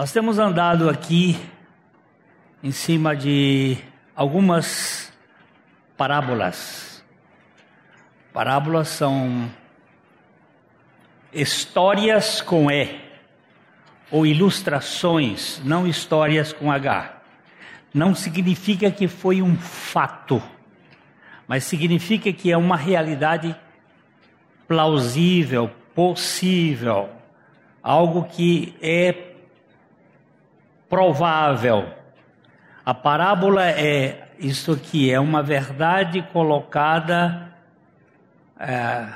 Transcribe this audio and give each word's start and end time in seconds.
Nós 0.00 0.12
temos 0.12 0.38
andado 0.38 0.88
aqui 0.88 1.38
em 2.62 2.70
cima 2.70 3.14
de 3.14 3.76
algumas 4.16 5.12
parábolas. 5.94 7.04
Parábolas 8.32 8.88
são 8.88 9.50
histórias 11.30 12.40
com 12.40 12.70
E, 12.70 12.98
ou 14.10 14.24
ilustrações, 14.24 15.60
não 15.66 15.86
histórias 15.86 16.50
com 16.50 16.72
H. 16.72 17.20
Não 17.92 18.14
significa 18.14 18.90
que 18.90 19.06
foi 19.06 19.42
um 19.42 19.54
fato, 19.54 20.42
mas 21.46 21.64
significa 21.64 22.32
que 22.32 22.50
é 22.50 22.56
uma 22.56 22.78
realidade 22.78 23.54
plausível, 24.66 25.70
possível, 25.94 27.10
algo 27.82 28.24
que 28.24 28.74
é 28.80 29.29
provável. 30.90 31.88
A 32.84 32.92
parábola 32.92 33.64
é 33.64 34.28
isso 34.40 34.72
aqui, 34.72 35.12
é 35.12 35.20
uma 35.20 35.42
verdade 35.42 36.20
colocada 36.32 37.54
é, 38.58 39.06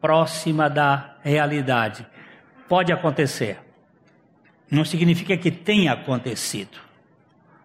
próxima 0.00 0.70
da 0.70 1.16
realidade. 1.22 2.06
Pode 2.66 2.92
acontecer. 2.92 3.58
Não 4.70 4.84
significa 4.84 5.36
que 5.36 5.50
tenha 5.50 5.92
acontecido, 5.92 6.78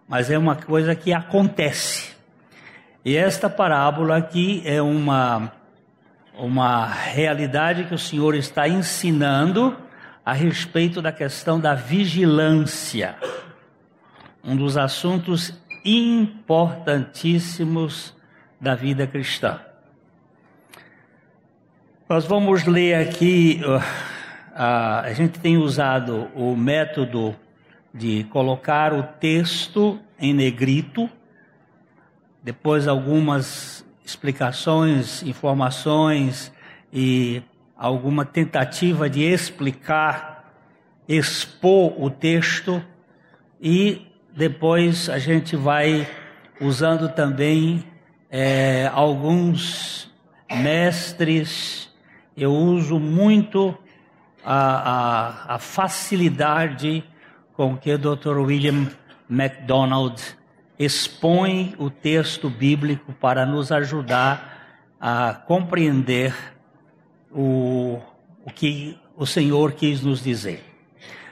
mas 0.06 0.30
é 0.30 0.36
uma 0.36 0.54
coisa 0.54 0.94
que 0.94 1.12
acontece. 1.12 2.14
E 3.04 3.16
esta 3.16 3.48
parábola 3.48 4.18
aqui 4.18 4.62
é 4.64 4.80
uma, 4.80 5.50
uma 6.38 6.86
realidade 6.86 7.84
que 7.84 7.94
o 7.94 7.98
Senhor 7.98 8.34
está 8.34 8.68
ensinando 8.68 9.76
a 10.24 10.32
respeito 10.32 11.02
da 11.02 11.10
questão 11.10 11.58
da 11.60 11.74
vigilância, 11.74 13.16
um 14.44 14.56
dos 14.56 14.76
assuntos 14.76 15.52
importantíssimos 15.84 18.14
da 18.60 18.74
vida 18.74 19.06
cristã. 19.06 19.60
Nós 22.08 22.24
vamos 22.24 22.66
ler 22.66 22.94
aqui, 22.94 23.60
a 24.54 25.12
gente 25.12 25.40
tem 25.40 25.56
usado 25.56 26.28
o 26.34 26.54
método 26.54 27.34
de 27.92 28.24
colocar 28.24 28.92
o 28.92 29.02
texto 29.02 29.98
em 30.18 30.32
negrito, 30.32 31.10
depois 32.42 32.86
algumas 32.86 33.84
explicações, 34.04 35.22
informações 35.22 36.52
e 36.92 37.42
alguma 37.82 38.24
tentativa 38.24 39.10
de 39.10 39.24
explicar, 39.24 40.54
expor 41.08 42.00
o 42.00 42.08
texto 42.08 42.80
e 43.60 44.06
depois 44.32 45.08
a 45.08 45.18
gente 45.18 45.56
vai 45.56 46.08
usando 46.60 47.08
também 47.08 47.82
é, 48.30 48.88
alguns 48.94 50.08
mestres. 50.48 51.90
Eu 52.36 52.52
uso 52.52 53.00
muito 53.00 53.76
a, 54.44 55.48
a, 55.50 55.54
a 55.56 55.58
facilidade 55.58 57.02
com 57.52 57.76
que 57.76 57.92
o 57.92 57.98
Dr. 57.98 58.38
William 58.38 58.92
MacDonald 59.28 60.22
expõe 60.78 61.74
o 61.78 61.90
texto 61.90 62.48
bíblico 62.48 63.12
para 63.14 63.44
nos 63.44 63.72
ajudar 63.72 64.94
a 65.00 65.34
compreender 65.34 66.32
o, 67.34 67.98
o 68.44 68.50
que 68.50 68.98
o 69.16 69.26
Senhor 69.26 69.72
quis 69.72 70.02
nos 70.02 70.22
dizer. 70.22 70.62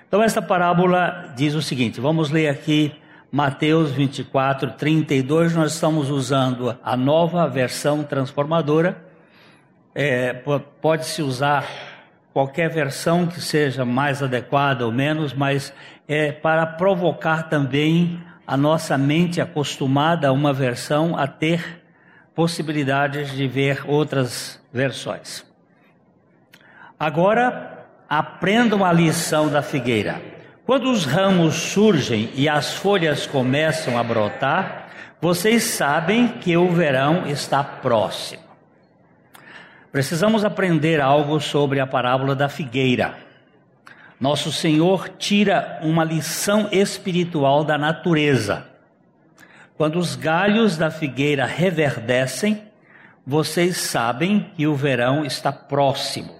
Então, 0.08 0.22
esta 0.22 0.42
parábola 0.42 1.32
diz 1.36 1.54
o 1.54 1.62
seguinte: 1.62 2.00
vamos 2.00 2.30
ler 2.30 2.48
aqui 2.48 2.92
Mateus 3.30 3.92
24, 3.92 4.72
32. 4.72 5.54
Nós 5.54 5.74
estamos 5.74 6.10
usando 6.10 6.76
a 6.82 6.96
nova 6.96 7.46
versão 7.46 8.02
transformadora. 8.02 9.04
É, 9.94 10.32
Pode-se 10.80 11.22
usar 11.22 11.64
qualquer 12.32 12.70
versão 12.70 13.26
que 13.26 13.40
seja 13.40 13.84
mais 13.84 14.22
adequada 14.22 14.84
ou 14.84 14.92
menos, 14.92 15.32
mas 15.32 15.72
é 16.08 16.32
para 16.32 16.66
provocar 16.66 17.48
também 17.48 18.20
a 18.46 18.56
nossa 18.56 18.98
mente 18.98 19.40
acostumada 19.40 20.28
a 20.28 20.32
uma 20.32 20.52
versão 20.52 21.16
a 21.16 21.28
ter 21.28 21.84
possibilidades 22.34 23.30
de 23.32 23.46
ver 23.46 23.84
outras 23.86 24.60
versões. 24.72 25.48
Agora, 27.00 27.86
aprendam 28.06 28.84
a 28.84 28.92
lição 28.92 29.48
da 29.48 29.62
figueira. 29.62 30.20
Quando 30.66 30.90
os 30.90 31.06
ramos 31.06 31.54
surgem 31.54 32.28
e 32.34 32.46
as 32.46 32.74
folhas 32.74 33.26
começam 33.26 33.96
a 33.96 34.04
brotar, 34.04 34.88
vocês 35.18 35.64
sabem 35.64 36.28
que 36.28 36.54
o 36.58 36.68
verão 36.68 37.26
está 37.26 37.64
próximo. 37.64 38.42
Precisamos 39.90 40.44
aprender 40.44 41.00
algo 41.00 41.40
sobre 41.40 41.80
a 41.80 41.86
parábola 41.86 42.36
da 42.36 42.50
figueira. 42.50 43.14
Nosso 44.20 44.52
Senhor 44.52 45.08
tira 45.08 45.80
uma 45.82 46.04
lição 46.04 46.68
espiritual 46.70 47.64
da 47.64 47.78
natureza. 47.78 48.66
Quando 49.74 49.98
os 49.98 50.16
galhos 50.16 50.76
da 50.76 50.90
figueira 50.90 51.46
reverdecem, 51.46 52.62
vocês 53.26 53.78
sabem 53.78 54.50
que 54.54 54.66
o 54.66 54.74
verão 54.74 55.24
está 55.24 55.50
próximo. 55.50 56.39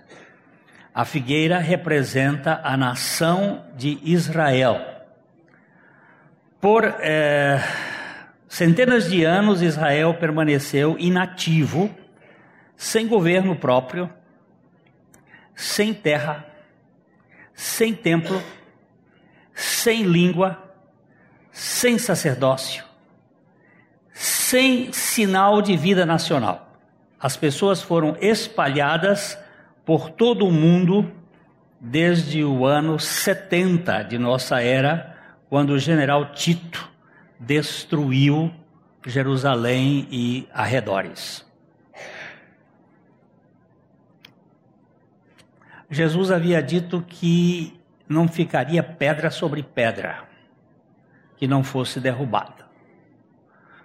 A 0.95 1.05
figueira 1.05 1.59
representa 1.59 2.61
a 2.65 2.77
nação 2.77 3.65
de 3.77 3.99
Israel. 4.03 4.85
Por 6.61 6.85
é, 6.85 7.63
centenas 8.49 9.09
de 9.09 9.25
anos, 9.25 9.63
Israel 9.63 10.15
permaneceu 10.15 10.97
inativo, 10.99 11.91
sem 12.77 13.07
governo 13.07 13.55
próprio, 13.55 14.11
sem 15.55 15.95
terra, 15.95 16.45
sem 17.55 17.95
templo, 17.95 18.43
sem 19.55 20.03
língua, 20.03 20.59
sem 21.53 21.99
sacerdócio, 21.99 22.85
sem 24.13 24.93
sinal 24.93 25.63
de 25.63 25.77
vida 25.77 26.05
nacional. 26.05 26.77
As 27.19 27.37
pessoas 27.37 27.81
foram 27.81 28.17
espalhadas 28.21 29.39
por 29.91 30.09
todo 30.09 30.47
o 30.47 30.53
mundo 30.53 31.11
desde 31.81 32.45
o 32.45 32.65
ano 32.65 32.97
70 32.97 34.05
de 34.05 34.19
nossa 34.19 34.63
era, 34.63 35.17
quando 35.49 35.71
o 35.71 35.81
general 35.81 36.31
Tito 36.31 36.89
destruiu 37.41 38.55
Jerusalém 39.05 40.07
e 40.09 40.49
arredores. 40.55 41.45
Jesus 45.91 46.31
havia 46.31 46.63
dito 46.63 47.03
que 47.03 47.77
não 48.09 48.29
ficaria 48.29 48.85
pedra 48.85 49.29
sobre 49.29 49.61
pedra 49.61 50.23
que 51.37 51.49
não 51.49 51.65
fosse 51.65 51.99
derrubada. 51.99 52.65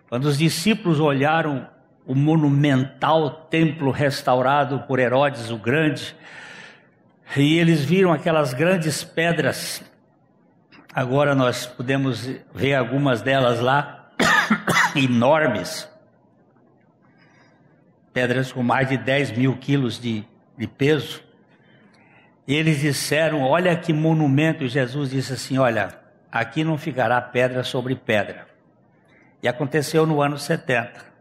Quando 0.08 0.26
os 0.26 0.38
discípulos 0.38 1.00
olharam 1.00 1.68
o 2.06 2.14
monumental 2.14 3.32
templo 3.50 3.90
restaurado 3.90 4.80
por 4.82 5.00
Herodes 5.00 5.50
o 5.50 5.58
Grande, 5.58 6.16
e 7.36 7.58
eles 7.58 7.84
viram 7.84 8.14
aquelas 8.14 8.54
grandes 8.54 9.04
pedras. 9.04 9.84
Agora 10.94 11.34
nós 11.34 11.66
podemos 11.66 12.30
ver 12.54 12.76
algumas 12.76 13.22
delas 13.22 13.60
lá, 13.60 14.12
enormes. 14.96 15.90
Pedras 18.14 18.52
com 18.52 18.64
mais 18.64 18.88
de 18.88 18.98
10 18.98 19.38
mil 19.38 19.58
quilos 19.58 20.00
de, 20.00 20.24
de 20.58 20.68
peso. 20.68 21.22
E 22.48 22.54
eles 22.54 22.80
disseram: 22.80 23.42
Olha 23.42 23.76
que 23.76 23.92
monumento. 23.92 24.68
Jesus 24.68 25.10
disse 25.10 25.34
assim: 25.34 25.58
Olha, 25.58 26.00
aqui 26.32 26.64
não 26.64 26.78
ficará 26.78 27.20
pedra 27.20 27.64
sobre 27.64 27.96
pedra. 27.96 28.48
E 29.44 29.48
aconteceu 29.50 30.06
no 30.06 30.22
ano 30.22 30.38
70 30.38 31.15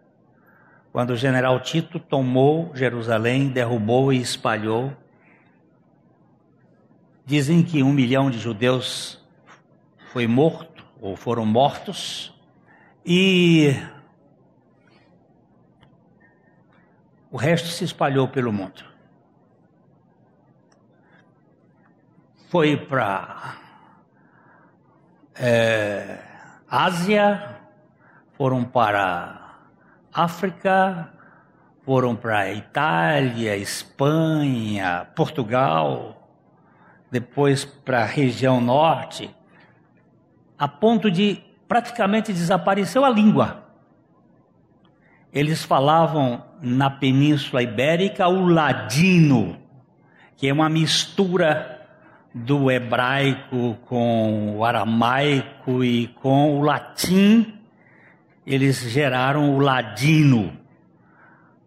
quando 0.94 1.10
o 1.10 1.16
general 1.16 1.58
Tito 1.58 1.98
tomou 1.98 2.70
Jerusalém, 2.72 3.48
derrubou 3.48 4.12
e 4.12 4.20
espalhou. 4.20 4.96
Dizem 7.26 7.64
que 7.64 7.82
um 7.82 7.92
milhão 7.92 8.30
de 8.30 8.38
judeus 8.38 9.20
foi 10.12 10.28
morto 10.28 10.86
ou 11.00 11.16
foram 11.16 11.44
mortos 11.44 12.32
e 13.04 13.74
o 17.28 17.36
resto 17.36 17.66
se 17.66 17.82
espalhou 17.82 18.28
pelo 18.28 18.52
mundo. 18.52 18.84
Foi 22.50 22.76
para 22.76 23.56
é, 25.34 26.20
Ásia, 26.68 27.58
foram 28.36 28.62
para 28.64 29.43
África, 30.14 31.10
foram 31.84 32.14
para 32.14 32.50
Itália, 32.52 33.56
Espanha, 33.56 35.06
Portugal, 35.14 36.30
depois 37.10 37.64
para 37.64 38.02
a 38.02 38.06
região 38.06 38.60
norte, 38.60 39.28
a 40.58 40.66
ponto 40.68 41.10
de 41.10 41.42
praticamente 41.68 42.32
desapareceu 42.32 43.04
a 43.04 43.10
língua. 43.10 43.64
Eles 45.32 45.64
falavam 45.64 46.44
na 46.62 46.88
Península 46.88 47.62
Ibérica 47.62 48.28
o 48.28 48.46
ladino, 48.46 49.58
que 50.36 50.48
é 50.48 50.52
uma 50.52 50.68
mistura 50.68 51.82
do 52.32 52.70
hebraico 52.70 53.76
com 53.86 54.56
o 54.56 54.64
aramaico 54.64 55.84
e 55.84 56.06
com 56.06 56.58
o 56.58 56.62
latim. 56.62 57.63
Eles 58.46 58.80
geraram 58.90 59.54
o 59.54 59.58
ladino. 59.58 60.52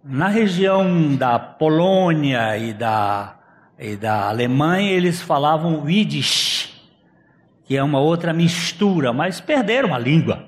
Na 0.03 0.27
região 0.27 1.15
da 1.15 1.39
Polônia 1.39 2.57
e 2.57 2.73
da, 2.73 3.35
e 3.79 3.95
da 3.95 4.29
Alemanha, 4.29 4.91
eles 4.91 5.21
falavam 5.21 5.83
o 5.83 5.89
Yiddish, 5.89 6.73
que 7.65 7.75
é 7.75 7.83
uma 7.83 7.99
outra 7.99 8.31
mistura, 8.31 9.11
mas 9.11 9.41
perderam 9.41 9.93
a 9.93 9.99
língua. 9.99 10.45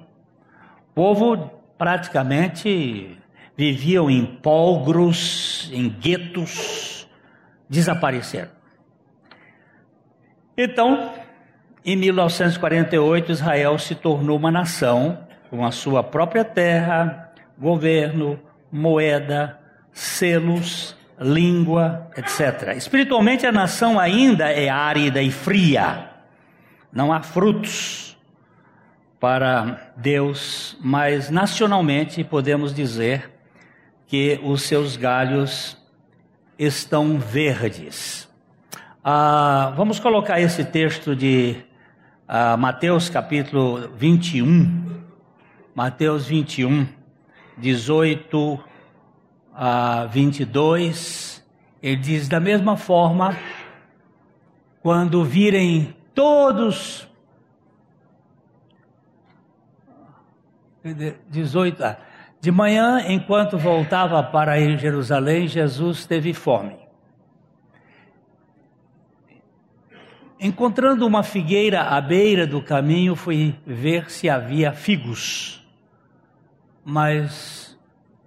O 0.91 0.93
povo 0.93 1.51
praticamente 1.77 3.17
viviam 3.57 4.09
em 4.09 4.25
polgros, 4.25 5.69
em 5.73 5.89
guetos, 5.89 7.07
desapareceram. 7.67 8.51
Então, 10.57 11.11
em 11.85 11.95
1948, 11.95 13.31
Israel 13.31 13.77
se 13.79 13.95
tornou 13.95 14.37
uma 14.37 14.51
nação 14.51 15.27
com 15.50 15.66
a 15.66 15.72
sua 15.72 16.04
própria 16.04 16.46
terra, 16.46 17.31
governo, 17.57 18.40
moeda, 18.72 19.60
selos, 19.92 20.96
língua, 21.19 22.07
etc. 22.16 22.75
Espiritualmente, 22.78 23.46
a 23.46 23.51
nação 23.51 24.00
ainda 24.00 24.50
é 24.50 24.69
árida 24.69 25.22
e 25.22 25.31
fria. 25.31 26.10
Não 26.92 27.12
há 27.12 27.22
frutos 27.22 28.18
para 29.19 29.92
Deus, 29.98 30.78
mas 30.81 31.30
nacionalmente 31.30 32.24
podemos 32.24 32.74
dizer 32.74 33.30
que 34.07 34.40
os 34.44 34.63
seus 34.63 34.96
galhos 34.96 35.78
estão 36.57 37.19
verdes. 37.19 38.30
Ah, 39.04 39.74
vamos 39.75 40.00
colocar 40.00 40.40
esse 40.40 40.63
texto 40.63 41.16
de 41.16 41.57
ah, 42.28 42.56
Mateus 42.57 43.10
capítulo 43.10 43.90
21. 43.96 44.99
Mateus 45.79 46.27
21, 46.27 46.89
18 47.57 48.59
a 49.55 50.07
22, 50.07 51.41
ele 51.81 51.95
diz: 51.95 52.27
da 52.27 52.37
mesma 52.37 52.75
forma, 52.75 53.33
quando 54.81 55.23
virem 55.23 55.95
todos. 56.13 57.07
18. 61.29 61.81
Ah, 61.81 61.97
de 62.41 62.51
manhã, 62.51 63.01
enquanto 63.07 63.57
voltava 63.57 64.21
para 64.21 64.59
Jerusalém, 64.75 65.47
Jesus 65.47 66.05
teve 66.05 66.33
fome. 66.33 66.75
Encontrando 70.41 71.07
uma 71.07 71.23
figueira 71.23 71.83
à 71.83 72.01
beira 72.01 72.45
do 72.45 72.61
caminho, 72.61 73.15
fui 73.15 73.55
ver 73.65 74.11
se 74.11 74.29
havia 74.29 74.73
figos, 74.73 75.58
mas 76.89 77.77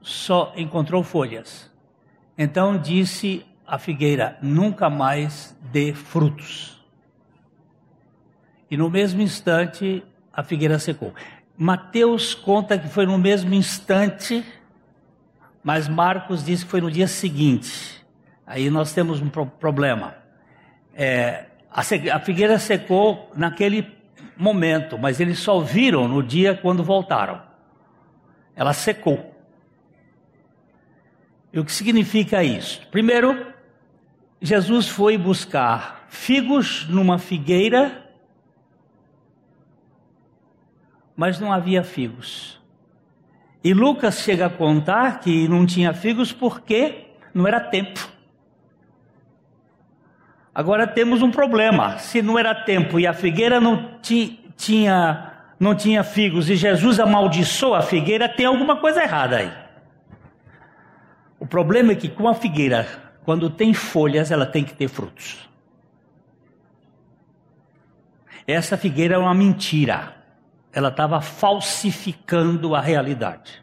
só 0.01 0.53
encontrou 0.57 1.03
folhas. 1.03 1.69
Então 2.39 2.79
disse 2.79 3.45
a 3.67 3.77
figueira: 3.77 4.39
nunca 4.41 4.89
mais 4.89 5.57
dê 5.73 5.93
frutos. 5.93 6.81
E 8.71 8.77
no 8.77 8.89
mesmo 8.89 9.21
instante 9.21 10.03
a 10.33 10.43
figueira 10.43 10.79
secou. 10.79 11.13
Mateus 11.59 12.35
conta 12.35 12.79
que 12.79 12.89
foi 12.89 13.05
no 13.05 13.19
mesmo 13.19 13.53
instante, 13.53 14.45
mas 15.63 15.89
Marcos 15.89 16.45
diz 16.45 16.63
que 16.65 16.71
foi 16.71 16.81
no 16.81 16.91
dia 16.91 17.07
seguinte. 17.07 18.03
Aí 18.47 18.71
nós 18.71 18.93
temos 18.95 19.21
um 19.21 19.29
problema. 19.29 20.15
É, 20.95 21.47
a 21.71 22.21
figueira 22.21 22.59
secou 22.59 23.31
naquele 23.35 23.93
momento, 24.37 24.99
mas 24.99 25.21
eles 25.21 25.39
só 25.39 25.61
viram 25.61 26.07
no 26.07 26.23
dia 26.23 26.55
quando 26.55 26.83
voltaram. 26.83 27.52
Ela 28.55 28.73
secou. 28.73 29.35
E 31.53 31.59
o 31.59 31.65
que 31.65 31.73
significa 31.73 32.43
isso? 32.43 32.87
Primeiro, 32.91 33.53
Jesus 34.41 34.89
foi 34.89 35.19
buscar 35.19 36.07
figos 36.09 36.87
numa 36.89 37.19
figueira, 37.19 38.11
mas 41.17 41.39
não 41.39 41.53
havia 41.53 41.85
figos. 41.85 42.61
E 43.63 43.73
Lucas 43.73 44.21
chega 44.21 44.47
a 44.47 44.51
contar 44.51 45.21
que 45.21 45.47
não 45.47 45.65
tinha 45.65 45.95
figos 45.95 46.33
porque 46.33 47.07
não 47.33 47.47
era 47.47 47.61
tempo. 47.61 48.11
Agora 50.55 50.87
temos 50.87 51.23
um 51.23 51.31
problema. 51.31 51.99
Se 51.99 52.21
não 52.21 52.39
era 52.39 52.55
tempo 52.55 52.99
e 52.99 53.07
a 53.07 53.15
figueira 53.15 53.61
não 53.61 53.99
tinha, 54.57 55.32
não 55.63 55.77
tinha 55.77 56.03
figos 56.03 56.51
e 56.51 56.57
Jesus 56.57 56.99
amaldiçoou 56.99 57.77
a 57.77 57.83
figueira, 57.83 58.29
tem 58.29 58.47
alguma 58.47 58.79
coisa 58.79 59.01
errada 59.01 59.37
aí. 59.37 59.53
O 61.39 61.47
problema 61.47 61.93
é 61.93 61.95
que 61.95 62.09
com 62.09 62.27
a 62.27 62.35
figueira, 62.35 62.85
quando 63.25 63.49
tem 63.49 63.73
folhas, 63.73 64.33
ela 64.33 64.45
tem 64.45 64.65
que 64.65 64.75
ter 64.75 64.89
frutos. 64.89 65.49
Essa 68.45 68.77
figueira 68.77 69.15
é 69.15 69.19
uma 69.19 69.33
mentira. 69.33 70.17
Ela 70.73 70.89
estava 70.89 71.21
falsificando 71.21 72.75
a 72.75 72.81
realidade. 72.81 73.63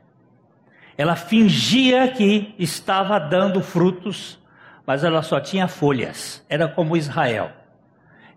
Ela 0.97 1.17
fingia 1.17 2.07
que 2.07 2.55
estava 2.57 3.19
dando 3.19 3.61
frutos, 3.61 4.39
mas 4.85 5.03
ela 5.03 5.21
só 5.21 5.41
tinha 5.41 5.67
folhas. 5.67 6.45
Era 6.47 6.65
como 6.65 6.95
Israel. 6.95 7.58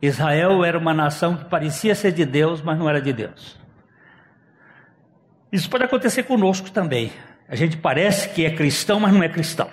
Israel 0.02 0.64
era 0.64 0.76
uma 0.76 0.93
nação 0.93 1.37
que 1.37 1.44
parecia 1.44 1.94
ser 1.94 2.10
de 2.10 2.25
Deus, 2.25 2.60
mas 2.60 2.76
não 2.76 2.88
era 2.88 3.00
de 3.00 3.12
Deus. 3.12 3.56
Isso 5.52 5.70
pode 5.70 5.84
acontecer 5.84 6.25
conosco 6.25 6.72
também. 6.72 7.12
A 7.49 7.54
gente 7.54 7.76
parece 7.76 8.31
que 8.31 8.44
é 8.44 8.50
cristão, 8.50 8.99
mas 8.99 9.12
não 9.12 9.22
é 9.22 9.28
cristão. 9.28 9.70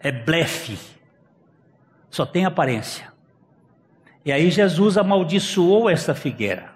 É 0.00 0.12
blefe. 0.12 0.78
Só 2.10 2.26
tem 2.26 2.44
aparência. 2.44 3.10
E 4.22 4.30
aí 4.30 4.50
Jesus 4.50 4.98
amaldiçoou 4.98 5.88
essa 5.88 6.14
figueira. 6.14 6.74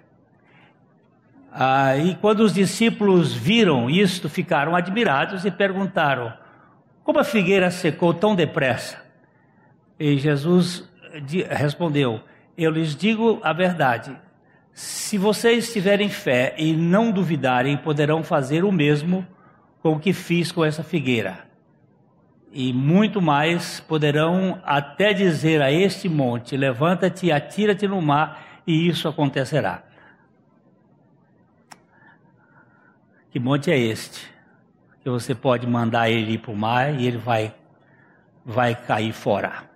Aí 1.51 2.17
quando 2.21 2.39
os 2.39 2.53
discípulos 2.53 3.33
viram 3.33 3.89
isto, 3.89 4.29
ficaram 4.29 4.75
admirados 4.75 5.45
e 5.45 5.51
perguntaram: 5.51 6.33
Como 7.03 7.19
a 7.19 7.23
figueira 7.23 7.69
secou 7.69 8.13
tão 8.13 8.35
depressa? 8.35 9.03
E 9.99 10.17
Jesus 10.17 10.89
respondeu: 11.49 12.21
Eu 12.61 12.71
lhes 12.71 12.93
digo 12.93 13.39
a 13.41 13.53
verdade. 13.53 14.13
Se 14.73 15.17
vocês 15.17 15.71
tiverem 15.71 16.09
fé 16.09 16.53
e 16.57 16.73
não 16.73 17.09
duvidarem, 17.09 17.77
poderão 17.77 18.21
fazer 18.21 18.65
o 18.65 18.71
mesmo 18.71 19.25
com 19.81 19.93
o 19.93 19.99
que 19.99 20.11
fiz 20.11 20.51
com 20.51 20.65
essa 20.65 20.83
figueira. 20.83 21.47
E 22.51 22.73
muito 22.73 23.21
mais 23.21 23.79
poderão 23.79 24.61
até 24.65 25.13
dizer 25.13 25.61
a 25.61 25.71
este 25.71 26.09
monte: 26.09 26.57
levanta-te 26.57 27.27
e 27.27 27.31
atira-te 27.31 27.87
no 27.87 28.01
mar, 28.01 28.61
e 28.67 28.89
isso 28.89 29.07
acontecerá. 29.07 29.81
Que 33.31 33.39
monte 33.39 33.71
é 33.71 33.77
este? 33.77 34.29
Que 35.01 35.09
você 35.09 35.33
pode 35.33 35.65
mandar 35.65 36.09
ele 36.09 36.33
ir 36.33 36.39
para 36.39 36.51
o 36.51 36.57
mar 36.57 36.93
e 36.99 37.07
ele 37.07 37.17
vai, 37.17 37.55
vai 38.43 38.75
cair 38.75 39.13
fora. 39.13 39.68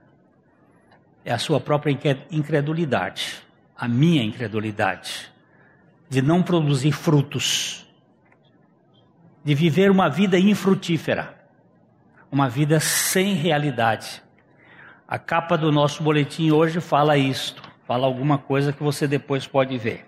É 1.25 1.32
a 1.34 1.38
sua 1.38 1.60
própria 1.60 1.98
incredulidade, 2.30 3.42
a 3.77 3.88
minha 3.88 4.24
incredulidade, 4.24 5.32
de 6.10 6.22
não 6.22 6.44
produzir 6.44 6.92
frutos 6.92 7.84
de 9.44 9.53
viver 9.53 9.92
uma 9.92 10.10
vida 10.10 10.39
infrutífera, 10.39 11.36
uma 12.32 12.48
vida 12.48 12.80
sem 12.80 13.34
realidade. 13.34 14.24
A 15.08 15.20
capa 15.20 15.58
do 15.58 15.72
nosso 15.72 16.01
boletim 16.01 16.51
hoje 16.51 16.80
fala 16.80 17.18
isto, 17.18 17.62
fala 17.86 18.08
alguma 18.08 18.38
coisa 18.38 18.72
que 18.72 18.82
você 18.82 19.06
depois 19.06 19.46
pode 19.46 19.77
ver. 19.77 20.06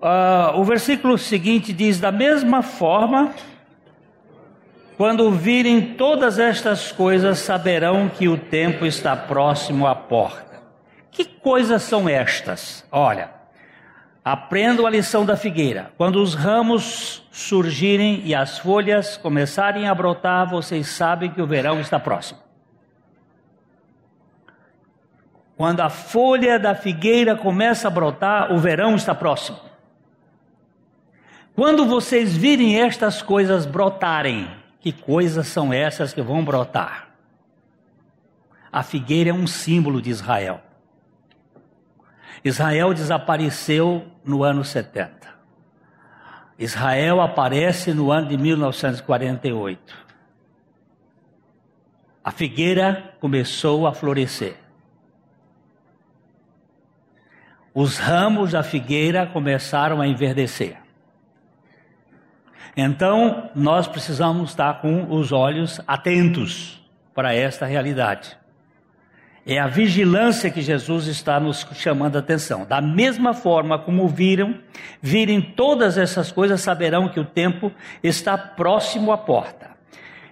Uh, 0.00 0.58
o 0.58 0.64
versículo 0.64 1.18
seguinte 1.18 1.72
diz: 1.72 2.00
Da 2.00 2.10
mesma 2.10 2.62
forma, 2.62 3.34
quando 4.98 5.30
virem 5.30 5.94
todas 5.94 6.38
estas 6.38 6.92
coisas, 6.92 7.38
saberão 7.38 8.10
que 8.10 8.28
o 8.28 8.36
tempo 8.36 8.84
está 8.84 9.16
próximo 9.16 9.86
à 9.86 9.94
porta. 9.94 10.60
Que 11.10 11.24
coisas 11.24 11.82
são 11.82 12.06
estas? 12.06 12.84
Olha, 12.92 13.38
Aprendam 14.30 14.86
a 14.86 14.90
lição 14.90 15.24
da 15.24 15.38
figueira. 15.38 15.90
Quando 15.96 16.20
os 16.20 16.34
ramos 16.34 17.26
surgirem 17.32 18.20
e 18.26 18.34
as 18.34 18.58
folhas 18.58 19.16
começarem 19.16 19.88
a 19.88 19.94
brotar, 19.94 20.46
vocês 20.50 20.86
sabem 20.88 21.30
que 21.30 21.40
o 21.40 21.46
verão 21.46 21.80
está 21.80 21.98
próximo. 21.98 22.38
Quando 25.56 25.80
a 25.80 25.88
folha 25.88 26.58
da 26.58 26.74
figueira 26.74 27.34
começa 27.36 27.88
a 27.88 27.90
brotar, 27.90 28.52
o 28.52 28.58
verão 28.58 28.96
está 28.96 29.14
próximo. 29.14 29.58
Quando 31.54 31.86
vocês 31.86 32.36
virem 32.36 32.78
estas 32.78 33.22
coisas 33.22 33.64
brotarem, 33.64 34.46
que 34.92 35.02
coisas 35.02 35.46
são 35.48 35.70
essas 35.70 36.14
que 36.14 36.22
vão 36.22 36.42
brotar? 36.42 37.10
A 38.72 38.82
figueira 38.82 39.28
é 39.28 39.32
um 39.34 39.46
símbolo 39.46 40.00
de 40.00 40.08
Israel. 40.08 40.62
Israel 42.42 42.94
desapareceu 42.94 44.06
no 44.24 44.42
ano 44.42 44.64
70. 44.64 45.28
Israel 46.58 47.20
aparece 47.20 47.92
no 47.92 48.10
ano 48.10 48.28
de 48.28 48.38
1948. 48.38 49.94
A 52.24 52.30
figueira 52.30 53.14
começou 53.20 53.86
a 53.86 53.92
florescer. 53.92 54.56
Os 57.74 57.98
ramos 57.98 58.52
da 58.52 58.62
figueira 58.62 59.26
começaram 59.26 60.00
a 60.00 60.06
enverdecer. 60.06 60.87
Então, 62.80 63.50
nós 63.56 63.88
precisamos 63.88 64.50
estar 64.50 64.80
com 64.80 65.10
os 65.10 65.32
olhos 65.32 65.80
atentos 65.84 66.80
para 67.12 67.34
esta 67.34 67.66
realidade. 67.66 68.38
É 69.44 69.58
a 69.58 69.66
vigilância 69.66 70.48
que 70.48 70.62
Jesus 70.62 71.08
está 71.08 71.40
nos 71.40 71.66
chamando 71.74 72.14
a 72.14 72.18
atenção. 72.20 72.64
Da 72.64 72.80
mesma 72.80 73.34
forma 73.34 73.80
como 73.80 74.06
viram, 74.06 74.60
virem 75.02 75.40
todas 75.40 75.98
essas 75.98 76.30
coisas, 76.30 76.60
saberão 76.60 77.08
que 77.08 77.18
o 77.18 77.24
tempo 77.24 77.72
está 78.00 78.38
próximo 78.38 79.10
à 79.10 79.18
porta. 79.18 79.70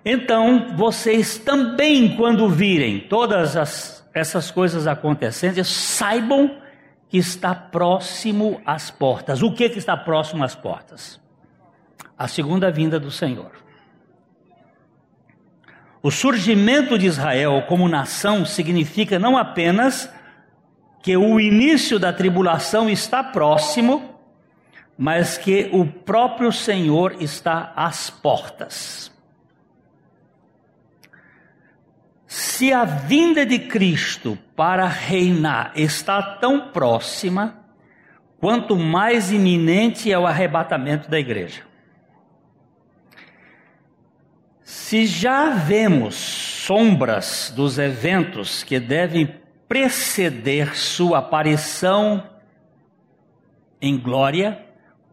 Então, 0.04 0.68
vocês 0.76 1.38
também, 1.38 2.14
quando 2.14 2.48
virem 2.48 3.00
todas 3.00 3.56
as, 3.56 4.08
essas 4.14 4.52
coisas 4.52 4.86
acontecendo, 4.86 5.64
saibam 5.64 6.58
que 7.08 7.18
está 7.18 7.56
próximo 7.56 8.60
às 8.64 8.88
portas. 8.88 9.42
O 9.42 9.52
que, 9.52 9.68
que 9.68 9.80
está 9.80 9.96
próximo 9.96 10.44
às 10.44 10.54
portas? 10.54 11.25
A 12.18 12.26
segunda 12.26 12.70
vinda 12.70 12.98
do 12.98 13.10
Senhor. 13.10 13.52
O 16.02 16.10
surgimento 16.10 16.98
de 16.98 17.06
Israel 17.06 17.64
como 17.68 17.88
nação 17.88 18.46
significa 18.46 19.18
não 19.18 19.36
apenas 19.36 20.08
que 21.02 21.16
o 21.16 21.38
início 21.40 21.98
da 21.98 22.12
tribulação 22.12 22.88
está 22.88 23.22
próximo, 23.22 24.18
mas 24.96 25.36
que 25.36 25.68
o 25.72 25.84
próprio 25.84 26.52
Senhor 26.52 27.16
está 27.20 27.72
às 27.76 28.08
portas. 28.08 29.12
Se 32.26 32.72
a 32.72 32.84
vinda 32.84 33.44
de 33.44 33.58
Cristo 33.58 34.38
para 34.54 34.86
reinar 34.86 35.72
está 35.74 36.22
tão 36.22 36.70
próxima, 36.70 37.64
quanto 38.38 38.76
mais 38.76 39.30
iminente 39.30 40.10
é 40.10 40.18
o 40.18 40.26
arrebatamento 40.26 41.10
da 41.10 41.18
igreja. 41.18 41.65
Se 44.68 45.06
já 45.06 45.50
vemos 45.50 46.16
sombras 46.16 47.52
dos 47.54 47.78
eventos 47.78 48.64
que 48.64 48.80
devem 48.80 49.32
preceder 49.68 50.76
sua 50.76 51.18
aparição 51.18 52.20
em 53.80 53.96
glória, 53.96 54.60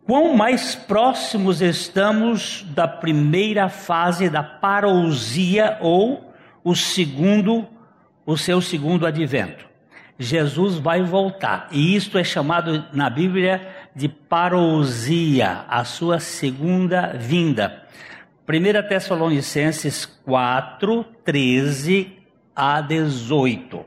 quão 0.07 0.35
mais 0.35 0.73
próximos 0.73 1.61
estamos 1.61 2.65
da 2.73 2.87
primeira 2.87 3.69
fase 3.69 4.27
da 4.27 4.41
parousia 4.41 5.77
ou 5.81 6.33
o 6.63 6.75
segundo, 6.75 7.67
o 8.25 8.35
seu 8.35 8.59
segundo 8.59 9.05
advento. 9.05 9.67
Jesus 10.17 10.79
vai 10.79 11.03
voltar, 11.03 11.67
e 11.71 11.95
isto 11.95 12.17
é 12.17 12.23
chamado 12.23 12.85
na 12.91 13.07
Bíblia 13.07 13.61
de 13.95 14.09
parousia, 14.09 15.63
a 15.67 15.83
sua 15.83 16.19
segunda 16.19 17.15
vinda. 17.19 17.83
1 18.45 18.87
Tessalonicenses 18.89 20.05
4, 20.05 21.05
13 21.23 22.19
a 22.53 22.81
18. 22.81 23.85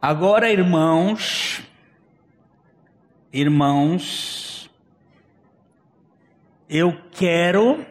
Agora, 0.00 0.52
irmãos, 0.52 1.62
irmãos, 3.32 4.70
eu 6.68 6.94
quero, 7.10 7.86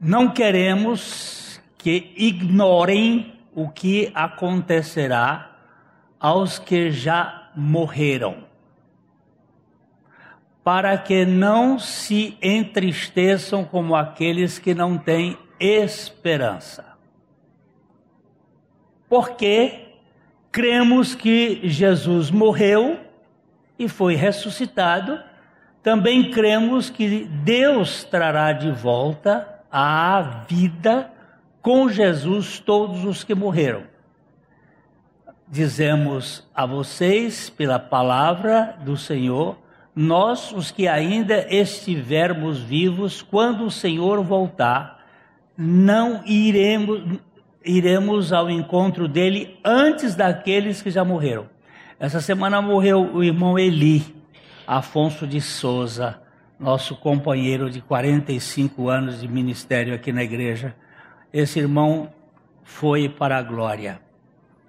não 0.00 0.32
queremos 0.32 1.60
que 1.76 2.14
ignorem 2.16 3.38
o 3.54 3.68
que 3.68 4.10
acontecerá 4.14 5.54
aos 6.18 6.58
que 6.58 6.90
já 6.90 7.50
morreram 7.54 8.55
para 10.66 10.98
que 10.98 11.24
não 11.24 11.78
se 11.78 12.36
entristeçam 12.42 13.64
como 13.64 13.94
aqueles 13.94 14.58
que 14.58 14.74
não 14.74 14.98
têm 14.98 15.38
esperança. 15.60 16.84
Porque 19.08 19.92
cremos 20.50 21.14
que 21.14 21.60
Jesus 21.68 22.32
morreu 22.32 22.98
e 23.78 23.88
foi 23.88 24.16
ressuscitado, 24.16 25.22
também 25.84 26.32
cremos 26.32 26.90
que 26.90 27.26
Deus 27.44 28.02
trará 28.02 28.50
de 28.52 28.72
volta 28.72 29.62
à 29.70 30.20
vida 30.48 31.12
com 31.62 31.88
Jesus 31.88 32.58
todos 32.58 33.04
os 33.04 33.22
que 33.22 33.36
morreram. 33.36 33.84
Dizemos 35.46 36.44
a 36.52 36.66
vocês, 36.66 37.48
pela 37.48 37.78
palavra 37.78 38.76
do 38.80 38.96
Senhor, 38.96 39.64
nós, 39.98 40.52
os 40.52 40.70
que 40.70 40.86
ainda 40.86 41.46
estivermos 41.48 42.60
vivos, 42.60 43.22
quando 43.22 43.64
o 43.64 43.70
Senhor 43.70 44.22
voltar, 44.22 45.02
não 45.56 46.22
iremos, 46.26 47.18
iremos 47.64 48.30
ao 48.30 48.50
encontro 48.50 49.08
dele 49.08 49.58
antes 49.64 50.14
daqueles 50.14 50.82
que 50.82 50.90
já 50.90 51.02
morreram. 51.02 51.48
Essa 51.98 52.20
semana 52.20 52.60
morreu 52.60 53.10
o 53.14 53.24
irmão 53.24 53.58
Eli, 53.58 54.14
Afonso 54.66 55.26
de 55.26 55.40
Souza, 55.40 56.20
nosso 56.60 56.94
companheiro 56.96 57.70
de 57.70 57.80
45 57.80 58.90
anos 58.90 59.22
de 59.22 59.28
ministério 59.28 59.94
aqui 59.94 60.12
na 60.12 60.22
igreja. 60.22 60.76
Esse 61.32 61.58
irmão 61.58 62.12
foi 62.62 63.08
para 63.08 63.38
a 63.38 63.42
glória. 63.42 63.98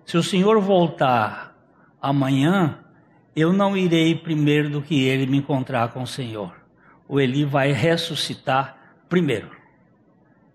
Se 0.06 0.18
o 0.18 0.24
Senhor 0.24 0.62
voltar 0.62 1.54
amanhã, 2.02 2.80
eu 3.38 3.54
não 3.54 3.78
irei 3.78 4.16
primeiro 4.16 4.68
do 4.68 4.82
que 4.82 5.04
ele 5.04 5.28
me 5.28 5.38
encontrar 5.38 5.90
com 5.90 6.02
o 6.02 6.08
Senhor. 6.08 6.56
O 7.08 7.20
Eli 7.20 7.46
vai 7.46 7.72
ressuscitar 7.72 8.76
primeiro. 9.08 9.52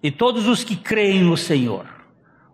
E 0.02 0.10
todos 0.10 0.48
os 0.48 0.64
que 0.64 0.74
creem 0.74 1.22
no 1.22 1.36
Senhor 1.36 1.86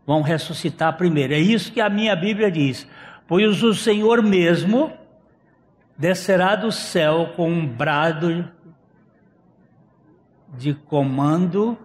vão 0.07 0.21
ressuscitar 0.21 0.99
primeiro. 0.99 1.33
É 1.33 1.39
isso 1.39 1.73
que 1.73 1.81
a 1.81 1.89
minha 1.89 2.15
Bíblia 2.15 2.51
diz. 2.51 2.87
Pois 3.27 3.63
o 3.63 3.73
Senhor 3.73 4.23
mesmo 4.23 4.93
descerá 5.97 6.55
do 6.57 6.71
céu 6.71 7.33
com 7.35 7.51
um 7.51 7.67
brado 7.67 8.47
de 10.59 10.75
comando, 10.75 11.79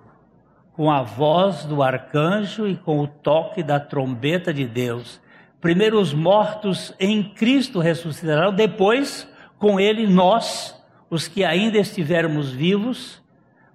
com 0.73 0.91
a 0.91 1.01
voz 1.01 1.63
do 1.63 1.81
arcanjo 1.81 2.67
e 2.67 2.75
com 2.75 3.00
o 3.00 3.07
toque 3.07 3.63
da 3.63 3.79
trombeta 3.79 4.53
de 4.53 4.67
Deus 4.67 5.22
Primeiro 5.63 5.98
os 5.98 6.13
mortos 6.13 6.93
em 7.00 7.24
Cristo 7.24 7.79
ressuscitarão, 7.79 8.53
depois 8.53 9.25
com 9.58 9.79
ele 9.79 10.05
nós, 10.05 10.77
os 11.10 11.29
que 11.29 11.46
ainda 11.46 11.77
estivermos 11.77 12.51
vivos. 12.51 13.24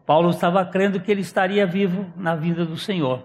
Paulo 0.04 0.28
estava 0.28 0.62
crendo 0.66 1.00
que 1.00 1.10
ele 1.10 1.22
estaria 1.22 1.66
vivo 1.66 2.04
na 2.14 2.36
vinda 2.36 2.66
do 2.66 2.76
Senhor. 2.76 3.24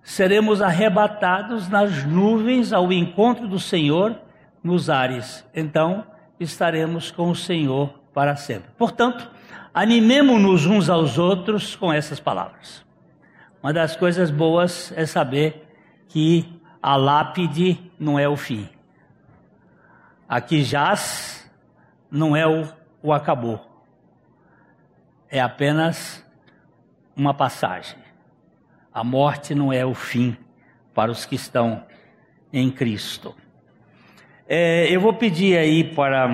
Seremos 0.00 0.62
arrebatados 0.62 1.68
nas 1.68 2.04
nuvens 2.04 2.72
ao 2.72 2.92
encontro 2.92 3.48
do 3.48 3.58
Senhor 3.58 4.16
nos 4.62 4.88
ares. 4.88 5.44
Então 5.52 6.06
estaremos 6.38 7.10
com 7.10 7.30
o 7.30 7.34
Senhor 7.34 7.92
para 8.14 8.36
sempre. 8.36 8.70
Portanto, 8.78 9.28
animemo-nos 9.74 10.66
uns 10.66 10.88
aos 10.88 11.18
outros 11.18 11.74
com 11.74 11.92
essas 11.92 12.20
palavras. 12.20 12.86
Uma 13.60 13.72
das 13.72 13.96
coisas 13.96 14.30
boas 14.30 14.92
é 14.94 15.04
saber 15.04 15.66
que 16.08 16.61
a 16.82 16.96
lápide 16.96 17.92
não 17.98 18.18
é 18.18 18.28
o 18.28 18.36
fim. 18.36 18.68
Aqui 20.28 20.62
jaz 20.62 21.48
não 22.10 22.34
é 22.34 22.46
o, 22.46 22.68
o 23.02 23.12
acabou. 23.12 23.64
É 25.30 25.40
apenas 25.40 26.24
uma 27.14 27.32
passagem. 27.32 27.98
A 28.92 29.04
morte 29.04 29.54
não 29.54 29.72
é 29.72 29.86
o 29.86 29.94
fim 29.94 30.36
para 30.92 31.10
os 31.10 31.24
que 31.24 31.36
estão 31.36 31.86
em 32.52 32.70
Cristo. 32.70 33.34
É, 34.46 34.86
eu 34.90 35.00
vou 35.00 35.14
pedir 35.14 35.56
aí 35.56 35.84
para. 35.94 36.26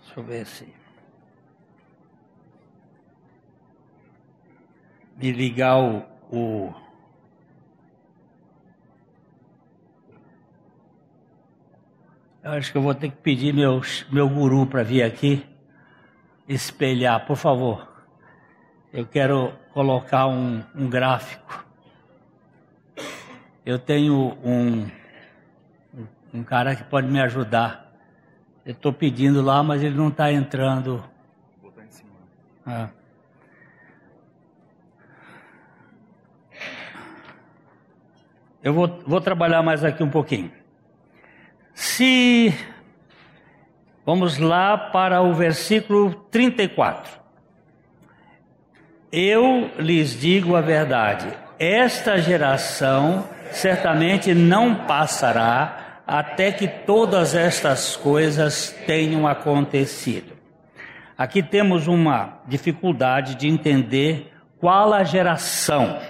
Deixa 0.00 0.18
eu 0.18 0.22
ver 0.24 0.44
se. 0.44 0.78
me 5.18 5.32
ligar 5.32 5.76
o, 5.78 6.04
o 6.30 6.72
Eu 12.48 12.54
acho 12.54 12.72
que 12.72 12.78
eu 12.78 12.82
vou 12.82 12.94
ter 12.94 13.10
que 13.10 13.16
pedir 13.16 13.52
meu, 13.52 13.82
meu 14.10 14.26
guru 14.26 14.64
para 14.64 14.82
vir 14.82 15.02
aqui 15.02 15.44
espelhar, 16.48 17.26
por 17.26 17.36
favor. 17.36 17.86
Eu 18.90 19.04
quero 19.04 19.52
colocar 19.74 20.26
um, 20.26 20.64
um 20.74 20.88
gráfico. 20.88 21.62
Eu 23.66 23.78
tenho 23.78 24.34
um, 24.42 24.90
um 26.32 26.42
cara 26.42 26.74
que 26.74 26.82
pode 26.84 27.06
me 27.06 27.20
ajudar. 27.20 27.92
Eu 28.64 28.72
estou 28.72 28.94
pedindo 28.94 29.42
lá, 29.42 29.62
mas 29.62 29.82
ele 29.82 29.94
não 29.94 30.08
está 30.08 30.32
entrando. 30.32 31.04
Vou 31.60 31.70
botar 31.70 31.84
em 31.84 31.90
cima. 31.90 32.10
Ah. 32.64 32.88
Eu 38.62 38.72
vou, 38.72 38.88
vou 39.06 39.20
trabalhar 39.20 39.62
mais 39.62 39.84
aqui 39.84 40.02
um 40.02 40.10
pouquinho. 40.10 40.57
Se 41.80 42.52
vamos 44.04 44.36
lá 44.36 44.76
para 44.76 45.22
o 45.22 45.32
versículo 45.32 46.12
34. 46.28 47.20
Eu 49.12 49.70
lhes 49.78 50.18
digo 50.18 50.56
a 50.56 50.60
verdade: 50.60 51.32
esta 51.56 52.18
geração 52.18 53.28
certamente 53.52 54.34
não 54.34 54.86
passará 54.86 56.02
até 56.04 56.50
que 56.50 56.66
todas 56.66 57.36
estas 57.36 57.94
coisas 57.94 58.76
tenham 58.84 59.24
acontecido. 59.24 60.36
Aqui 61.16 61.44
temos 61.44 61.86
uma 61.86 62.40
dificuldade 62.48 63.36
de 63.36 63.46
entender 63.46 64.34
qual 64.58 64.92
a 64.92 65.04
geração. 65.04 66.00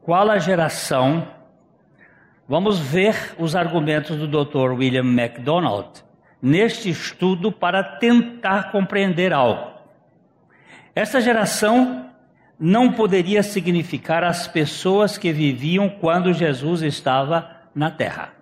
Qual 0.00 0.30
a 0.30 0.38
geração 0.38 1.35
Vamos 2.48 2.78
ver 2.78 3.34
os 3.38 3.56
argumentos 3.56 4.16
do 4.16 4.28
Dr. 4.28 4.72
William 4.72 5.02
MacDonald 5.02 6.04
neste 6.40 6.88
estudo 6.88 7.50
para 7.50 7.82
tentar 7.82 8.70
compreender 8.70 9.32
algo. 9.32 9.72
Essa 10.94 11.20
geração 11.20 12.08
não 12.58 12.92
poderia 12.92 13.42
significar 13.42 14.22
as 14.22 14.46
pessoas 14.46 15.18
que 15.18 15.32
viviam 15.32 15.88
quando 15.88 16.32
Jesus 16.32 16.82
estava 16.82 17.50
na 17.74 17.90
terra. 17.90 18.32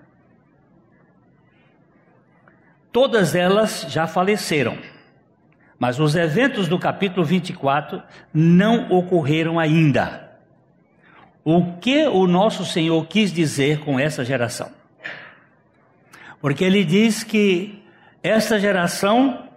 Todas 2.93 3.35
elas 3.35 3.87
já 3.89 4.07
faleceram, 4.07 4.77
mas 5.79 5.99
os 5.99 6.15
eventos 6.15 6.69
do 6.69 6.79
capítulo 6.79 7.25
24 7.25 8.03
não 8.33 8.91
ocorreram 8.91 9.59
ainda 9.59 10.24
o 11.45 11.77
que 11.79 12.07
o 12.07 12.27
nosso 12.27 12.65
Senhor 12.65 13.07
quis 13.07 13.31
dizer 13.31 13.81
com 13.81 14.01
essa 14.01 14.25
geração. 14.25 14.73
Porque 16.41 16.65
ele 16.65 16.85
diz 16.85 17.23
que 17.23 17.83
essa 18.23 18.59
geração, 18.59 19.49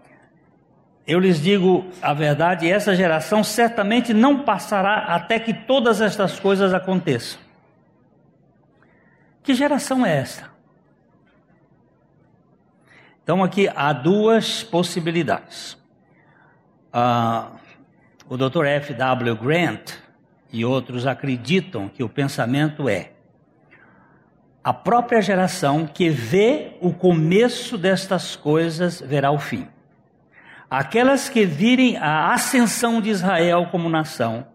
eu 1.06 1.20
lhes 1.20 1.42
digo 1.42 1.86
a 2.02 2.14
verdade, 2.14 2.70
essa 2.70 2.94
geração 2.94 3.44
certamente 3.44 4.14
não 4.14 4.44
passará 4.44 5.06
até 5.16 5.40
que 5.40 5.54
todas 5.54 6.02
estas 6.02 6.40
coisas 6.40 6.74
aconteçam. 6.74 7.40
Que 9.42 9.54
geração 9.54 10.06
é 10.06 10.18
esta? 10.18 10.50
Então 13.24 13.42
aqui 13.42 13.70
há 13.74 13.94
duas 13.94 14.64
possibilidades. 14.64 15.74
Uh, 16.94 17.58
o 18.30 18.38
Dr. 18.38 18.66
F. 18.66 18.94
W. 18.94 19.36
Grant 19.36 20.07
e 20.52 20.64
outros 20.64 21.06
acreditam 21.06 21.88
que 21.90 22.04
o 22.04 22.10
pensamento 22.10 22.88
é 22.88 23.12
a 24.68 24.74
própria 24.74 25.22
geração 25.22 25.88
que 25.88 26.10
vê 26.10 26.74
o 26.82 26.92
começo 26.92 27.78
destas 27.78 28.36
coisas 28.36 29.00
verá 29.00 29.32
o 29.32 29.40
fim. 29.40 29.66
Aquelas 30.70 31.30
que 31.30 31.46
virem 31.46 31.96
a 31.96 32.34
ascensão 32.34 33.00
de 33.00 33.10
Israel 33.10 33.70
como 33.72 33.88
nação 33.88 34.46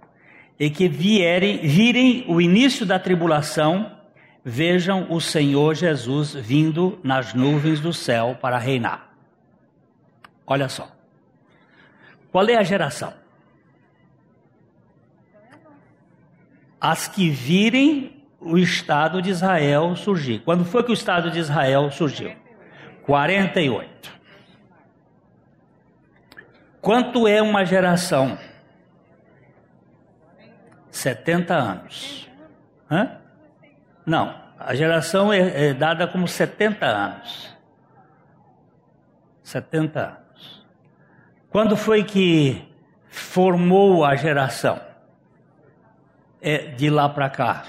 e 0.61 0.69
que 0.69 0.87
vierem, 0.87 1.67
virem 1.67 2.27
o 2.29 2.43
início 2.43 2.85
da 2.85 2.99
tribulação, 2.99 3.91
vejam 4.45 5.07
o 5.09 5.19
Senhor 5.19 5.75
Jesus 5.75 6.35
vindo 6.35 7.01
nas 7.03 7.33
nuvens 7.33 7.81
do 7.81 7.95
céu 7.95 8.37
para 8.39 8.59
reinar. 8.59 9.15
Olha 10.47 10.69
só. 10.69 10.95
Qual 12.31 12.47
é 12.51 12.57
a 12.57 12.63
geração? 12.63 13.15
As 16.83 17.07
que 17.07 17.31
virem 17.31 18.25
o 18.41 18.59
Estado 18.59 19.23
de 19.23 19.31
Israel 19.31 19.95
surgir. 19.95 20.41
Quando 20.41 20.65
foi 20.65 20.83
que 20.83 20.91
o 20.91 20.93
Estado 20.93 21.31
de 21.31 21.39
Israel 21.39 21.89
surgiu? 21.93 22.35
48. 23.05 24.11
Quanto 26.81 27.29
é 27.29 27.41
uma 27.41 27.65
geração? 27.65 28.37
70 30.91 31.55
anos. 31.55 32.29
Hã? 32.91 33.17
Não, 34.05 34.35
a 34.59 34.75
geração 34.75 35.33
é, 35.33 35.69
é 35.69 35.75
dada 35.75 36.09
como 36.09 36.27
70 36.27 36.85
anos. 36.85 37.57
70 39.45 40.01
anos. 40.01 40.67
Quando 41.49 41.77
foi 41.77 42.03
que 42.03 42.69
formou 43.09 44.05
a 44.05 44.17
geração? 44.17 44.92
É, 46.43 46.67
de 46.73 46.91
lá 46.91 47.09
para 47.09 47.31
cá? 47.31 47.65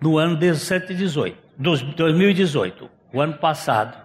No 0.00 0.16
ano 0.16 0.34
17 0.36 0.94
e 0.94 0.96
18, 0.96 1.38
2018, 1.58 2.90
o 3.12 3.20
ano 3.20 3.36
passado, 3.36 3.96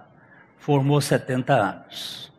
formou 0.57 0.99
70 0.99 1.53
anos. 1.53 2.31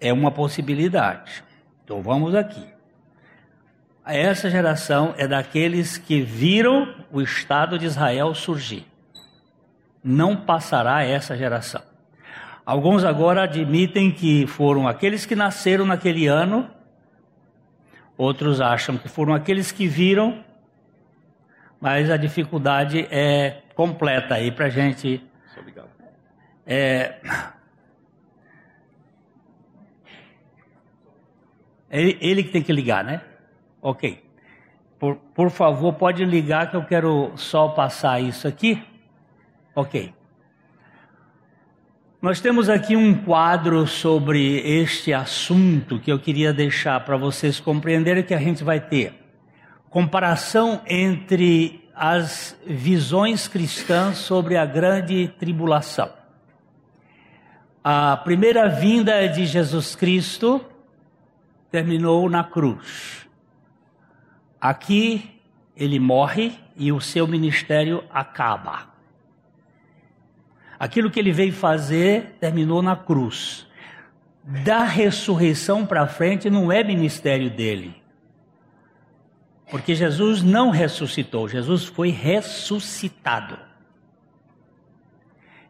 É 0.00 0.12
uma 0.12 0.32
possibilidade. 0.32 1.44
Então 1.84 2.02
vamos 2.02 2.34
aqui. 2.34 2.66
Essa 4.04 4.50
geração 4.50 5.14
é 5.16 5.28
daqueles 5.28 5.98
que 5.98 6.20
viram 6.20 7.04
o 7.12 7.20
Estado 7.20 7.78
de 7.78 7.86
Israel 7.86 8.34
surgir. 8.34 8.86
Não 10.02 10.34
passará 10.34 11.04
essa 11.04 11.36
geração. 11.36 11.89
Alguns 12.64 13.04
agora 13.04 13.42
admitem 13.42 14.10
que 14.10 14.46
foram 14.46 14.86
aqueles 14.86 15.26
que 15.26 15.34
nasceram 15.34 15.84
naquele 15.84 16.26
ano, 16.26 16.70
outros 18.16 18.60
acham 18.60 18.96
que 18.96 19.08
foram 19.08 19.34
aqueles 19.34 19.72
que 19.72 19.86
viram, 19.86 20.44
mas 21.80 22.10
a 22.10 22.16
dificuldade 22.16 23.08
é 23.10 23.62
completa 23.74 24.34
aí 24.34 24.52
para 24.52 24.66
a 24.66 24.70
gente. 24.70 25.24
Obrigado. 25.58 25.88
É, 26.66 27.18
ele, 31.90 32.18
ele 32.20 32.42
que 32.44 32.50
tem 32.50 32.62
que 32.62 32.72
ligar, 32.72 33.02
né? 33.02 33.22
Ok. 33.82 34.22
Por, 34.98 35.16
por 35.16 35.50
favor, 35.50 35.94
pode 35.94 36.24
ligar 36.24 36.70
que 36.70 36.76
eu 36.76 36.84
quero 36.84 37.32
só 37.36 37.68
passar 37.68 38.20
isso 38.20 38.46
aqui. 38.46 38.86
Ok. 39.74 40.12
Nós 42.22 42.38
temos 42.38 42.68
aqui 42.68 42.96
um 42.96 43.14
quadro 43.14 43.86
sobre 43.86 44.58
este 44.58 45.10
assunto 45.10 45.98
que 45.98 46.12
eu 46.12 46.18
queria 46.18 46.52
deixar 46.52 47.02
para 47.02 47.16
vocês 47.16 47.58
compreenderem 47.58 48.22
que 48.22 48.34
a 48.34 48.38
gente 48.38 48.62
vai 48.62 48.78
ter 48.78 49.14
comparação 49.88 50.82
entre 50.86 51.88
as 51.94 52.54
visões 52.66 53.48
cristãs 53.48 54.18
sobre 54.18 54.58
a 54.58 54.66
grande 54.66 55.28
tribulação. 55.38 56.12
A 57.82 58.18
primeira 58.18 58.68
vinda 58.68 59.26
de 59.26 59.46
Jesus 59.46 59.94
Cristo 59.94 60.62
terminou 61.70 62.28
na 62.28 62.44
cruz. 62.44 63.26
Aqui 64.60 65.40
ele 65.74 65.98
morre 65.98 66.52
e 66.76 66.92
o 66.92 67.00
seu 67.00 67.26
ministério 67.26 68.04
acaba. 68.12 68.89
Aquilo 70.80 71.10
que 71.10 71.20
ele 71.20 71.30
veio 71.30 71.52
fazer 71.52 72.38
terminou 72.40 72.80
na 72.80 72.96
cruz. 72.96 73.66
Da 74.42 74.82
ressurreição 74.82 75.84
para 75.84 76.06
frente 76.06 76.48
não 76.48 76.72
é 76.72 76.82
ministério 76.82 77.50
dele. 77.50 77.94
Porque 79.70 79.94
Jesus 79.94 80.42
não 80.42 80.70
ressuscitou, 80.70 81.46
Jesus 81.46 81.84
foi 81.84 82.08
ressuscitado. 82.08 83.58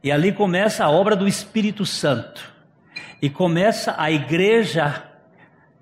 E 0.01 0.13
ali 0.13 0.31
começa 0.31 0.85
a 0.85 0.91
obra 0.91 1.17
do 1.17 1.27
Espírito 1.27 1.85
Santo. 1.85 2.49
E 3.21 3.29
começa 3.29 3.97
a 3.99 4.13
igreja 4.13 5.09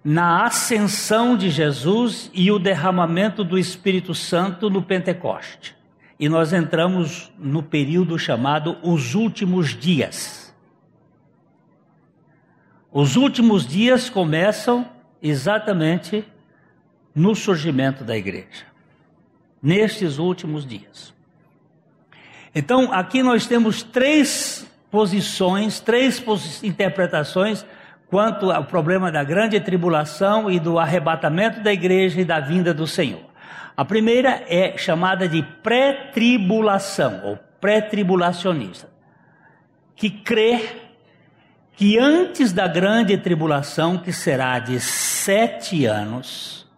na 0.02 0.46
ascensão 0.46 1.36
de 1.36 1.50
Jesus 1.50 2.30
e 2.32 2.50
o 2.50 2.58
derramamento 2.58 3.44
do 3.44 3.58
Espírito 3.58 4.14
Santo 4.14 4.70
no 4.70 4.82
Pentecoste 4.82 5.77
e 6.18 6.28
nós 6.28 6.52
entramos 6.52 7.30
no 7.38 7.62
período 7.62 8.18
chamado 8.18 8.76
os 8.82 9.14
últimos 9.14 9.74
dias. 9.74 10.54
Os 12.90 13.16
últimos 13.16 13.66
dias 13.66 14.10
começam 14.10 14.88
exatamente 15.22 16.24
no 17.14 17.34
surgimento 17.34 18.02
da 18.02 18.16
igreja, 18.16 18.66
nestes 19.62 20.18
últimos 20.18 20.66
dias. 20.66 21.14
Então, 22.54 22.92
aqui 22.92 23.22
nós 23.22 23.46
temos 23.46 23.82
três 23.82 24.66
posições, 24.90 25.80
três 25.80 26.22
interpretações 26.62 27.64
quanto 28.08 28.50
ao 28.50 28.64
problema 28.64 29.12
da 29.12 29.22
grande 29.22 29.60
tribulação 29.60 30.50
e 30.50 30.58
do 30.58 30.78
arrebatamento 30.78 31.60
da 31.60 31.72
igreja 31.72 32.20
e 32.20 32.24
da 32.24 32.40
vinda 32.40 32.72
do 32.72 32.86
Senhor. 32.86 33.27
A 33.78 33.84
primeira 33.84 34.44
é 34.48 34.76
chamada 34.76 35.28
de 35.28 35.40
pré-tribulação 35.40 37.20
ou 37.22 37.38
pré-tribulacionista, 37.60 38.90
que 39.94 40.10
crê 40.10 40.68
que 41.76 41.96
antes 41.96 42.52
da 42.52 42.66
grande 42.66 43.16
tribulação, 43.16 43.96
que 43.96 44.12
será 44.12 44.58
de 44.58 44.80
sete 44.80 45.86
anos, 45.86 46.68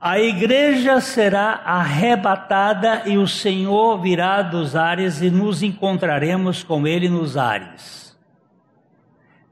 a 0.00 0.20
igreja 0.20 1.00
será 1.00 1.60
arrebatada 1.64 3.02
e 3.04 3.18
o 3.18 3.26
Senhor 3.26 4.00
virá 4.00 4.42
dos 4.42 4.76
ares 4.76 5.20
e 5.20 5.28
nos 5.28 5.60
encontraremos 5.60 6.62
com 6.62 6.86
Ele 6.86 7.08
nos 7.08 7.36
ares. 7.36 8.16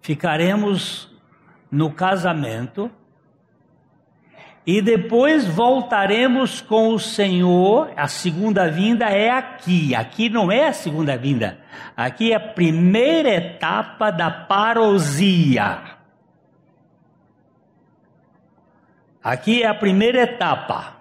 Ficaremos 0.00 1.11
no 1.72 1.90
casamento 1.90 2.90
e 4.64 4.80
depois 4.80 5.46
voltaremos 5.46 6.60
com 6.60 6.90
o 6.94 6.98
Senhor. 6.98 7.90
A 7.96 8.06
segunda 8.06 8.70
vinda 8.70 9.06
é 9.06 9.30
aqui. 9.30 9.94
Aqui 9.94 10.28
não 10.28 10.52
é 10.52 10.68
a 10.68 10.72
segunda 10.72 11.16
vinda. 11.16 11.58
Aqui 11.96 12.32
é 12.32 12.36
a 12.36 12.40
primeira 12.40 13.30
etapa 13.30 14.10
da 14.10 14.30
parousia. 14.30 15.80
Aqui 19.22 19.62
é 19.62 19.66
a 19.66 19.74
primeira 19.74 20.22
etapa. 20.22 20.96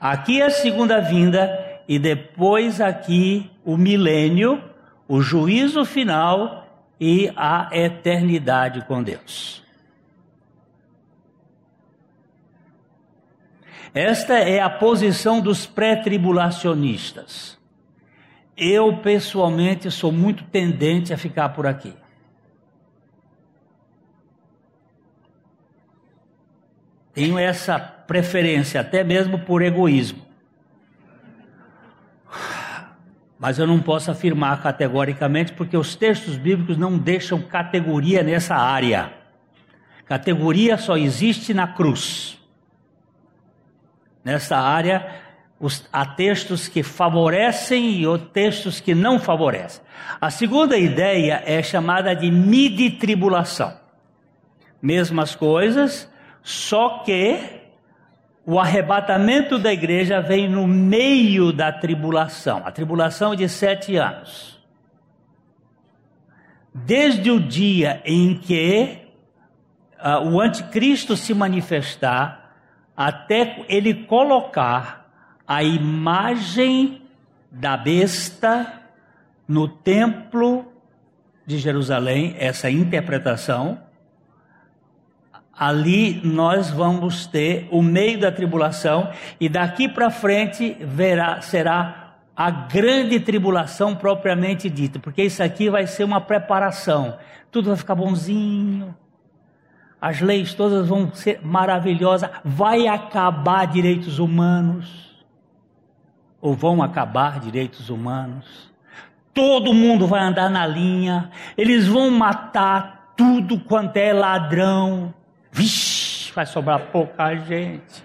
Aqui 0.00 0.40
é 0.40 0.46
a 0.46 0.50
segunda 0.50 1.00
vinda 1.00 1.80
e 1.86 1.98
depois 1.98 2.80
aqui 2.80 3.50
o 3.64 3.76
milênio, 3.76 4.62
o 5.06 5.20
juízo 5.20 5.84
final 5.84 6.66
e 7.00 7.32
a 7.36 7.68
eternidade 7.72 8.84
com 8.84 9.02
Deus. 9.02 9.63
Esta 13.94 14.34
é 14.34 14.60
a 14.60 14.68
posição 14.68 15.40
dos 15.40 15.66
pré-tribulacionistas. 15.66 17.56
Eu, 18.56 18.96
pessoalmente, 18.96 19.88
sou 19.88 20.10
muito 20.10 20.42
tendente 20.44 21.14
a 21.14 21.16
ficar 21.16 21.50
por 21.50 21.64
aqui. 21.64 21.94
Tenho 27.12 27.38
essa 27.38 27.78
preferência, 27.78 28.80
até 28.80 29.04
mesmo 29.04 29.38
por 29.38 29.62
egoísmo. 29.62 30.26
Mas 33.38 33.60
eu 33.60 33.66
não 33.66 33.80
posso 33.80 34.10
afirmar 34.10 34.60
categoricamente, 34.60 35.52
porque 35.52 35.76
os 35.76 35.94
textos 35.94 36.36
bíblicos 36.36 36.76
não 36.76 36.98
deixam 36.98 37.40
categoria 37.40 38.24
nessa 38.24 38.56
área. 38.56 39.12
Categoria 40.04 40.76
só 40.76 40.96
existe 40.96 41.54
na 41.54 41.68
cruz. 41.68 42.43
Nessa 44.24 44.56
área, 44.56 45.06
os, 45.60 45.86
há 45.92 46.06
textos 46.06 46.66
que 46.66 46.82
favorecem 46.82 48.02
e 48.02 48.18
textos 48.32 48.80
que 48.80 48.94
não 48.94 49.18
favorecem. 49.18 49.82
A 50.20 50.30
segunda 50.30 50.76
ideia 50.76 51.42
é 51.44 51.62
chamada 51.62 52.14
de 52.14 52.30
midi-tribulação. 52.30 53.74
Mesmas 54.80 55.34
coisas, 55.34 56.10
só 56.42 56.98
que 57.04 57.38
o 58.46 58.58
arrebatamento 58.58 59.58
da 59.58 59.72
igreja 59.72 60.20
vem 60.20 60.48
no 60.48 60.66
meio 60.66 61.52
da 61.52 61.72
tribulação, 61.72 62.62
a 62.64 62.70
tribulação 62.70 63.34
de 63.34 63.48
sete 63.48 63.96
anos. 63.96 64.62
Desde 66.74 67.30
o 67.30 67.40
dia 67.40 68.02
em 68.04 68.36
que 68.36 68.98
uh, 69.98 70.28
o 70.28 70.40
anticristo 70.40 71.16
se 71.16 71.32
manifestar, 71.32 72.43
até 72.96 73.64
ele 73.68 73.94
colocar 74.04 75.10
a 75.46 75.62
imagem 75.62 77.02
da 77.50 77.76
besta 77.76 78.82
no 79.46 79.68
templo 79.68 80.72
de 81.46 81.58
Jerusalém, 81.58 82.34
essa 82.38 82.70
interpretação, 82.70 83.78
ali 85.56 86.20
nós 86.24 86.70
vamos 86.70 87.26
ter 87.26 87.68
o 87.70 87.82
meio 87.82 88.18
da 88.18 88.32
tribulação 88.32 89.10
e 89.38 89.48
daqui 89.48 89.88
para 89.88 90.10
frente 90.10 90.76
verá, 90.80 91.40
será 91.42 92.14
a 92.36 92.50
grande 92.50 93.20
tribulação 93.20 93.94
propriamente 93.94 94.68
dita, 94.68 94.98
porque 94.98 95.22
isso 95.22 95.42
aqui 95.42 95.70
vai 95.70 95.86
ser 95.86 96.02
uma 96.02 96.20
preparação. 96.20 97.16
Tudo 97.50 97.68
vai 97.68 97.76
ficar 97.76 97.94
bonzinho, 97.94 98.94
as 100.00 100.20
leis 100.20 100.54
todas 100.54 100.88
vão 100.88 101.12
ser 101.12 101.40
maravilhosas, 101.42 102.30
vai 102.44 102.86
acabar 102.86 103.66
direitos 103.66 104.18
humanos, 104.18 105.14
ou 106.40 106.54
vão 106.54 106.82
acabar 106.82 107.40
direitos 107.40 107.88
humanos. 107.88 108.72
Todo 109.32 109.72
mundo 109.72 110.06
vai 110.06 110.20
andar 110.20 110.50
na 110.50 110.66
linha, 110.66 111.30
eles 111.56 111.86
vão 111.86 112.10
matar 112.10 113.14
tudo 113.16 113.58
quanto 113.58 113.96
é 113.96 114.12
ladrão. 114.12 115.12
Vixe, 115.50 116.32
vai 116.32 116.46
sobrar 116.46 116.80
pouca 116.92 117.34
gente. 117.36 118.04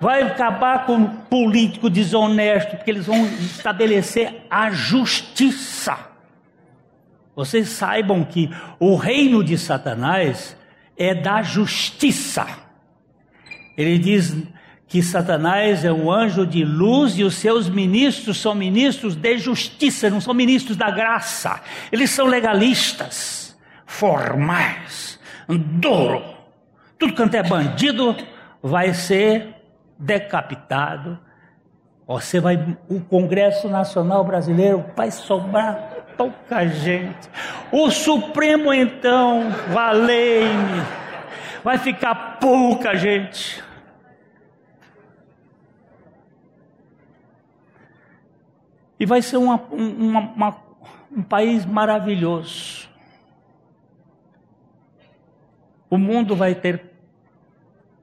Vai 0.00 0.22
acabar 0.22 0.84
com 0.86 1.06
político 1.06 1.88
desonesto, 1.88 2.76
porque 2.76 2.90
eles 2.90 3.06
vão 3.06 3.26
estabelecer 3.26 4.46
a 4.50 4.70
justiça. 4.70 6.15
Vocês 7.36 7.68
saibam 7.68 8.24
que 8.24 8.50
o 8.80 8.96
reino 8.96 9.44
de 9.44 9.58
Satanás 9.58 10.56
é 10.96 11.14
da 11.14 11.42
justiça. 11.42 12.46
Ele 13.76 13.98
diz 13.98 14.34
que 14.88 15.02
Satanás 15.02 15.84
é 15.84 15.92
um 15.92 16.10
anjo 16.10 16.46
de 16.46 16.64
luz 16.64 17.18
e 17.18 17.24
os 17.24 17.34
seus 17.34 17.68
ministros 17.68 18.40
são 18.40 18.54
ministros 18.54 19.14
de 19.14 19.36
justiça, 19.36 20.08
não 20.08 20.20
são 20.20 20.32
ministros 20.32 20.78
da 20.78 20.90
graça. 20.90 21.60
Eles 21.92 22.10
são 22.10 22.26
legalistas, 22.26 23.54
formais, 23.84 25.20
duro. 25.46 26.22
Tudo 26.98 27.14
quanto 27.14 27.34
é 27.34 27.42
bandido 27.42 28.16
vai 28.62 28.94
ser 28.94 29.56
decapitado. 29.98 31.18
Você 32.06 32.40
vai, 32.40 32.78
o 32.88 33.00
Congresso 33.00 33.68
Nacional 33.68 34.24
Brasileiro 34.24 34.86
vai 34.96 35.10
sobrar 35.10 35.95
pouca 36.16 36.66
gente. 36.66 37.28
O 37.70 37.90
Supremo, 37.90 38.72
então, 38.72 39.50
valei-me, 39.72 40.82
vai 41.62 41.78
ficar 41.78 42.38
pouca 42.38 42.96
gente. 42.96 43.62
E 48.98 49.04
vai 49.04 49.20
ser 49.20 49.36
uma, 49.36 49.56
uma, 49.70 50.20
uma, 50.20 50.56
um 51.12 51.22
país 51.22 51.66
maravilhoso. 51.66 52.88
O 55.88 55.98
mundo 55.98 56.34
vai 56.34 56.54
ter 56.54 56.92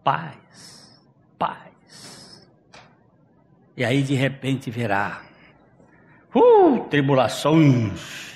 paz, 0.03 1.01
paz. 1.37 2.47
E 3.75 3.83
aí 3.83 4.03
de 4.03 4.13
repente 4.13 4.69
verá 4.69 5.21
Uh, 6.33 6.79
tribulações. 6.89 8.33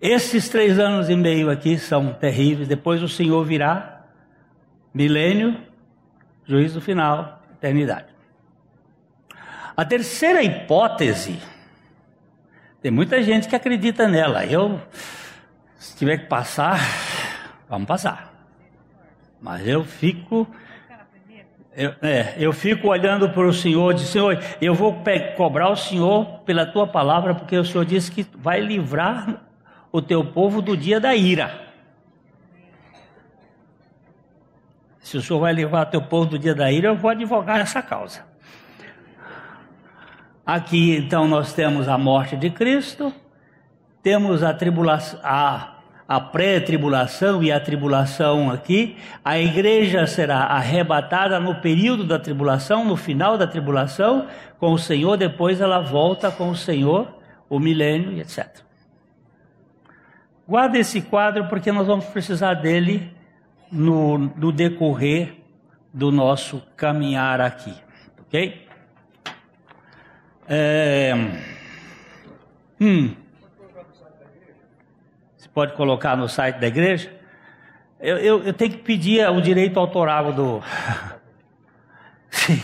Esses 0.00 0.48
três 0.48 0.78
anos 0.78 1.08
e 1.08 1.16
meio 1.16 1.50
aqui 1.50 1.78
são 1.78 2.12
terríveis. 2.12 2.68
Depois 2.68 3.02
o 3.02 3.08
Senhor 3.08 3.42
virá, 3.44 4.04
milênio, 4.92 5.56
juízo 6.44 6.80
final, 6.80 7.42
eternidade. 7.54 8.06
A 9.76 9.84
terceira 9.84 10.42
hipótese, 10.42 11.38
tem 12.80 12.90
muita 12.90 13.22
gente 13.22 13.48
que 13.48 13.56
acredita 13.56 14.06
nela. 14.06 14.44
Eu, 14.44 14.80
se 15.78 15.96
tiver 15.96 16.18
que 16.18 16.26
passar, 16.26 16.78
vamos 17.68 17.86
passar. 17.86 18.32
Mas 19.40 19.66
eu 19.66 19.84
fico 19.84 20.46
eu, 21.76 21.94
é, 22.00 22.34
eu 22.38 22.54
fico 22.54 22.88
olhando 22.88 23.28
para 23.28 23.46
o 23.46 23.52
Senhor, 23.52 23.92
de 23.92 24.00
Senhor, 24.00 24.42
eu 24.62 24.74
vou 24.74 24.98
cobrar 25.36 25.68
o 25.68 25.76
Senhor 25.76 26.40
pela 26.46 26.64
tua 26.64 26.86
palavra, 26.86 27.34
porque 27.34 27.54
o 27.58 27.64
Senhor 27.64 27.84
disse 27.84 28.10
que 28.10 28.26
vai 28.34 28.60
livrar 28.60 29.42
o 29.92 30.00
teu 30.00 30.24
povo 30.24 30.62
do 30.62 30.74
dia 30.74 30.98
da 30.98 31.14
ira. 31.14 31.66
Se 35.00 35.18
o 35.18 35.22
Senhor 35.22 35.38
vai 35.38 35.52
livrar 35.52 35.82
o 35.86 35.90
teu 35.90 36.00
povo 36.00 36.30
do 36.30 36.38
dia 36.38 36.54
da 36.54 36.72
ira, 36.72 36.88
eu 36.88 36.96
vou 36.96 37.10
advogar 37.10 37.60
essa 37.60 37.82
causa. 37.82 38.24
Aqui 40.44 40.96
então 40.96 41.28
nós 41.28 41.52
temos 41.52 41.88
a 41.88 41.98
morte 41.98 42.36
de 42.36 42.48
Cristo, 42.48 43.12
temos 44.02 44.42
a 44.42 44.54
tribulação, 44.54 45.20
a, 45.22 45.75
a 46.08 46.20
pré-tribulação 46.20 47.42
e 47.42 47.50
a 47.50 47.58
tribulação 47.58 48.50
aqui. 48.50 48.96
A 49.24 49.38
igreja 49.38 50.06
será 50.06 50.44
arrebatada 50.44 51.40
no 51.40 51.56
período 51.56 52.04
da 52.04 52.18
tribulação, 52.18 52.84
no 52.84 52.96
final 52.96 53.36
da 53.36 53.46
tribulação, 53.46 54.26
com 54.58 54.72
o 54.72 54.78
Senhor, 54.78 55.16
depois 55.16 55.60
ela 55.60 55.80
volta 55.80 56.30
com 56.30 56.50
o 56.50 56.56
Senhor, 56.56 57.08
o 57.48 57.58
milênio 57.58 58.18
etc. 58.20 58.60
Guarda 60.46 60.78
esse 60.78 61.02
quadro 61.02 61.48
porque 61.48 61.72
nós 61.72 61.86
vamos 61.86 62.04
precisar 62.06 62.54
dele 62.54 63.12
no, 63.70 64.16
no 64.16 64.52
decorrer 64.52 65.34
do 65.92 66.12
nosso 66.12 66.62
caminhar 66.76 67.40
aqui, 67.40 67.74
ok? 68.20 68.66
É... 70.48 71.14
Hum. 72.80 73.25
Pode 75.56 75.72
colocar 75.72 76.14
no 76.18 76.28
site 76.28 76.58
da 76.58 76.66
igreja? 76.66 77.10
Eu, 77.98 78.18
eu, 78.18 78.44
eu 78.44 78.52
tenho 78.52 78.72
que 78.72 78.76
pedir 78.76 79.26
o 79.30 79.40
direito 79.40 79.80
autoral 79.80 80.30
do. 80.30 80.62
Sim, 82.28 82.62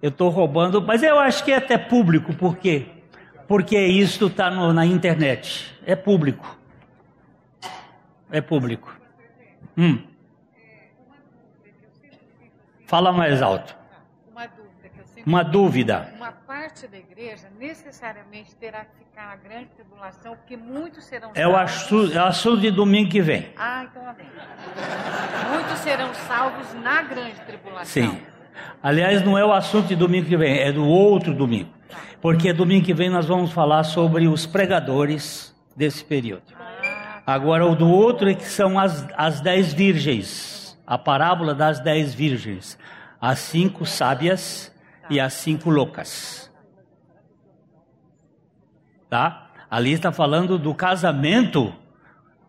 eu 0.00 0.08
estou 0.08 0.28
roubando, 0.28 0.80
mas 0.80 1.02
eu 1.02 1.18
acho 1.18 1.44
que 1.44 1.50
é 1.50 1.56
até 1.56 1.76
público, 1.76 2.32
por 2.32 2.58
quê? 2.58 2.86
Porque 3.48 3.76
isso 3.76 4.28
está 4.28 4.52
na 4.52 4.86
internet. 4.86 5.74
É 5.84 5.96
público. 5.96 6.56
É 8.30 8.40
público. 8.40 8.96
Hum. 9.76 9.98
Fala 12.86 13.10
mais 13.12 13.42
alto. 13.42 13.76
Uma 14.30 14.46
dúvida 14.46 14.88
que 14.94 15.00
eu 15.00 15.06
sempre 15.06 15.11
Uma 15.24 15.42
dúvida. 15.44 16.08
Uma 16.16 16.32
parte 16.32 16.86
da 16.88 16.98
igreja 16.98 17.48
necessariamente 17.58 18.54
terá 18.56 18.84
que 18.84 18.96
ficar 18.98 19.26
na 19.28 19.36
grande 19.36 19.66
tribulação, 19.76 20.36
porque 20.36 20.56
muitos 20.56 21.04
serão 21.04 21.30
É 21.34 21.46
o 21.46 21.52
salvos. 21.52 21.72
assunto, 21.72 22.16
é 22.18 22.20
o 22.22 22.24
assunto 22.26 22.60
de 22.60 22.70
domingo 22.70 23.10
que 23.10 23.20
vem. 23.20 23.50
Ah, 23.56 23.84
então 23.88 24.02
amém. 24.08 24.26
Muitos 25.52 25.78
serão 25.78 26.12
salvos 26.14 26.74
na 26.82 27.02
grande 27.02 27.40
tribulação. 27.46 27.84
Sim. 27.86 28.20
Aliás, 28.82 29.22
não 29.24 29.36
é 29.38 29.44
o 29.44 29.52
assunto 29.52 29.88
de 29.88 29.96
domingo 29.96 30.26
que 30.28 30.36
vem, 30.36 30.58
é 30.58 30.72
do 30.72 30.84
outro 30.86 31.32
domingo. 31.34 31.70
Porque 32.20 32.52
domingo 32.52 32.84
que 32.84 32.94
vem 32.94 33.08
nós 33.10 33.26
vamos 33.26 33.52
falar 33.52 33.84
sobre 33.84 34.28
os 34.28 34.46
pregadores 34.46 35.54
desse 35.76 36.04
período. 36.04 36.42
Ah, 36.58 37.22
Agora, 37.34 37.64
o 37.66 37.74
do 37.76 37.88
outro 37.88 38.28
é 38.28 38.34
que 38.34 38.44
são 38.44 38.78
as, 38.78 39.06
as 39.16 39.40
dez 39.40 39.72
virgens. 39.72 40.76
A 40.86 40.98
parábola 40.98 41.54
das 41.54 41.78
dez 41.80 42.12
virgens. 42.14 42.76
As 43.20 43.38
cinco 43.38 43.86
sábias 43.86 44.71
e 45.10 45.20
as 45.20 45.32
cinco 45.34 45.70
loucas. 45.70 46.50
Tá? 49.08 49.50
Ali 49.70 49.92
está 49.92 50.12
falando 50.12 50.58
do 50.58 50.74
casamento 50.74 51.74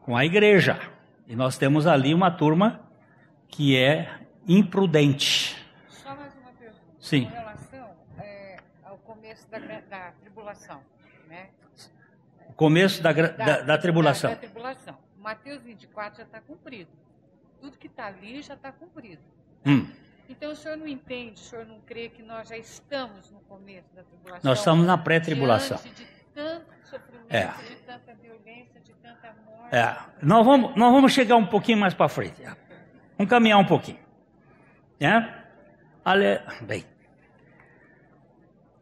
com 0.01 0.15
a 0.15 0.25
igreja. 0.25 0.79
E 1.27 1.35
nós 1.35 1.57
temos 1.57 1.87
ali 1.87 2.13
uma 2.13 2.29
turma 2.31 2.81
que 3.47 3.77
é 3.77 4.19
imprudente. 4.47 5.55
só 5.89 6.15
mais 6.15 6.33
uma 6.35 6.51
pergunta. 6.51 6.81
Sim. 6.99 7.25
Com 7.25 7.31
relação 7.31 7.89
é, 8.19 8.57
ao 8.83 8.97
começo 8.97 9.49
da, 9.49 9.57
da 9.59 10.11
tribulação, 10.21 10.81
né? 11.27 11.49
O 12.47 12.53
começo 12.53 13.01
da, 13.01 13.13
gra- 13.13 13.29
da, 13.29 13.61
da 13.61 13.77
tribulação. 13.77 14.29
Da, 14.29 14.35
da 14.35 14.41
tribulação. 14.41 14.97
Mateus 15.17 15.63
24 15.63 16.17
já 16.17 16.23
está 16.23 16.41
cumprido. 16.41 16.91
Tudo 17.61 17.77
que 17.77 17.87
está 17.87 18.07
ali 18.07 18.41
já 18.41 18.53
está 18.55 18.71
cumprido. 18.71 19.21
Hum. 19.65 19.87
Então 20.35 20.51
o 20.51 20.55
senhor 20.55 20.75
não 20.77 20.87
entende, 20.87 21.39
o 21.39 21.43
senhor 21.43 21.65
não 21.65 21.79
crê 21.81 22.09
que 22.09 22.23
nós 22.23 22.49
já 22.49 22.57
estamos 22.57 23.29
no 23.29 23.39
começo 23.41 23.87
da 23.95 24.01
tribulação? 24.03 24.41
Nós 24.43 24.57
estamos 24.57 24.85
na 24.85 24.97
pré-tribulação. 24.97 25.77
Diante 25.77 26.03
de 26.03 26.07
tanto 26.33 26.65
sofrimento, 26.89 27.25
É. 27.29 27.45
de 27.69 27.75
tanta 27.75 28.13
violência, 28.15 28.81
de 28.81 28.93
tanta 28.93 29.35
morte. 29.45 29.75
É, 29.75 29.95
nós, 30.23 30.43
vamos, 30.43 30.75
nós 30.75 30.91
vamos 30.91 31.13
chegar 31.13 31.35
um 31.35 31.45
pouquinho 31.45 31.77
mais 31.77 31.93
para 31.93 32.09
frente. 32.09 32.41
Vamos 33.15 33.29
caminhar 33.29 33.59
um 33.59 33.65
pouquinho. 33.65 33.99
É? 34.99 35.23
Ale... 36.03 36.41
Bem. 36.61 36.83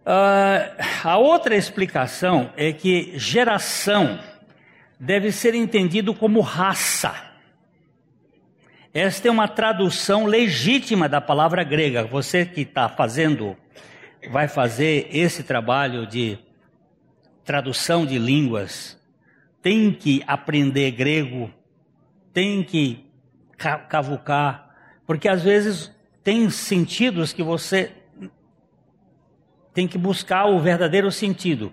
Ah, 0.05 0.71
a 1.03 1.17
outra 1.17 1.53
explicação 1.55 2.51
é 2.55 2.71
que 2.71 3.17
geração 3.19 4.19
deve 4.97 5.33
ser 5.33 5.53
entendido 5.53 6.15
como 6.15 6.39
raça. 6.39 7.30
Esta 8.93 9.27
é 9.29 9.31
uma 9.31 9.47
tradução 9.47 10.25
legítima 10.25 11.07
da 11.07 11.21
palavra 11.21 11.63
grega. 11.63 12.03
Você 12.03 12.45
que 12.45 12.61
está 12.61 12.89
fazendo, 12.89 13.55
vai 14.29 14.47
fazer 14.47 15.07
esse 15.11 15.43
trabalho 15.43 16.05
de 16.05 16.37
tradução 17.45 18.05
de 18.05 18.17
línguas, 18.19 18.99
tem 19.61 19.91
que 19.93 20.21
aprender 20.27 20.91
grego, 20.91 21.49
tem 22.33 22.63
que 22.63 23.05
ca- 23.57 23.79
cavucar, 23.79 24.69
porque 25.07 25.27
às 25.27 25.41
vezes 25.41 25.91
tem 26.23 26.49
sentidos 26.49 27.31
que 27.33 27.41
você 27.41 27.91
tem 29.73 29.87
que 29.87 29.97
buscar 29.97 30.45
o 30.47 30.59
verdadeiro 30.59 31.09
sentido. 31.11 31.71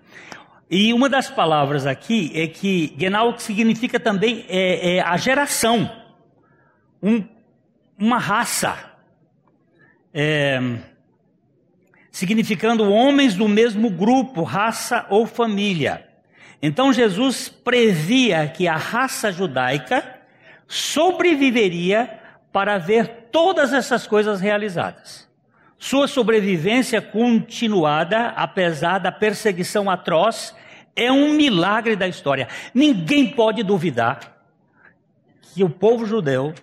E 0.70 0.92
uma 0.92 1.09
das 1.09 1.28
palavras 1.28 1.85
aqui 1.87 2.31
é 2.35 2.46
que 2.46 2.94
Genau 2.96 3.37
significa 3.38 3.98
também 3.98 4.44
é, 4.48 4.96
é 4.96 5.00
a 5.00 5.16
geração, 5.16 5.90
um- 7.02 7.24
uma 7.98 8.18
raça, 8.18 8.87
É, 10.14 10.58
significando 12.11 12.90
homens 12.90 13.34
do 13.34 13.46
mesmo 13.46 13.90
grupo, 13.90 14.42
raça 14.42 15.06
ou 15.11 15.26
família. 15.26 16.08
Então 16.61 16.92
Jesus 16.92 17.48
previa 17.48 18.48
que 18.48 18.66
a 18.66 18.74
raça 18.74 19.30
judaica 19.30 20.18
sobreviveria 20.66 22.18
para 22.50 22.78
ver 22.78 23.28
todas 23.30 23.72
essas 23.72 24.06
coisas 24.06 24.40
realizadas. 24.40 25.28
Sua 25.78 26.08
sobrevivência 26.08 27.00
continuada, 27.00 28.28
apesar 28.30 28.98
da 28.98 29.12
perseguição 29.12 29.88
atroz, 29.88 30.56
é 30.96 31.12
um 31.12 31.34
milagre 31.34 31.94
da 31.94 32.08
história. 32.08 32.48
Ninguém 32.74 33.30
pode 33.30 33.62
duvidar 33.62 34.42
que 35.42 35.62
o 35.62 35.70
povo 35.70 36.04
judeu 36.04 36.54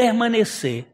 permanecer 0.00 0.86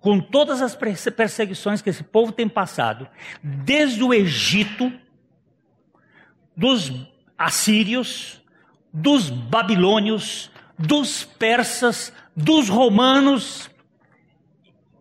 com 0.00 0.20
todas 0.20 0.60
as 0.60 0.74
perse- 0.74 1.10
perseguições 1.10 1.80
que 1.80 1.88
esse 1.88 2.02
povo 2.02 2.32
tem 2.32 2.48
passado, 2.48 3.08
desde 3.42 4.02
o 4.02 4.12
Egito, 4.12 4.92
dos 6.56 6.92
assírios, 7.38 8.42
dos 8.92 9.30
babilônios, 9.30 10.50
dos 10.78 11.24
persas, 11.24 12.12
dos 12.36 12.68
romanos, 12.68 13.70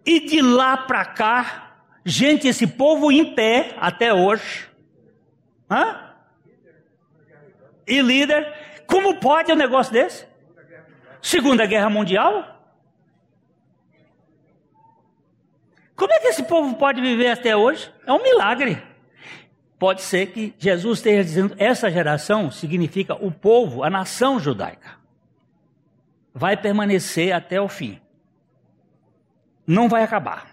e 0.05 0.19
de 0.19 0.41
lá 0.41 0.77
para 0.77 1.05
cá, 1.05 1.77
gente, 2.05 2.47
esse 2.47 2.67
povo 2.67 3.11
em 3.11 3.33
pé 3.33 3.75
até 3.79 4.13
hoje. 4.13 4.69
Hã? 5.69 6.13
E 7.87 8.01
líder, 8.01 8.83
como 8.85 9.19
pode 9.19 9.51
um 9.51 9.55
negócio 9.55 9.91
desse? 9.91 10.25
Segunda 11.21 11.65
Guerra 11.65 11.89
Mundial? 11.89 12.52
Como 15.95 16.11
é 16.13 16.19
que 16.19 16.27
esse 16.27 16.43
povo 16.43 16.75
pode 16.75 17.01
viver 17.01 17.29
até 17.29 17.55
hoje? 17.55 17.91
É 18.05 18.11
um 18.11 18.21
milagre. 18.21 18.81
Pode 19.77 20.01
ser 20.01 20.27
que 20.27 20.53
Jesus 20.57 20.99
esteja 20.99 21.23
dizendo, 21.23 21.55
essa 21.57 21.91
geração 21.91 22.49
significa 22.49 23.15
o 23.15 23.31
povo, 23.31 23.83
a 23.83 23.89
nação 23.89 24.39
judaica. 24.39 24.91
Vai 26.33 26.55
permanecer 26.57 27.33
até 27.33 27.59
o 27.59 27.67
fim. 27.67 27.99
Não 29.67 29.87
vai 29.87 30.03
acabar. 30.03 30.47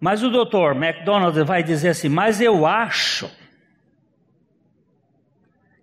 Mas 0.00 0.22
o 0.22 0.30
doutor 0.30 0.74
MacDonald 0.74 1.40
vai 1.44 1.62
dizer 1.62 1.90
assim: 1.90 2.08
Mas 2.08 2.40
eu 2.40 2.66
acho 2.66 3.30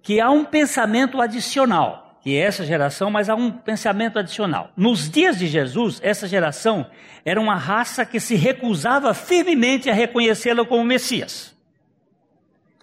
que 0.02 0.20
há 0.20 0.30
um 0.30 0.46
pensamento 0.46 1.22
adicional, 1.22 2.01
que 2.22 2.38
essa 2.38 2.64
geração, 2.64 3.10
mas 3.10 3.30
há 3.30 3.36
um 3.36 3.52
pensamento 3.52 4.20
adicional. 4.20 4.72
Nos 4.78 5.10
dias 5.10 5.40
de 5.40 5.48
Jesus, 5.48 6.00
essa 6.04 6.28
geração 6.28 6.86
era 7.26 7.42
uma 7.42 7.56
raça 7.56 8.06
que 8.06 8.20
se 8.20 8.36
recusava 8.36 9.14
firmemente 9.14 9.90
a 9.90 9.94
reconhecê-lo 9.94 10.66
como 10.66 10.84
Messias. 10.84 11.56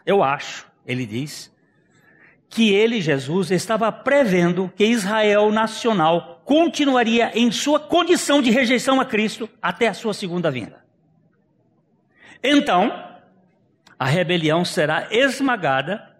Eu 0.04 0.22
acho, 0.22 0.66
ele 0.84 1.06
diz, 1.06 1.54
que 2.48 2.72
ele, 2.72 3.00
Jesus, 3.00 3.50
estava 3.50 3.92
prevendo 3.92 4.72
que 4.74 4.84
Israel 4.84 5.52
nacional 5.52 6.42
continuaria 6.44 7.30
em 7.34 7.52
sua 7.52 7.78
condição 7.78 8.40
de 8.40 8.50
rejeição 8.50 9.00
a 9.00 9.04
Cristo 9.04 9.48
até 9.60 9.86
a 9.86 9.94
sua 9.94 10.14
segunda 10.14 10.50
vinda. 10.50 10.82
Então, 12.42 13.06
a 13.98 14.06
rebelião 14.06 14.64
será 14.64 15.08
esmagada 15.10 16.16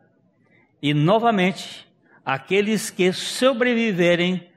e 0.83 0.93
novamente 0.93 1.88
aqueles 2.29 2.91
que 2.91 3.11
sobreviverem 3.11 4.51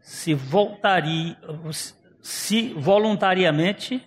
se 0.00 0.32
voltariam, 0.32 1.34
se 2.22 2.72
voluntariamente, 2.74 4.00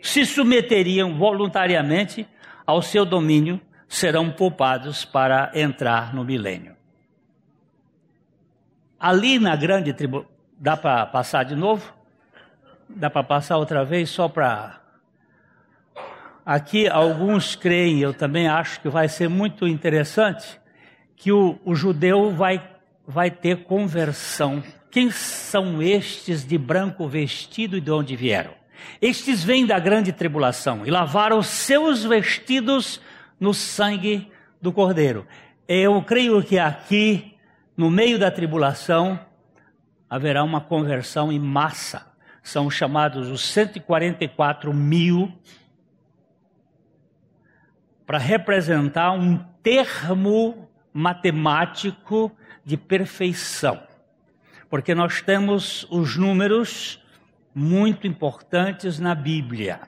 se 0.00 0.24
submeteriam 0.24 1.18
voluntariamente 1.18 2.26
ao 2.66 2.80
seu 2.80 3.04
domínio 3.04 3.60
serão 3.86 4.30
poupados 4.30 5.04
para 5.04 5.50
entrar 5.54 6.14
no 6.14 6.24
milênio. 6.24 6.74
Ali 8.98 9.38
na 9.38 9.54
grande 9.54 9.92
tribo, 9.92 10.24
dá 10.58 10.74
para 10.74 11.04
passar 11.04 11.44
de 11.44 11.54
novo? 11.54 11.92
Dá 12.88 13.10
para 13.10 13.22
passar 13.22 13.58
outra 13.58 13.84
vez 13.84 14.08
só 14.08 14.26
para 14.26 14.80
Aqui 16.46 16.88
alguns 16.88 17.54
creem, 17.54 18.00
eu 18.00 18.14
também 18.14 18.48
acho 18.48 18.80
que 18.80 18.88
vai 18.88 19.06
ser 19.06 19.28
muito 19.28 19.68
interessante, 19.68 20.61
que 21.22 21.30
o, 21.30 21.56
o 21.64 21.72
judeu 21.72 22.32
vai, 22.32 22.60
vai 23.06 23.30
ter 23.30 23.62
conversão. 23.62 24.60
Quem 24.90 25.08
são 25.08 25.80
estes 25.80 26.44
de 26.44 26.58
branco 26.58 27.06
vestido 27.06 27.76
e 27.76 27.80
de 27.80 27.92
onde 27.92 28.16
vieram? 28.16 28.50
Estes 29.00 29.44
vêm 29.44 29.64
da 29.64 29.78
grande 29.78 30.12
tribulação 30.12 30.84
e 30.84 30.90
lavaram 30.90 31.40
seus 31.40 32.02
vestidos 32.02 33.00
no 33.38 33.54
sangue 33.54 34.32
do 34.60 34.72
Cordeiro. 34.72 35.24
Eu 35.68 36.02
creio 36.02 36.42
que 36.42 36.58
aqui, 36.58 37.36
no 37.76 37.88
meio 37.88 38.18
da 38.18 38.28
tribulação, 38.28 39.16
haverá 40.10 40.42
uma 40.42 40.60
conversão 40.60 41.30
em 41.30 41.38
massa. 41.38 42.04
São 42.42 42.68
chamados 42.68 43.28
os 43.28 43.44
144 43.44 44.74
mil 44.74 45.32
para 48.04 48.18
representar 48.18 49.12
um 49.12 49.38
termo 49.62 50.68
matemático 50.92 52.30
de 52.64 52.76
perfeição. 52.76 53.82
Porque 54.68 54.94
nós 54.94 55.20
temos 55.20 55.86
os 55.90 56.16
números 56.16 57.02
muito 57.54 58.06
importantes 58.06 58.98
na 58.98 59.14
Bíblia. 59.14 59.80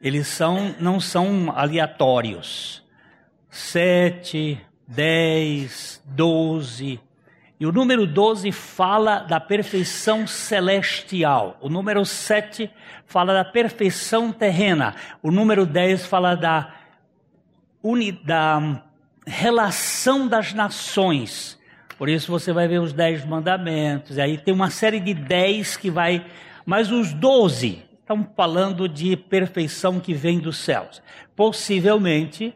Eles 0.00 0.26
são, 0.26 0.74
não 0.80 0.98
são 0.98 1.52
aleatórios. 1.54 2.82
Sete, 3.48 4.60
dez, 4.88 6.02
doze. 6.06 7.00
E 7.60 7.66
o 7.66 7.70
número 7.70 8.06
12 8.06 8.50
fala 8.50 9.20
da 9.20 9.38
perfeição 9.38 10.26
celestial. 10.26 11.56
O 11.60 11.68
número 11.68 12.04
7 12.04 12.68
fala 13.06 13.32
da 13.32 13.44
perfeição 13.44 14.32
terrena. 14.32 14.96
O 15.22 15.30
número 15.30 15.64
10 15.64 16.04
fala 16.06 16.34
da, 16.34 16.74
uni, 17.80 18.10
da 18.10 18.82
relação 19.26 20.26
das 20.26 20.52
nações. 20.52 21.58
Por 21.98 22.08
isso 22.08 22.30
você 22.30 22.52
vai 22.52 22.66
ver 22.66 22.80
os 22.80 22.92
10 22.92 23.24
mandamentos. 23.24 24.18
Aí 24.18 24.38
tem 24.38 24.52
uma 24.52 24.70
série 24.70 25.00
de 25.00 25.14
10 25.14 25.76
que 25.76 25.90
vai. 25.90 26.26
Mas 26.66 26.90
os 26.90 27.12
12 27.12 27.82
estão 28.00 28.28
falando 28.36 28.88
de 28.88 29.16
perfeição 29.16 30.00
que 30.00 30.14
vem 30.14 30.38
dos 30.38 30.58
céus. 30.58 31.02
Possivelmente 31.36 32.54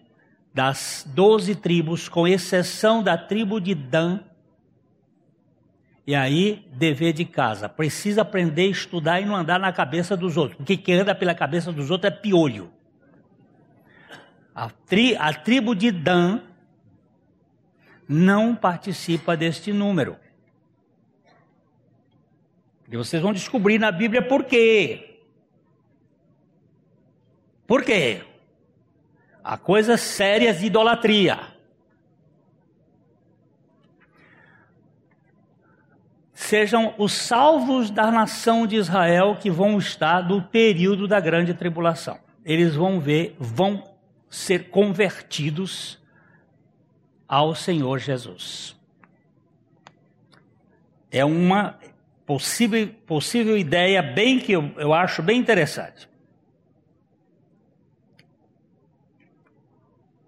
das 0.53 1.07
12 1.15 1.55
tribos, 1.57 2.09
com 2.09 2.27
exceção 2.27 3.03
da 3.03 3.17
tribo 3.17 3.61
de 3.61 3.75
Dan 3.75 4.21
e 6.07 6.15
aí, 6.15 6.65
dever 6.73 7.13
de 7.13 7.25
casa. 7.25 7.69
Precisa 7.69 8.23
aprender 8.23 8.69
estudar 8.69 9.21
e 9.21 9.25
não 9.25 9.35
andar 9.35 9.59
na 9.59 9.73
cabeça 9.73 10.17
dos 10.17 10.37
outros. 10.37 10.57
Porque 10.57 10.77
quem 10.77 11.01
anda 11.01 11.15
pela 11.15 11.35
cabeça 11.35 11.73
dos 11.73 11.91
outros 11.91 12.13
é 12.13 12.17
piolho. 12.17 12.71
A, 14.55 14.71
tri, 14.71 15.17
a 15.17 15.33
tribo 15.35 15.75
de 15.75 15.91
Dan 15.91 16.41
não 18.09 18.55
participa 18.55 19.37
deste 19.37 19.73
número. 19.73 20.17
E 22.91 22.97
vocês 22.97 23.21
vão 23.21 23.33
descobrir 23.33 23.79
na 23.79 23.91
Bíblia 23.91 24.23
por 24.23 24.45
quê. 24.45 25.21
Por 27.67 27.85
quê? 27.85 28.23
Há 29.43 29.57
coisas 29.57 30.01
sérias 30.01 30.61
de 30.61 30.67
idolatria. 30.67 31.57
sejam 36.47 36.95
os 36.97 37.13
salvos 37.13 37.91
da 37.91 38.09
nação 38.11 38.69
de 38.69 38.77
Israel 38.77 39.37
que 39.41 39.51
vão 39.51 39.79
estar 39.79 40.23
no 40.29 40.41
período 40.41 41.09
da 41.09 41.19
grande 41.19 41.53
tribulação. 41.53 42.21
Eles 42.45 42.77
vão 42.77 43.01
ver, 43.01 43.35
vão 43.37 43.83
ser 44.31 44.71
convertidos 44.71 45.99
ao 47.29 47.55
Senhor 47.55 47.99
Jesus. 47.99 48.77
É 51.11 51.25
uma 51.25 51.79
possível, 52.27 52.89
possível 53.07 53.57
ideia 53.57 54.03
bem 54.03 54.39
que 54.39 54.53
eu, 54.53 54.73
eu 54.77 54.93
acho 54.93 55.23
bem 55.23 55.39
interessante. 55.39 56.09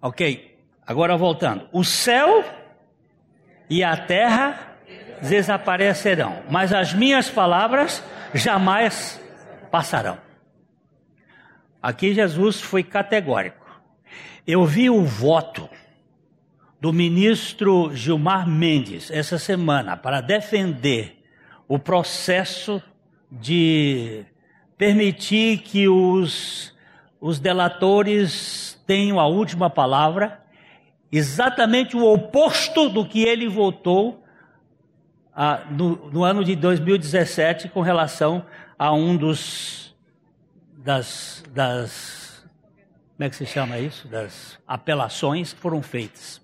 Ok, 0.01 0.57
agora 0.87 1.17
voltando. 1.17 1.67
O 1.73 1.83
céu 1.83 2.43
e 3.69 3.83
a 3.83 3.97
terra 3.97 4.77
desaparecerão, 5.21 6.41
mas 6.49 6.73
as 6.73 6.93
minhas 6.93 7.29
palavras 7.29 8.01
jamais 8.33 9.21
passarão. 9.69 10.17
Aqui 11.81 12.13
Jesus 12.13 12.61
foi 12.61 12.83
categórico. 12.83 13.65
Eu 14.47 14.65
vi 14.65 14.89
o 14.89 15.03
voto 15.03 15.69
do 16.79 16.93
ministro 16.93 17.93
Gilmar 17.93 18.47
Mendes 18.47 19.11
essa 19.11 19.37
semana 19.37 19.97
para 19.97 20.21
defender 20.21 21.23
o 21.67 21.77
processo 21.77 22.81
de 23.31 24.25
permitir 24.77 25.59
que 25.59 25.87
os, 25.87 26.73
os 27.19 27.39
delatores 27.39 28.81
tenham 28.87 29.19
a 29.19 29.27
última 29.27 29.69
palavra, 29.69 30.41
exatamente 31.11 31.95
o 31.95 32.03
oposto 32.05 32.89
do 32.89 33.05
que 33.05 33.23
ele 33.23 33.47
votou 33.47 34.23
ah, 35.35 35.65
no, 35.69 36.09
no, 36.09 36.23
ano 36.23 36.43
de 36.43 36.55
2017 36.55 37.69
com 37.69 37.81
relação 37.81 38.45
a 38.77 38.91
um 38.93 39.15
dos 39.15 39.95
das, 40.77 41.43
das 41.53 42.47
como 43.15 43.27
é 43.27 43.29
que 43.29 43.35
se 43.35 43.45
chama 43.45 43.77
isso? 43.77 44.07
Das 44.07 44.57
apelações 44.65 45.51
que 45.51 45.59
foram 45.59 45.81
feitas. 45.81 46.41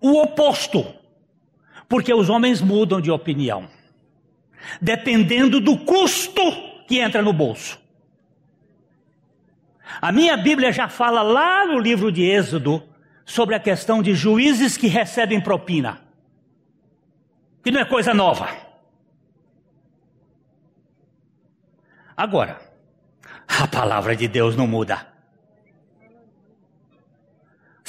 O 0.00 0.20
oposto, 0.20 0.86
porque 1.88 2.12
os 2.12 2.28
homens 2.28 2.60
mudam 2.60 3.00
de 3.00 3.10
opinião, 3.10 3.68
dependendo 4.80 5.60
do 5.60 5.78
custo 5.78 6.42
que 6.86 6.98
entra 6.98 7.22
no 7.22 7.32
bolso. 7.32 7.78
A 10.00 10.10
minha 10.10 10.36
Bíblia 10.36 10.72
já 10.72 10.88
fala 10.88 11.22
lá 11.22 11.66
no 11.66 11.78
livro 11.78 12.10
de 12.10 12.22
Êxodo 12.22 12.82
sobre 13.24 13.54
a 13.54 13.60
questão 13.60 14.02
de 14.02 14.14
juízes 14.14 14.76
que 14.76 14.86
recebem 14.86 15.40
propina 15.40 16.10
que 17.62 17.70
não 17.70 17.80
é 17.80 17.84
coisa 17.84 18.14
nova. 18.14 18.48
Agora, 22.16 22.60
a 23.46 23.66
palavra 23.66 24.14
de 24.14 24.28
Deus 24.28 24.56
não 24.56 24.66
muda. 24.66 25.06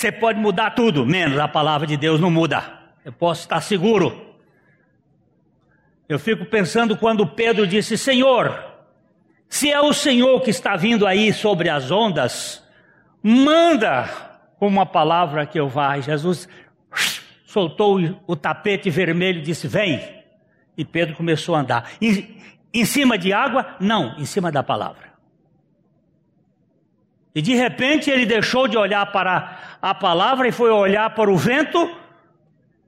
Você 0.01 0.11
pode 0.11 0.39
mudar 0.39 0.71
tudo, 0.71 1.05
menos 1.05 1.37
a 1.37 1.47
palavra 1.47 1.85
de 1.85 1.95
Deus 1.95 2.19
não 2.19 2.31
muda. 2.31 2.63
Eu 3.05 3.13
posso 3.13 3.41
estar 3.41 3.61
seguro. 3.61 4.33
Eu 6.09 6.17
fico 6.17 6.43
pensando 6.43 6.97
quando 6.97 7.27
Pedro 7.27 7.67
disse: 7.67 7.95
Senhor, 7.95 8.65
se 9.47 9.71
é 9.71 9.79
o 9.79 9.93
Senhor 9.93 10.41
que 10.41 10.49
está 10.49 10.75
vindo 10.75 11.05
aí 11.05 11.31
sobre 11.31 11.69
as 11.69 11.91
ondas, 11.91 12.67
manda 13.21 14.09
uma 14.59 14.87
palavra 14.87 15.45
que 15.45 15.59
eu 15.59 15.69
vá. 15.69 15.99
Jesus 15.99 16.49
soltou 17.45 17.99
o 18.25 18.35
tapete 18.35 18.89
vermelho 18.89 19.37
e 19.37 19.43
disse: 19.43 19.67
Vem. 19.67 20.01
E 20.75 20.83
Pedro 20.83 21.15
começou 21.15 21.53
a 21.53 21.59
andar. 21.59 21.91
Em, 22.01 22.41
em 22.73 22.85
cima 22.85 23.19
de 23.19 23.31
água? 23.31 23.75
Não, 23.79 24.17
em 24.17 24.25
cima 24.25 24.51
da 24.51 24.63
palavra. 24.63 25.10
E 27.33 27.41
de 27.41 27.55
repente 27.55 28.09
ele 28.09 28.25
deixou 28.25 28.67
de 28.67 28.77
olhar 28.77 29.05
para 29.11 29.77
a 29.81 29.95
palavra 29.95 30.47
e 30.47 30.51
foi 30.51 30.69
olhar 30.69 31.09
para 31.15 31.31
o 31.31 31.37
vento, 31.37 31.97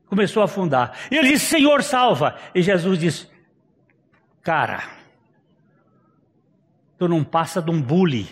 começou 0.06 0.42
a 0.42 0.46
afundar. 0.46 0.98
E 1.10 1.18
ele 1.18 1.30
disse: 1.30 1.46
Senhor, 1.46 1.82
salva. 1.82 2.36
E 2.54 2.62
Jesus 2.62 3.00
disse: 3.00 3.28
Cara, 4.42 4.84
tu 6.98 7.08
não 7.08 7.24
passa 7.24 7.62
de 7.62 7.72
um 7.72 7.82
bully, 7.82 8.30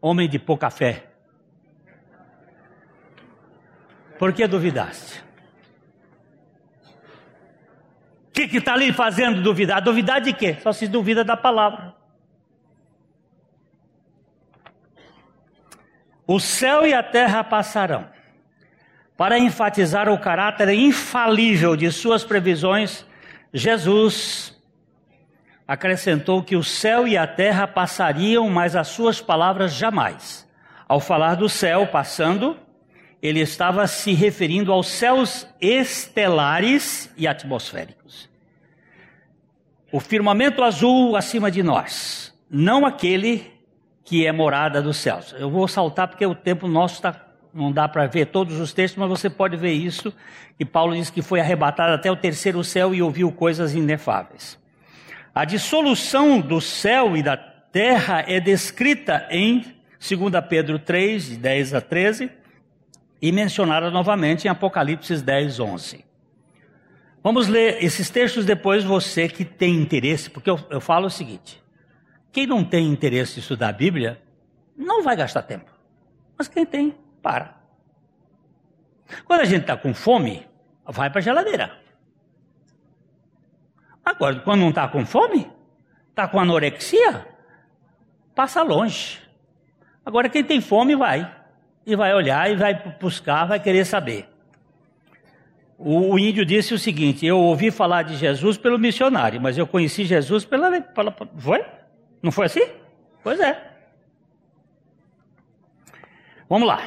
homem 0.00 0.28
de 0.28 0.38
pouca 0.38 0.68
fé. 0.68 1.06
Por 4.18 4.32
que 4.32 4.46
duvidaste? 4.46 5.24
O 8.28 8.30
que 8.32 8.58
está 8.58 8.74
ali 8.74 8.92
fazendo 8.92 9.42
duvidar? 9.42 9.80
Duvidar 9.80 10.20
de 10.20 10.32
quê? 10.32 10.58
Só 10.60 10.72
se 10.72 10.86
duvida 10.86 11.24
da 11.24 11.36
palavra. 11.36 11.97
O 16.30 16.38
céu 16.38 16.86
e 16.86 16.92
a 16.92 17.02
terra 17.02 17.42
passarão. 17.42 18.06
Para 19.16 19.38
enfatizar 19.38 20.10
o 20.10 20.18
caráter 20.18 20.68
infalível 20.68 21.74
de 21.74 21.90
suas 21.90 22.22
previsões, 22.22 23.06
Jesus 23.50 24.54
acrescentou 25.66 26.42
que 26.42 26.54
o 26.54 26.62
céu 26.62 27.08
e 27.08 27.16
a 27.16 27.26
terra 27.26 27.66
passariam, 27.66 28.46
mas 28.50 28.76
as 28.76 28.88
suas 28.88 29.22
palavras 29.22 29.72
jamais. 29.72 30.46
Ao 30.86 31.00
falar 31.00 31.34
do 31.34 31.48
céu 31.48 31.86
passando, 31.86 32.58
ele 33.22 33.40
estava 33.40 33.86
se 33.86 34.12
referindo 34.12 34.70
aos 34.70 34.86
céus 34.86 35.48
estelares 35.58 37.10
e 37.16 37.26
atmosféricos. 37.26 38.28
O 39.90 39.98
firmamento 39.98 40.62
azul 40.62 41.16
acima 41.16 41.50
de 41.50 41.62
nós, 41.62 42.38
não 42.50 42.84
aquele 42.84 43.57
que 44.08 44.26
é 44.26 44.32
morada 44.32 44.80
dos 44.80 44.96
céus. 44.96 45.34
Eu 45.38 45.50
vou 45.50 45.68
saltar 45.68 46.08
porque 46.08 46.24
o 46.24 46.34
tempo 46.34 46.66
nosso 46.66 46.94
está 46.94 47.26
não 47.52 47.70
dá 47.70 47.86
para 47.86 48.06
ver 48.06 48.26
todos 48.26 48.58
os 48.58 48.72
textos, 48.72 48.98
mas 48.98 49.08
você 49.08 49.28
pode 49.28 49.56
ver 49.56 49.72
isso, 49.72 50.14
que 50.56 50.64
Paulo 50.64 50.94
diz 50.94 51.10
que 51.10 51.20
foi 51.20 51.40
arrebatado 51.40 51.92
até 51.92 52.10
o 52.10 52.16
terceiro 52.16 52.62
céu 52.64 52.94
e 52.94 53.02
ouviu 53.02 53.30
coisas 53.32 53.74
inefáveis. 53.74 54.58
A 55.34 55.44
dissolução 55.44 56.40
do 56.40 56.60
céu 56.60 57.16
e 57.16 57.22
da 57.22 57.36
terra 57.36 58.24
é 58.26 58.40
descrita 58.40 59.26
em 59.30 59.64
2 59.98 60.44
Pedro 60.48 60.78
3, 60.78 61.26
de 61.30 61.36
10 61.36 61.74
a 61.74 61.80
13, 61.80 62.30
e 63.20 63.32
mencionada 63.32 63.90
novamente 63.90 64.46
em 64.46 64.48
Apocalipse 64.48 65.20
10, 65.20 65.60
11. 65.60 66.04
Vamos 67.22 67.48
ler 67.48 67.82
esses 67.82 68.08
textos 68.08 68.44
depois, 68.44 68.84
você 68.84 69.28
que 69.28 69.44
tem 69.44 69.74
interesse, 69.74 70.30
porque 70.30 70.48
eu, 70.48 70.58
eu 70.70 70.80
falo 70.80 71.06
o 71.06 71.10
seguinte: 71.10 71.60
quem 72.32 72.46
não 72.46 72.64
tem 72.64 72.86
interesse 72.86 73.38
em 73.38 73.40
estudar 73.40 73.68
a 73.68 73.72
Bíblia, 73.72 74.20
não 74.76 75.02
vai 75.02 75.16
gastar 75.16 75.42
tempo. 75.42 75.70
Mas 76.36 76.48
quem 76.48 76.64
tem, 76.64 76.94
para. 77.22 77.56
Quando 79.24 79.40
a 79.40 79.44
gente 79.44 79.62
está 79.62 79.76
com 79.76 79.94
fome, 79.94 80.46
vai 80.86 81.10
para 81.10 81.18
a 81.18 81.22
geladeira. 81.22 81.78
Agora, 84.04 84.40
quando 84.40 84.60
não 84.60 84.70
está 84.70 84.86
com 84.88 85.04
fome, 85.04 85.50
está 86.10 86.28
com 86.28 86.38
anorexia, 86.40 87.26
passa 88.34 88.62
longe. 88.62 89.20
Agora, 90.04 90.28
quem 90.28 90.44
tem 90.44 90.60
fome, 90.60 90.96
vai. 90.96 91.30
E 91.84 91.96
vai 91.96 92.14
olhar, 92.14 92.50
e 92.50 92.56
vai 92.56 92.74
buscar, 92.98 93.46
vai 93.46 93.60
querer 93.60 93.84
saber. 93.84 94.28
O, 95.78 96.18
índio 96.18 96.44
disse 96.44 96.74
o 96.74 96.78
seguinte: 96.78 97.24
Eu 97.24 97.38
ouvi 97.38 97.70
falar 97.70 98.02
de 98.02 98.16
Jesus 98.16 98.58
pelo 98.58 98.78
missionário, 98.78 99.40
mas 99.40 99.56
eu 99.56 99.66
conheci 99.66 100.04
Jesus 100.04 100.44
pela. 100.44 100.80
pela 100.80 101.14
foi? 101.36 101.64
Não 102.22 102.32
foi 102.32 102.46
assim? 102.46 102.66
Pois 103.22 103.38
é. 103.40 103.68
Vamos 106.48 106.66
lá. 106.66 106.80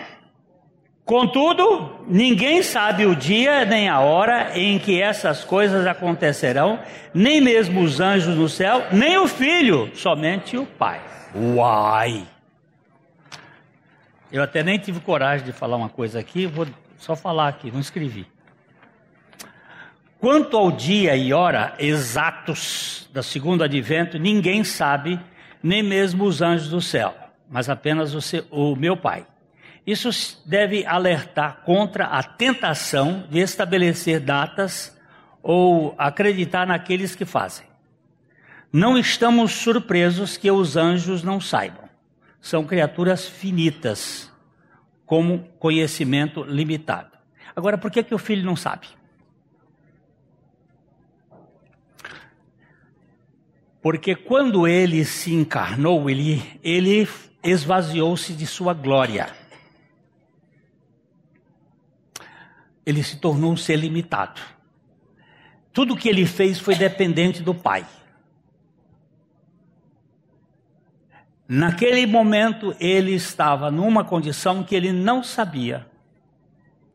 Contudo, 1.06 2.06
ninguém 2.08 2.64
sabe 2.64 3.06
o 3.06 3.16
dia 3.16 3.66
nem 3.66 3.90
a 3.90 4.00
hora 4.00 4.58
em 4.58 4.80
que 4.80 5.02
essas 5.02 5.44
coisas 5.44 5.86
acontecerão, 5.86 6.80
nem 7.14 7.42
mesmo 7.42 7.82
os 7.82 8.00
anjos 8.00 8.36
no 8.36 8.48
céu, 8.48 8.86
nem 8.92 9.18
o 9.18 9.28
filho, 9.28 9.92
somente 9.94 10.58
o 10.58 10.66
pai. 10.66 11.02
Uai! 11.36 12.26
Eu 14.32 14.42
até 14.42 14.64
nem 14.64 14.80
tive 14.80 15.02
coragem 15.02 15.46
de 15.46 15.52
falar 15.52 15.76
uma 15.76 15.90
coisa 15.90 16.20
aqui, 16.20 16.46
vou 16.46 16.66
só 16.98 17.16
falar 17.16 17.50
aqui, 17.50 17.70
não 17.72 17.82
escrevi. 17.82 18.26
Quanto 20.22 20.56
ao 20.56 20.72
dia 20.72 21.16
e 21.16 21.34
hora 21.34 21.74
exatos 21.80 23.10
da 23.12 23.24
segundo 23.24 23.64
advento, 23.64 24.20
ninguém 24.20 24.64
sabe, 24.64 25.20
nem 25.64 25.82
mesmo 25.82 26.26
os 26.26 26.44
anjos 26.44 26.70
do 26.70 26.80
céu, 26.80 27.16
mas 27.50 27.68
apenas 27.68 28.14
o, 28.14 28.22
seu, 28.22 28.46
o 28.52 28.76
meu 28.76 28.96
pai. 28.96 29.26
Isso 29.86 30.12
deve 30.46 30.86
alertar 30.86 31.64
contra 31.66 32.06
a 32.06 32.22
tentação 32.22 33.26
de 33.32 33.40
estabelecer 33.40 34.20
datas 34.20 34.96
ou 35.42 35.96
acreditar 35.98 36.68
naqueles 36.68 37.16
que 37.16 37.26
fazem. 37.26 37.66
Não 38.72 39.00
estamos 39.00 39.52
surpresos 39.52 40.38
que 40.38 40.52
os 40.52 40.78
anjos 40.78 41.24
não 41.24 41.42
saibam. 41.42 41.90
São 42.40 42.64
criaturas 42.64 43.28
finitas, 43.28 44.32
com 45.04 45.40
conhecimento 45.58 46.44
limitado. 46.44 47.10
Agora, 47.56 47.76
por 47.76 47.90
que, 47.90 48.04
que 48.04 48.14
o 48.14 48.20
filho 48.20 48.46
não 48.46 48.56
sabe? 48.56 49.01
Porque 53.82 54.16
quando 54.16 54.68
ele 54.68 55.04
se 55.04 55.34
encarnou, 55.34 56.10
ele, 56.10 56.60
ele 56.64 57.08
esvaziou-se 57.44 58.34
de 58.34 58.46
sua 58.46 58.74
glória. 58.74 59.42
ele 62.86 63.04
se 63.04 63.18
tornou 63.18 63.54
um 63.54 63.58
ser 63.58 63.78
limitado. 63.78 64.42
Tudo 65.72 65.96
que 65.96 66.10
ele 66.10 66.26
fez 66.26 66.60
foi 66.60 66.76
dependente 66.76 67.42
do 67.42 67.54
Pai. 67.54 67.86
Naquele 71.48 72.06
momento, 72.06 72.76
ele 72.80 73.14
estava 73.14 73.70
numa 73.70 74.04
condição 74.04 74.64
que 74.64 74.76
ele 74.76 74.92
não 74.92 75.24
sabia, 75.24 75.86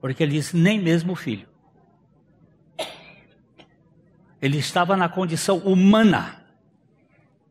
porque 0.00 0.22
ele 0.22 0.32
disse: 0.32 0.56
nem 0.56 0.80
mesmo 0.80 1.12
o 1.12 1.16
filho. 1.16 1.46
Ele 4.40 4.58
estava 4.58 4.96
na 4.96 5.08
condição 5.08 5.58
humana, 5.58 6.42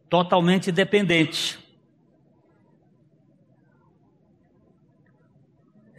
totalmente 0.10 0.72
dependente. 0.72 1.66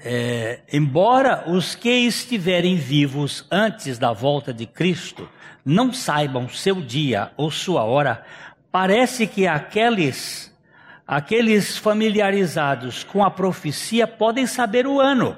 é, 0.08 0.60
embora 0.72 1.50
os 1.50 1.74
que 1.74 1.90
estiverem 1.90 2.76
vivos 2.76 3.44
antes 3.50 3.98
da 3.98 4.12
volta 4.12 4.54
de 4.54 4.64
Cristo 4.64 5.28
não 5.64 5.92
saibam 5.92 6.48
seu 6.48 6.80
dia 6.80 7.32
ou 7.36 7.50
sua 7.50 7.82
hora, 7.82 8.24
parece 8.70 9.26
que 9.26 9.48
aqueles, 9.48 10.56
aqueles 11.04 11.76
familiarizados 11.76 13.02
com 13.02 13.24
a 13.24 13.32
profecia 13.32 14.06
podem 14.06 14.46
saber 14.46 14.86
o 14.86 15.00
ano. 15.00 15.36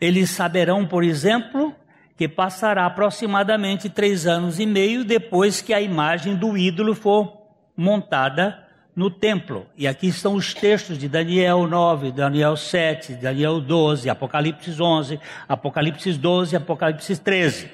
Eles 0.00 0.30
saberão, 0.30 0.84
por 0.84 1.04
exemplo, 1.04 1.72
que 2.16 2.28
passará 2.28 2.86
aproximadamente 2.86 3.88
três 3.88 4.26
anos 4.26 4.60
e 4.60 4.66
meio 4.66 5.04
depois 5.04 5.60
que 5.60 5.72
a 5.72 5.80
imagem 5.80 6.36
do 6.36 6.56
ídolo 6.56 6.94
for 6.94 7.42
montada 7.76 8.62
no 8.94 9.10
templo. 9.10 9.66
E 9.76 9.88
aqui 9.88 10.08
estão 10.08 10.34
os 10.34 10.52
textos 10.52 10.98
de 10.98 11.08
Daniel 11.08 11.66
9, 11.66 12.12
Daniel 12.12 12.56
7, 12.56 13.14
Daniel 13.14 13.60
12, 13.60 14.08
Apocalipse 14.10 14.80
11, 14.80 15.18
Apocalipse 15.48 16.12
12, 16.12 16.56
Apocalipse 16.56 17.16
13. 17.18 17.70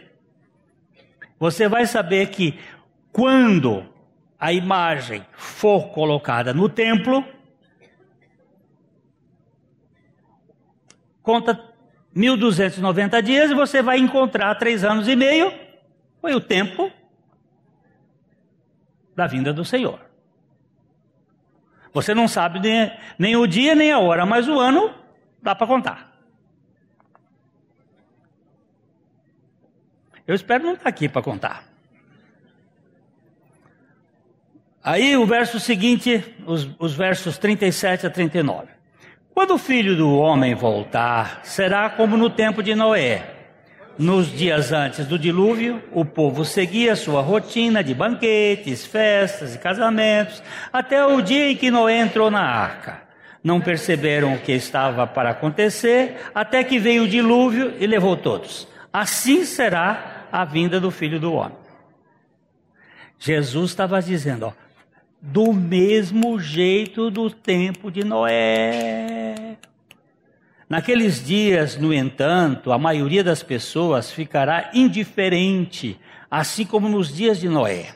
Você 1.39 1.69
vai 1.69 1.87
saber 1.87 2.29
que 2.31 2.59
quando 3.13 3.85
a 4.39 4.53
imagem 4.53 5.25
for 5.33 5.89
colocada 5.89 6.55
no 6.55 6.69
templo, 6.69 7.25
conta 11.23 11.68
1290 12.19 13.23
dias 13.23 13.53
você 13.53 13.81
vai 13.81 13.99
encontrar 13.99 14.53
três 14.57 14.83
anos 14.83 15.07
e 15.07 15.15
meio, 15.15 15.53
foi 16.21 16.35
o 16.35 16.41
tempo 16.41 16.91
da 19.15 19.29
vinda 19.29 19.53
do 19.53 19.65
Senhor. 19.65 20.01
Você 21.93 22.15
não 22.15 22.27
sabe 22.27 22.59
nem, 22.59 22.93
nem 23.19 23.37
o 23.37 23.47
dia 23.47 23.75
nem 23.75 23.93
a 23.93 24.01
hora, 24.01 24.27
mas 24.27 24.49
o 24.49 24.59
ano 24.59 24.93
dá 25.41 25.55
para 25.55 25.67
contar. 25.67 26.13
Eu 30.27 30.35
espero 30.35 30.65
não 30.65 30.73
estar 30.73 30.85
tá 30.85 30.91
aqui 30.91 31.09
para 31.09 31.23
contar. 31.23 31.65
Aí 34.83 35.17
o 35.17 35.25
verso 35.25 35.61
seguinte, 35.61 36.35
os, 36.45 36.69
os 36.81 36.95
versos 36.95 37.39
37 37.39 38.09
a 38.09 38.11
39. 38.11 38.78
Quando 39.39 39.55
o 39.55 39.59
filho 39.59 39.95
do 39.95 40.13
homem 40.17 40.53
voltar, 40.53 41.43
será 41.45 41.89
como 41.89 42.17
no 42.17 42.29
tempo 42.29 42.61
de 42.61 42.75
Noé 42.75 43.23
nos 43.97 44.33
dias 44.33 44.73
antes 44.73 45.07
do 45.07 45.17
dilúvio, 45.17 45.81
o 45.93 46.05
povo 46.05 46.45
seguia 46.45 46.97
sua 46.97 47.23
rotina 47.23 47.85
de 47.85 47.95
banquetes, 47.95 48.85
festas 48.85 49.55
e 49.55 49.59
casamentos, 49.61 50.43
até 50.73 51.07
o 51.07 51.23
dia 51.23 51.53
em 51.53 51.57
que 51.57 51.71
Noé 51.71 52.01
entrou 52.01 52.33
na 52.33 52.41
arca. 52.41 53.01
Não 53.41 53.61
perceberam 53.61 54.35
o 54.35 54.41
que 54.41 54.51
estava 54.51 55.07
para 55.07 55.31
acontecer, 55.31 56.17
até 56.35 56.65
que 56.65 56.81
veio 56.81 57.05
o 57.05 57.09
dilúvio 57.09 57.77
e 57.79 57.87
levou 57.87 58.17
todos. 58.17 58.67
Assim 58.93 59.45
será 59.45 60.27
a 60.33 60.45
vinda 60.45 60.81
do 60.81 60.91
filho 60.91 61.21
do 61.21 61.33
homem. 61.33 61.57
Jesus 63.21 63.71
estava 63.71 64.03
dizendo, 64.03 64.47
ó, 64.47 64.68
do 65.21 65.53
mesmo 65.53 66.39
jeito 66.39 67.11
do 67.11 67.31
tempo 67.31 67.91
de 67.91 68.05
Noé. 68.05 69.57
Naqueles 70.69 71.25
dias, 71.25 71.77
no 71.77 71.93
entanto, 71.95 72.73
a 72.73 72.79
maioria 72.79 73.25
das 73.25 73.43
pessoas 73.43 74.11
ficará 74.11 74.71
indiferente, 74.75 75.99
assim 76.31 76.65
como 76.65 76.89
nos 76.89 77.15
dias 77.15 77.41
de 77.41 77.49
Noé. 77.49 77.95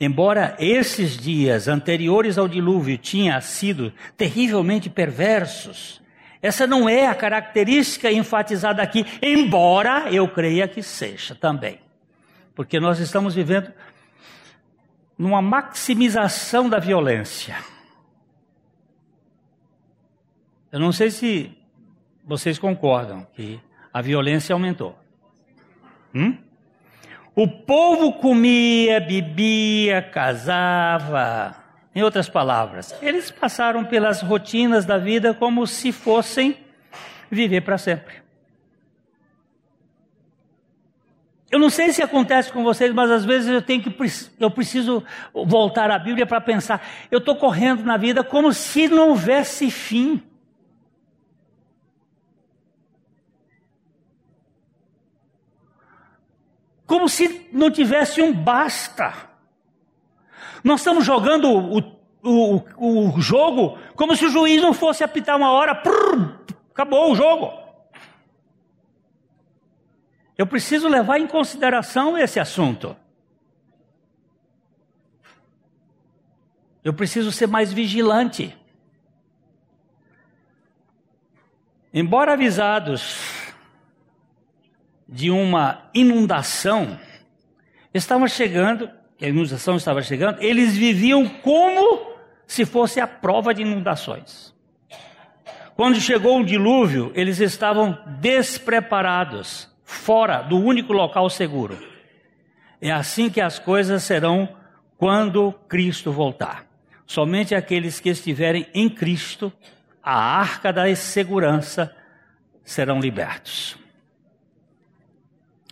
Embora 0.00 0.56
esses 0.58 1.18
dias 1.18 1.68
anteriores 1.68 2.38
ao 2.38 2.48
dilúvio 2.48 2.96
tinham 2.96 3.38
sido 3.42 3.92
terrivelmente 4.16 4.88
perversos, 4.88 6.00
essa 6.42 6.66
não 6.66 6.88
é 6.88 7.06
a 7.06 7.14
característica 7.14 8.10
enfatizada 8.10 8.82
aqui, 8.82 9.04
embora 9.20 10.10
eu 10.10 10.26
creia 10.26 10.66
que 10.66 10.82
seja 10.82 11.34
também. 11.34 11.78
Porque 12.54 12.80
nós 12.80 12.98
estamos 12.98 13.34
vivendo 13.34 13.70
numa 15.20 15.42
maximização 15.42 16.66
da 16.66 16.78
violência. 16.78 17.54
Eu 20.72 20.80
não 20.80 20.92
sei 20.92 21.10
se 21.10 21.54
vocês 22.24 22.58
concordam 22.58 23.26
que 23.34 23.60
a 23.92 24.00
violência 24.00 24.54
aumentou. 24.54 24.98
Hum? 26.14 26.38
O 27.36 27.46
povo 27.46 28.14
comia, 28.14 28.98
bebia, 28.98 30.00
casava. 30.00 31.54
Em 31.94 32.02
outras 32.02 32.30
palavras, 32.30 32.96
eles 33.02 33.30
passaram 33.30 33.84
pelas 33.84 34.22
rotinas 34.22 34.86
da 34.86 34.96
vida 34.96 35.34
como 35.34 35.66
se 35.66 35.92
fossem 35.92 36.56
viver 37.30 37.60
para 37.60 37.76
sempre. 37.76 38.19
Eu 41.50 41.58
não 41.58 41.68
sei 41.68 41.92
se 41.92 42.00
acontece 42.00 42.52
com 42.52 42.62
vocês, 42.62 42.92
mas 42.92 43.10
às 43.10 43.24
vezes 43.24 43.48
eu 43.48 43.60
tenho 43.60 43.82
que 43.82 43.94
eu 44.38 44.50
preciso 44.50 45.02
voltar 45.34 45.90
à 45.90 45.98
Bíblia 45.98 46.24
para 46.24 46.40
pensar. 46.40 46.86
Eu 47.10 47.18
estou 47.18 47.34
correndo 47.34 47.82
na 47.82 47.96
vida 47.96 48.22
como 48.22 48.52
se 48.52 48.86
não 48.86 49.08
houvesse 49.10 49.70
fim. 49.70 50.22
como 56.90 57.08
se 57.08 57.48
não 57.52 57.70
tivesse 57.70 58.20
um 58.20 58.32
basta. 58.32 59.14
Nós 60.64 60.80
estamos 60.80 61.04
jogando 61.04 61.48
o, 61.48 61.78
o, 62.20 63.14
o 63.14 63.20
jogo 63.20 63.78
como 63.94 64.16
se 64.16 64.26
o 64.26 64.28
juiz 64.28 64.60
não 64.60 64.72
fosse 64.72 65.04
apitar 65.04 65.36
uma 65.36 65.52
hora, 65.52 65.72
prrr, 65.72 66.34
acabou 66.72 67.12
o 67.12 67.14
jogo. 67.14 67.52
Eu 70.40 70.46
preciso 70.46 70.88
levar 70.88 71.20
em 71.20 71.26
consideração 71.26 72.16
esse 72.16 72.40
assunto. 72.40 72.96
Eu 76.82 76.94
preciso 76.94 77.30
ser 77.30 77.46
mais 77.46 77.74
vigilante. 77.74 78.56
Embora 81.92 82.32
avisados 82.32 83.52
de 85.06 85.30
uma 85.30 85.90
inundação, 85.92 86.98
estava 87.92 88.26
chegando, 88.26 88.90
a 89.20 89.26
inundação 89.26 89.76
estava 89.76 90.00
chegando, 90.00 90.40
eles 90.40 90.74
viviam 90.74 91.28
como 91.28 92.14
se 92.46 92.64
fosse 92.64 92.98
a 92.98 93.06
prova 93.06 93.52
de 93.52 93.60
inundações. 93.60 94.54
Quando 95.76 96.00
chegou 96.00 96.40
o 96.40 96.46
dilúvio, 96.46 97.12
eles 97.14 97.40
estavam 97.40 98.02
despreparados, 98.18 99.69
fora 99.90 100.40
do 100.40 100.56
único 100.56 100.92
local 100.92 101.28
seguro. 101.28 101.76
É 102.80 102.92
assim 102.92 103.28
que 103.28 103.40
as 103.40 103.58
coisas 103.58 104.04
serão 104.04 104.48
quando 104.96 105.52
Cristo 105.68 106.12
voltar. 106.12 106.64
Somente 107.04 107.56
aqueles 107.56 107.98
que 107.98 108.08
estiverem 108.08 108.68
em 108.72 108.88
Cristo, 108.88 109.52
a 110.00 110.14
arca 110.14 110.72
da 110.72 110.94
segurança, 110.94 111.94
serão 112.62 113.00
libertos. 113.00 113.76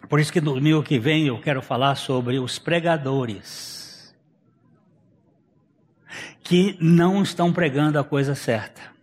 Por 0.08 0.18
isso 0.18 0.32
que 0.32 0.40
no 0.40 0.54
domingo 0.54 0.82
que 0.82 0.98
vem 0.98 1.28
eu 1.28 1.40
quero 1.40 1.62
falar 1.62 1.94
sobre 1.94 2.40
os 2.40 2.58
pregadores 2.58 4.14
que 6.42 6.76
não 6.80 7.22
estão 7.22 7.52
pregando 7.52 7.98
a 7.98 8.04
coisa 8.04 8.34
certa. 8.34 8.97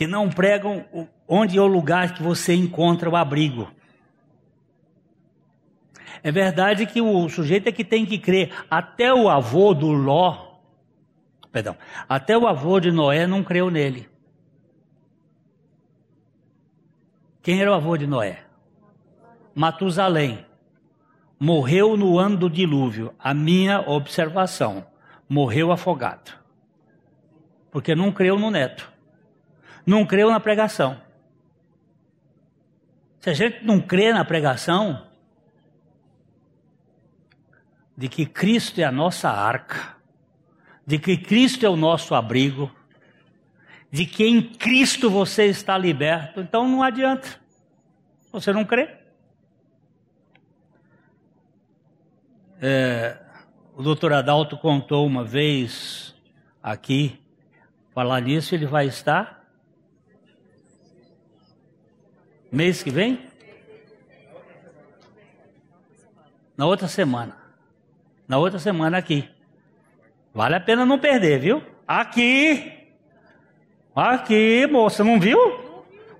Que 0.00 0.06
não 0.06 0.30
pregam 0.30 0.82
onde 1.28 1.58
é 1.58 1.60
o 1.60 1.66
lugar 1.66 2.14
que 2.14 2.22
você 2.22 2.54
encontra 2.54 3.10
o 3.10 3.14
abrigo. 3.14 3.70
É 6.22 6.32
verdade 6.32 6.86
que 6.86 7.02
o 7.02 7.28
sujeito 7.28 7.68
é 7.68 7.72
que 7.72 7.84
tem 7.84 8.06
que 8.06 8.16
crer. 8.16 8.50
Até 8.70 9.12
o 9.12 9.28
avô 9.28 9.74
do 9.74 9.92
Ló, 9.92 10.54
perdão, 11.52 11.76
até 12.08 12.34
o 12.34 12.46
avô 12.46 12.80
de 12.80 12.90
Noé 12.90 13.26
não 13.26 13.44
creu 13.44 13.70
nele. 13.70 14.08
Quem 17.42 17.60
era 17.60 17.70
o 17.70 17.74
avô 17.74 17.94
de 17.94 18.06
Noé? 18.06 18.38
Matusalém. 19.54 20.46
Morreu 21.38 21.94
no 21.94 22.18
ano 22.18 22.38
do 22.38 22.48
dilúvio. 22.48 23.14
A 23.18 23.34
minha 23.34 23.82
observação. 23.86 24.86
Morreu 25.28 25.70
afogado. 25.70 26.32
Porque 27.70 27.94
não 27.94 28.10
creu 28.10 28.38
no 28.38 28.50
neto. 28.50 28.90
Não 29.86 30.06
creu 30.06 30.30
na 30.30 30.40
pregação. 30.40 31.00
Se 33.20 33.28
a 33.30 33.34
gente 33.34 33.64
não 33.64 33.80
crê 33.80 34.12
na 34.12 34.24
pregação, 34.24 35.06
de 37.96 38.08
que 38.08 38.24
Cristo 38.24 38.80
é 38.80 38.84
a 38.84 38.92
nossa 38.92 39.28
arca, 39.28 39.96
de 40.86 40.98
que 40.98 41.18
Cristo 41.18 41.66
é 41.66 41.68
o 41.68 41.76
nosso 41.76 42.14
abrigo, 42.14 42.74
de 43.90 44.06
que 44.06 44.24
em 44.24 44.40
Cristo 44.40 45.10
você 45.10 45.46
está 45.46 45.76
liberto, 45.76 46.40
então 46.40 46.66
não 46.66 46.82
adianta. 46.82 47.28
Você 48.32 48.52
não 48.52 48.64
crê? 48.64 48.96
É, 52.62 53.18
o 53.74 53.82
doutor 53.82 54.14
Adalto 54.14 54.56
contou 54.56 55.06
uma 55.06 55.24
vez 55.24 56.14
aqui, 56.62 57.20
falar 57.92 58.20
nisso, 58.20 58.54
ele 58.54 58.66
vai 58.66 58.86
estar 58.86 59.39
mês 62.50 62.82
que 62.82 62.90
vem? 62.90 63.26
Na 66.56 66.66
outra 66.66 66.88
semana. 66.88 67.36
Na 68.28 68.38
outra 68.38 68.58
semana 68.58 68.98
aqui. 68.98 69.28
Vale 70.32 70.54
a 70.54 70.60
pena 70.60 70.84
não 70.84 70.98
perder, 70.98 71.40
viu? 71.40 71.62
Aqui 71.86 72.80
Aqui, 73.94 74.66
moça, 74.70 75.02
não 75.02 75.18
viu? 75.18 75.38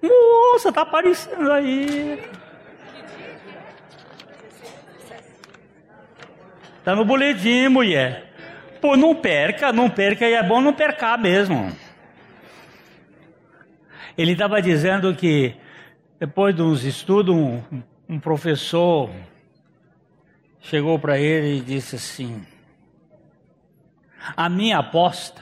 Moça, 0.03 0.73
tá 0.73 0.83
aparecendo 0.83 1.51
aí. 1.53 2.21
Tá 6.85 6.97
no 6.97 7.05
boletim, 7.05 7.69
mulher. 7.69 8.33
Pô, 8.81 8.97
não 8.97 9.15
perca, 9.15 9.73
não 9.73 9.89
perca, 9.89 10.27
e 10.27 10.33
é 10.33 10.43
bom 10.43 10.61
não 10.61 10.73
percar 10.73 11.17
mesmo. 11.19 11.71
Ele 14.19 14.33
estava 14.33 14.61
dizendo 14.61 15.15
que 15.15 15.55
depois 16.21 16.55
de 16.55 16.61
uns 16.61 16.85
estudos, 16.85 17.35
um, 17.35 17.63
um 18.07 18.21
professor 18.21 19.09
chegou 20.61 20.99
para 20.99 21.19
ele 21.19 21.57
e 21.57 21.61
disse 21.63 21.97
assim: 21.97 22.47
A 24.37 24.47
minha 24.51 24.79
aposta, 24.79 25.41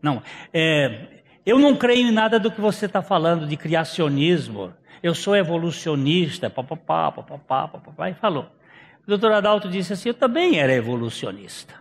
não, 0.00 0.22
é, 0.50 1.20
eu 1.44 1.58
não 1.58 1.76
creio 1.76 2.08
em 2.08 2.10
nada 2.10 2.40
do 2.40 2.50
que 2.50 2.58
você 2.58 2.86
está 2.86 3.02
falando 3.02 3.46
de 3.46 3.54
criacionismo. 3.54 4.72
Eu 5.02 5.14
sou 5.14 5.36
evolucionista, 5.36 6.48
papapá, 6.48 7.12
papapá, 7.12 7.68
papapá, 7.68 8.08
e 8.08 8.14
falou. 8.14 8.46
O 9.06 9.06
doutor 9.06 9.30
Adalto 9.30 9.68
disse 9.68 9.92
assim: 9.92 10.08
Eu 10.08 10.14
também 10.14 10.58
era 10.58 10.72
evolucionista. 10.72 11.74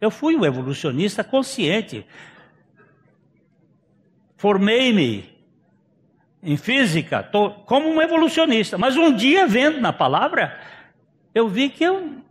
Eu 0.00 0.10
fui 0.10 0.34
um 0.34 0.44
evolucionista 0.44 1.22
consciente. 1.22 2.04
Formei-me 4.36 5.39
em 6.42 6.56
física 6.56 7.22
tô, 7.22 7.50
como 7.50 7.88
um 7.88 8.00
evolucionista. 8.00 8.78
Mas 8.78 8.96
um 8.96 9.14
dia, 9.14 9.46
vendo 9.46 9.80
na 9.80 9.92
palavra, 9.92 10.58
eu 11.34 11.48
vi 11.48 11.68
que 11.68 11.84
eu. 11.84 12.22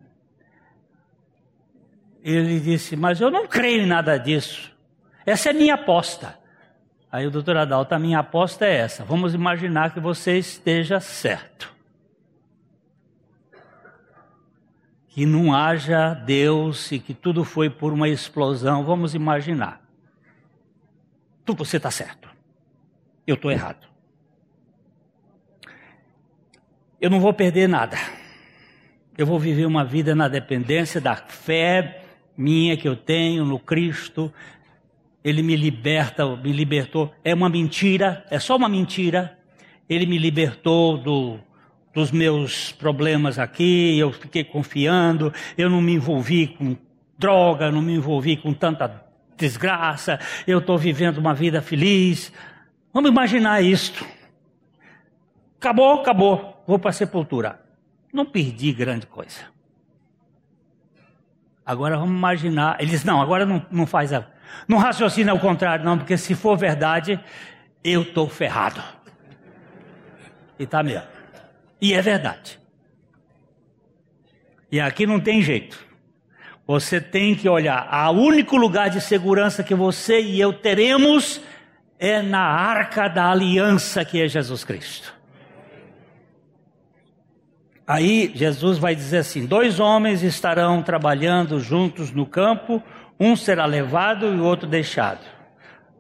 Ele 2.24 2.60
disse: 2.60 2.96
Mas 2.96 3.22
eu 3.22 3.30
não 3.30 3.48
creio 3.48 3.84
em 3.84 3.88
nada 3.88 4.18
disso. 4.18 4.76
Essa 5.26 5.52
é 5.52 5.54
minha 5.54 5.76
aposta. 5.76 6.38
Aí 7.12 7.26
o 7.26 7.32
doutor 7.32 7.58
Adalto, 7.58 7.94
a 7.96 8.00
minha 8.00 8.20
aposta 8.20 8.66
é 8.66 8.78
essa. 8.78 9.04
Vamos 9.04 9.34
imaginar 9.34 9.94
que 9.94 10.00
você 10.00 10.38
esteja 10.38 11.00
certo. 11.00 11.74
Que 15.08 15.26
não 15.26 15.54
haja 15.54 16.14
Deus 16.14 16.92
e 16.92 17.00
que 17.00 17.16
tudo 17.16 17.44
foi 17.44 17.70
por 17.70 17.94
uma 17.94 18.08
explosão. 18.08 18.84
Vamos 18.84 19.16
imaginar. 19.16 19.82
Tu, 21.44 21.56
você 21.56 21.78
está 21.78 21.90
certo. 21.90 22.30
Eu 23.26 23.34
estou 23.34 23.52
errado. 23.52 23.89
Eu 27.00 27.10
não 27.10 27.20
vou 27.20 27.34
perder 27.34 27.68
nada. 27.68 27.98
Eu 29.18 29.26
vou 29.26 29.40
viver 29.40 29.66
uma 29.66 29.86
vida 29.86 30.16
na 30.16 30.28
dependência 30.28 31.00
da 31.00 31.16
fé 31.16 32.04
minha 32.40 32.78
que 32.78 32.88
eu 32.88 32.96
tenho 32.96 33.44
no 33.44 33.60
Cristo, 33.60 34.34
ele 35.22 35.44
me 35.44 35.58
liberta, 35.58 36.26
me 36.38 36.54
libertou. 36.54 37.14
É 37.22 37.34
uma 37.34 37.50
mentira, 37.50 38.26
é 38.32 38.40
só 38.40 38.56
uma 38.56 38.70
mentira. 38.70 39.38
Ele 39.90 40.06
me 40.06 40.18
libertou 40.18 40.98
do, 40.98 41.38
dos 41.94 42.12
meus 42.12 42.72
problemas 42.72 43.38
aqui, 43.38 43.98
eu 44.00 44.14
fiquei 44.14 44.44
confiando, 44.44 45.34
eu 45.58 45.70
não 45.70 45.82
me 45.82 45.94
envolvi 45.94 46.48
com 46.48 46.78
droga, 47.18 47.70
não 47.70 47.82
me 47.82 47.94
envolvi 47.96 48.38
com 48.38 48.54
tanta 48.54 49.04
desgraça, 49.36 50.20
eu 50.48 50.60
estou 50.60 50.78
vivendo 50.78 51.18
uma 51.18 51.34
vida 51.34 51.62
feliz. 51.62 52.32
Vamos 52.94 53.12
imaginar 53.12 53.62
isto. 53.62 54.06
Acabou, 55.58 56.00
acabou, 56.00 56.49
vou 56.70 56.78
para 56.78 56.92
a 56.92 56.94
sepultura. 56.94 57.60
Não 58.14 58.24
perdi 58.24 58.72
grande 58.72 59.08
coisa. 59.08 59.40
Agora 61.66 61.98
vamos 61.98 62.16
imaginar. 62.16 62.80
Ele 62.80 62.92
diz: 62.92 63.04
não, 63.04 63.20
agora 63.20 63.44
não, 63.44 63.66
não 63.72 63.88
faz. 63.88 64.14
A, 64.14 64.24
não 64.68 64.78
raciocina 64.78 65.32
ao 65.32 65.40
contrário, 65.40 65.84
não, 65.84 65.98
porque 65.98 66.16
se 66.16 66.36
for 66.36 66.56
verdade, 66.56 67.20
eu 67.84 68.04
estou 68.04 68.30
ferrado. 68.30 68.84
E 70.60 70.64
está 70.64 70.84
mesmo. 70.84 71.08
E 71.82 71.92
é 71.92 72.02
verdade. 72.04 72.60
E 74.72 74.80
aqui 74.80 75.08
não 75.08 75.20
tem 75.20 75.42
jeito. 75.42 75.84
Você 76.68 77.02
tem 77.02 77.34
que 77.34 77.50
olhar. 77.50 77.90
O 78.12 78.22
único 78.22 78.56
lugar 78.56 78.92
de 78.92 79.02
segurança 79.02 79.64
que 79.64 79.74
você 79.74 80.22
e 80.22 80.40
eu 80.40 80.54
teremos 80.54 81.42
é 81.98 82.22
na 82.22 82.42
arca 82.42 83.08
da 83.08 83.32
aliança 83.32 84.06
que 84.06 84.22
é 84.22 84.28
Jesus 84.28 84.64
Cristo. 84.64 85.19
Aí 87.90 88.32
Jesus 88.36 88.78
vai 88.78 88.94
dizer 88.94 89.18
assim: 89.18 89.48
dois 89.48 89.80
homens 89.80 90.22
estarão 90.22 90.84
trabalhando 90.84 91.60
juntos 91.60 92.12
no 92.12 92.24
campo, 92.24 92.84
um 93.20 93.36
será 93.36 93.66
levado 93.66 94.28
e 94.28 94.40
o 94.40 94.44
outro 94.44 94.68
deixado. 94.68 95.26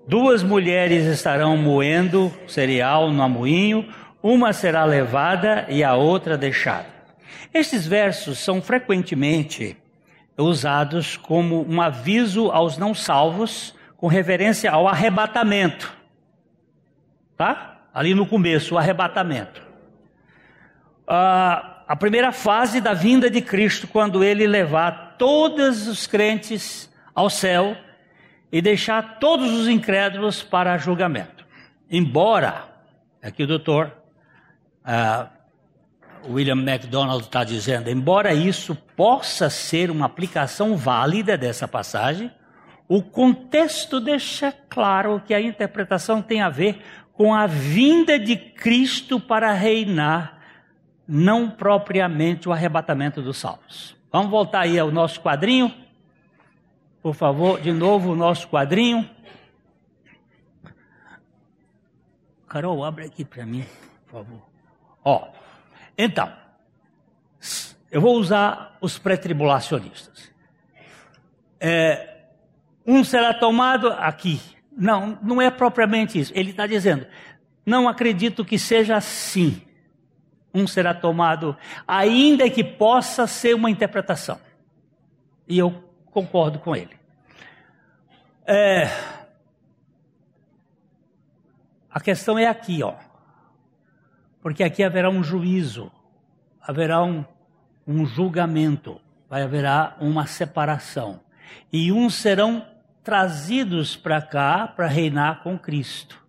Duas 0.07 0.43
mulheres 0.43 1.05
estarão 1.05 1.57
moendo 1.57 2.31
cereal 2.47 3.11
no 3.11 3.23
amoinho, 3.23 3.91
uma 4.21 4.53
será 4.53 4.85
levada 4.85 5.65
e 5.67 5.83
a 5.83 5.95
outra 5.95 6.37
deixada. 6.37 6.85
Estes 7.51 7.87
versos 7.87 8.37
são 8.37 8.61
frequentemente 8.61 9.75
usados 10.37 11.17
como 11.17 11.67
um 11.67 11.81
aviso 11.81 12.51
aos 12.51 12.77
não 12.77 12.93
salvos 12.93 13.73
com 13.97 14.05
referência 14.05 14.69
ao 14.69 14.87
arrebatamento. 14.87 15.91
Tá? 17.35 17.79
Ali 17.91 18.13
no 18.13 18.27
começo, 18.27 18.75
o 18.75 18.77
arrebatamento. 18.77 19.67
Ah, 21.07 21.77
a 21.89 21.95
primeira 21.95 22.31
fase 22.31 22.79
da 22.79 22.93
vinda 22.93 23.31
de 23.31 23.41
Cristo, 23.41 23.87
quando 23.87 24.23
ele 24.23 24.45
levar 24.45 25.15
todos 25.17 25.87
os 25.87 26.05
crentes 26.05 26.87
ao 27.15 27.31
céu 27.31 27.75
e 28.51 28.61
deixar 28.61 29.17
todos 29.17 29.51
os 29.51 29.67
incrédulos 29.67 30.43
para 30.43 30.77
julgamento. 30.77 31.43
Embora, 31.89 32.65
aqui 33.23 33.41
o 33.41 33.47
doutor 33.47 33.91
uh, 34.85 36.31
William 36.31 36.57
MacDonald 36.57 37.23
está 37.23 37.43
dizendo, 37.43 37.89
embora 37.89 38.35
isso 38.35 38.75
possa 38.95 39.49
ser 39.49 39.89
uma 39.89 40.05
aplicação 40.05 40.77
válida 40.77 41.35
dessa 41.35 41.67
passagem, 41.67 42.31
o 42.87 43.01
contexto 43.01 43.99
deixa 43.99 44.53
claro 44.69 45.23
que 45.25 45.33
a 45.33 45.41
interpretação 45.41 46.21
tem 46.21 46.39
a 46.39 46.49
ver 46.49 46.83
com 47.13 47.33
a 47.33 47.47
vinda 47.47 48.19
de 48.19 48.35
Cristo 48.35 49.19
para 49.19 49.51
reinar 49.53 50.38
não 51.11 51.49
propriamente 51.49 52.47
o 52.47 52.51
arrebatamento 52.53 53.19
dos 53.19 53.37
salvos. 53.39 53.97
Vamos 54.11 54.29
voltar 54.29 54.61
aí 54.61 54.77
ao 54.77 54.91
nosso 54.91 55.19
quadrinho. 55.19 55.73
Por 57.01 57.15
favor, 57.15 57.59
de 57.59 57.71
novo 57.71 58.11
o 58.11 58.15
nosso 58.15 58.47
quadrinho. 58.47 59.09
Carol, 62.47 62.83
abre 62.83 63.05
aqui 63.05 63.25
para 63.25 63.43
mim, 63.43 63.65
por 64.05 64.19
favor. 64.19 64.41
Ó, 65.03 65.29
então, 65.97 66.31
eu 67.89 67.99
vou 67.99 68.15
usar 68.15 68.77
os 68.79 68.99
pré-tribulacionistas. 68.99 70.31
É, 71.59 72.19
um 72.85 73.03
será 73.03 73.33
tomado 73.33 73.87
aqui. 73.93 74.39
Não, 74.71 75.17
não 75.23 75.41
é 75.41 75.49
propriamente 75.49 76.19
isso. 76.19 76.31
Ele 76.35 76.51
está 76.51 76.67
dizendo, 76.67 77.07
não 77.65 77.89
acredito 77.89 78.45
que 78.45 78.59
seja 78.59 78.95
assim 78.95 79.63
um 80.53 80.65
será 80.65 80.93
tomado, 80.93 81.55
ainda 81.87 82.49
que 82.49 82.63
possa 82.63 83.27
ser 83.27 83.55
uma 83.55 83.69
interpretação. 83.69 84.39
E 85.47 85.57
eu 85.57 85.83
concordo 86.11 86.59
com 86.59 86.75
ele. 86.75 86.97
É, 88.45 88.87
a 91.89 91.99
questão 91.99 92.37
é 92.37 92.47
aqui, 92.47 92.81
ó. 92.83 92.95
Porque 94.41 94.63
aqui 94.63 94.83
haverá 94.83 95.09
um 95.09 95.23
juízo, 95.23 95.91
haverá 96.61 97.03
um, 97.03 97.25
um 97.85 98.05
julgamento, 98.05 98.99
vai 99.29 99.43
haverá 99.43 99.97
uma 99.99 100.25
separação. 100.25 101.19
E 101.71 101.91
uns 101.91 102.15
serão 102.15 102.65
trazidos 103.03 103.95
para 103.95 104.21
cá 104.21 104.67
para 104.67 104.87
reinar 104.87 105.43
com 105.43 105.57
Cristo. 105.57 106.23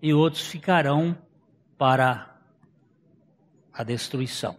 E 0.00 0.12
outros 0.12 0.46
ficarão 0.46 1.16
para 1.78 2.33
a 3.74 3.82
destruição. 3.82 4.56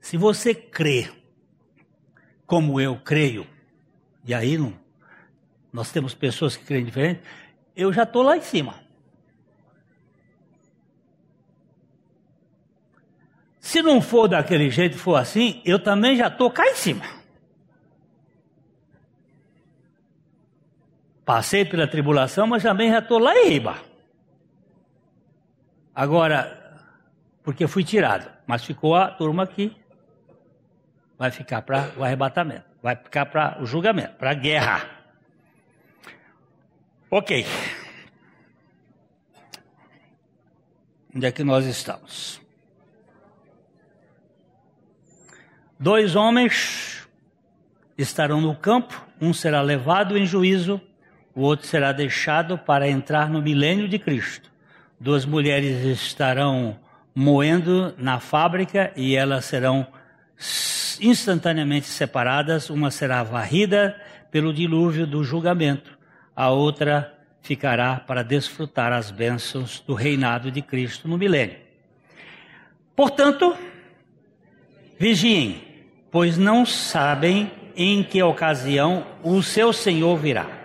Se 0.00 0.16
você 0.16 0.54
crê 0.54 1.12
como 2.46 2.80
eu 2.80 2.98
creio, 2.98 3.46
e 4.24 4.32
aí 4.32 4.56
não, 4.56 4.72
nós 5.70 5.92
temos 5.92 6.14
pessoas 6.14 6.56
que 6.56 6.64
creem 6.64 6.86
diferente, 6.86 7.20
eu 7.76 7.92
já 7.92 8.04
estou 8.04 8.22
lá 8.22 8.34
em 8.34 8.40
cima. 8.40 8.82
Se 13.60 13.82
não 13.82 14.00
for 14.00 14.28
daquele 14.28 14.70
jeito, 14.70 14.96
for 14.96 15.16
assim, 15.16 15.60
eu 15.62 15.78
também 15.78 16.16
já 16.16 16.28
estou 16.28 16.50
cá 16.50 16.66
em 16.66 16.74
cima. 16.74 17.17
Passei 21.28 21.62
pela 21.62 21.86
tribulação, 21.86 22.46
mas 22.46 22.62
também 22.62 22.90
já 22.90 23.00
estou 23.00 23.18
lá 23.18 23.36
em 23.36 23.50
riba. 23.50 23.76
Agora, 25.94 26.80
porque 27.42 27.66
fui 27.66 27.84
tirado, 27.84 28.32
mas 28.46 28.64
ficou 28.64 28.96
a 28.96 29.10
turma 29.10 29.42
aqui. 29.42 29.76
Vai 31.18 31.30
ficar 31.30 31.60
para 31.60 31.92
o 31.98 32.02
arrebatamento, 32.02 32.64
vai 32.82 32.96
ficar 32.96 33.26
para 33.26 33.62
o 33.62 33.66
julgamento, 33.66 34.14
para 34.14 34.30
a 34.30 34.34
guerra. 34.34 34.88
Ok. 37.10 37.44
Onde 41.14 41.26
é 41.26 41.30
que 41.30 41.44
nós 41.44 41.66
estamos? 41.66 42.40
Dois 45.78 46.16
homens 46.16 47.06
estarão 47.98 48.40
no 48.40 48.56
campo, 48.56 49.06
um 49.20 49.34
será 49.34 49.60
levado 49.60 50.16
em 50.16 50.24
juízo 50.24 50.80
o 51.38 51.42
outro 51.42 51.68
será 51.68 51.92
deixado 51.92 52.58
para 52.58 52.88
entrar 52.88 53.30
no 53.30 53.40
milênio 53.40 53.86
de 53.86 53.96
Cristo. 53.96 54.50
Duas 54.98 55.24
mulheres 55.24 55.84
estarão 55.84 56.76
moendo 57.14 57.94
na 57.96 58.18
fábrica 58.18 58.90
e 58.96 59.14
elas 59.14 59.44
serão 59.44 59.86
instantaneamente 61.00 61.86
separadas. 61.86 62.68
Uma 62.70 62.90
será 62.90 63.22
varrida 63.22 63.96
pelo 64.32 64.52
dilúvio 64.52 65.06
do 65.06 65.22
julgamento, 65.22 65.96
a 66.34 66.50
outra 66.50 67.14
ficará 67.40 68.00
para 68.00 68.24
desfrutar 68.24 68.92
as 68.92 69.12
bênçãos 69.12 69.78
do 69.86 69.94
reinado 69.94 70.50
de 70.50 70.60
Cristo 70.60 71.06
no 71.06 71.16
milênio. 71.16 71.58
Portanto, 72.96 73.56
vigiem, 74.98 75.62
pois 76.10 76.36
não 76.36 76.66
sabem 76.66 77.48
em 77.76 78.02
que 78.02 78.20
ocasião 78.20 79.06
o 79.22 79.40
seu 79.40 79.72
Senhor 79.72 80.16
virá. 80.16 80.57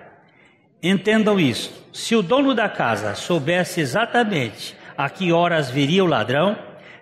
Entendam 0.84 1.40
isso. 1.40 1.72
Se 1.94 2.14
o 2.14 2.22
dono 2.22 2.54
da 2.54 2.68
casa 2.68 3.16
soubesse 3.16 3.80
exatamente 3.80 4.76
a 4.98 5.10
que 5.10 5.32
horas 5.32 5.70
viria 5.70 6.04
o 6.04 6.08
ladrão, 6.08 6.58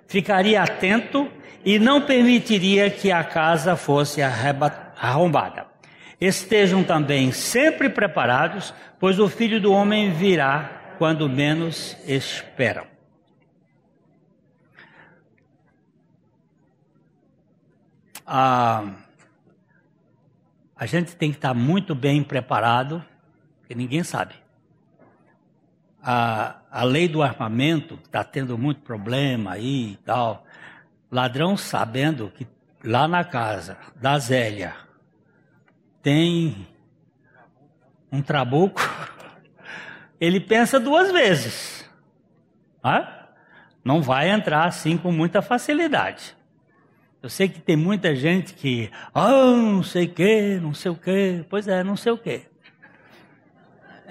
ficaria 0.06 0.62
atento 0.62 1.28
e 1.66 1.80
não 1.80 2.02
permitiria 2.02 2.92
que 2.92 3.12
a 3.12 3.24
casa 3.24 3.76
fosse 3.76 4.22
arrombada. 4.22 5.66
Estejam 6.20 6.84
também 6.84 7.32
sempre 7.32 7.90
preparados, 7.90 8.72
pois 9.00 9.18
o 9.18 9.28
filho 9.28 9.60
do 9.60 9.74
homem 9.74 10.12
virá 10.12 10.94
quando 11.00 11.28
menos 11.28 11.98
esperam. 12.06 12.86
Ah, 18.28 18.86
a 20.76 20.86
gente 20.86 21.16
tem 21.16 21.32
que 21.32 21.38
estar 21.38 21.56
muito 21.56 21.96
bem 21.96 22.22
preparado 22.24 23.04
ninguém 23.76 24.04
sabe. 24.04 24.36
A, 26.02 26.62
a 26.72 26.84
lei 26.84 27.08
do 27.08 27.22
armamento 27.22 28.00
está 28.04 28.24
tendo 28.24 28.58
muito 28.58 28.82
problema 28.82 29.52
aí 29.52 29.94
e 29.94 29.96
tal. 29.98 30.46
Ladrão 31.12 31.56
sabendo 31.56 32.32
que 32.32 32.48
lá 32.84 33.08
na 33.08 33.24
casa 33.24 33.78
da 33.96 34.18
Zélia 34.18 34.74
tem 36.02 36.68
um 38.12 38.22
trabuco, 38.22 38.82
ele 40.20 40.40
pensa 40.40 40.80
duas 40.80 41.12
vezes. 41.12 41.90
Não 43.84 44.02
vai 44.02 44.30
entrar 44.30 44.66
assim 44.66 44.98
com 44.98 45.12
muita 45.12 45.42
facilidade. 45.42 46.36
Eu 47.22 47.30
sei 47.30 47.48
que 47.48 47.60
tem 47.60 47.76
muita 47.76 48.16
gente 48.16 48.54
que, 48.54 48.90
ah, 49.14 49.30
não 49.30 49.84
sei 49.84 50.06
o 50.06 50.14
que, 50.14 50.60
não 50.60 50.74
sei 50.74 50.92
o 50.92 50.96
que. 50.96 51.46
Pois 51.50 51.68
é, 51.68 51.84
não 51.84 51.96
sei 51.96 52.12
o 52.12 52.18
que. 52.18 52.51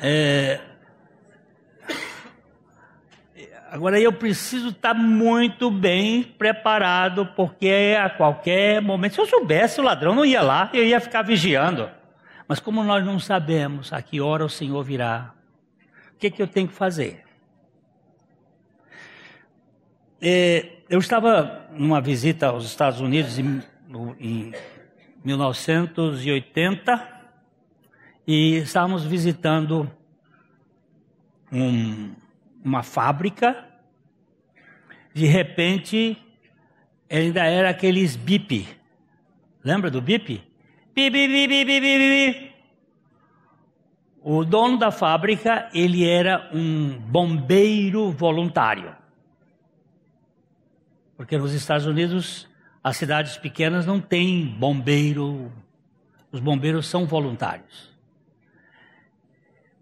É, 0.02 0.60
Agora 3.70 4.00
eu 4.00 4.12
preciso 4.12 4.70
estar 4.70 4.94
muito 4.94 5.70
bem 5.70 6.24
preparado, 6.24 7.24
porque 7.36 7.96
a 7.96 8.10
qualquer 8.10 8.82
momento, 8.82 9.14
se 9.14 9.20
eu 9.20 9.26
soubesse, 9.26 9.80
o 9.80 9.84
ladrão 9.84 10.12
não 10.12 10.24
ia 10.24 10.42
lá, 10.42 10.68
eu 10.74 10.82
ia 10.82 10.98
ficar 10.98 11.22
vigiando. 11.22 11.88
Mas 12.48 12.58
como 12.58 12.82
nós 12.82 13.06
não 13.06 13.20
sabemos 13.20 13.92
a 13.92 14.02
que 14.02 14.20
hora 14.20 14.44
o 14.44 14.48
Senhor 14.48 14.82
virá, 14.82 15.32
o 16.12 16.18
que, 16.18 16.32
que 16.32 16.42
eu 16.42 16.48
tenho 16.48 16.66
que 16.66 16.74
fazer? 16.74 17.22
É, 20.20 20.66
eu 20.88 20.98
estava 20.98 21.68
numa 21.70 22.00
visita 22.00 22.48
aos 22.48 22.64
Estados 22.64 23.00
Unidos 23.00 23.38
em, 23.38 23.62
em 24.18 24.52
1980 25.24 27.19
e 28.32 28.58
estávamos 28.58 29.04
visitando 29.04 29.90
um, 31.52 32.14
uma 32.64 32.80
fábrica. 32.80 33.66
De 35.12 35.26
repente, 35.26 36.16
ainda 37.10 37.44
era 37.44 37.70
aqueles 37.70 38.14
bip. 38.14 38.68
Lembra 39.64 39.90
do 39.90 40.00
bip? 40.00 40.40
Bip, 40.94 41.10
bip, 41.10 41.48
bip, 41.48 41.64
bip, 41.64 41.80
bip. 41.80 42.54
O 44.22 44.44
dono 44.44 44.78
da 44.78 44.92
fábrica, 44.92 45.68
ele 45.74 46.08
era 46.08 46.52
um 46.54 47.00
bombeiro 47.00 48.12
voluntário. 48.12 48.94
Porque 51.16 51.36
nos 51.36 51.52
Estados 51.52 51.84
Unidos, 51.84 52.48
as 52.80 52.96
cidades 52.96 53.36
pequenas 53.36 53.84
não 53.84 54.00
têm 54.00 54.46
bombeiro, 54.46 55.50
os 56.30 56.38
bombeiros 56.38 56.86
são 56.86 57.06
voluntários. 57.06 57.89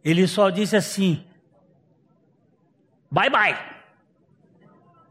Ele 0.08 0.26
só 0.26 0.48
disse 0.48 0.74
assim: 0.74 1.22
bye 3.10 3.28
bye. 3.28 3.58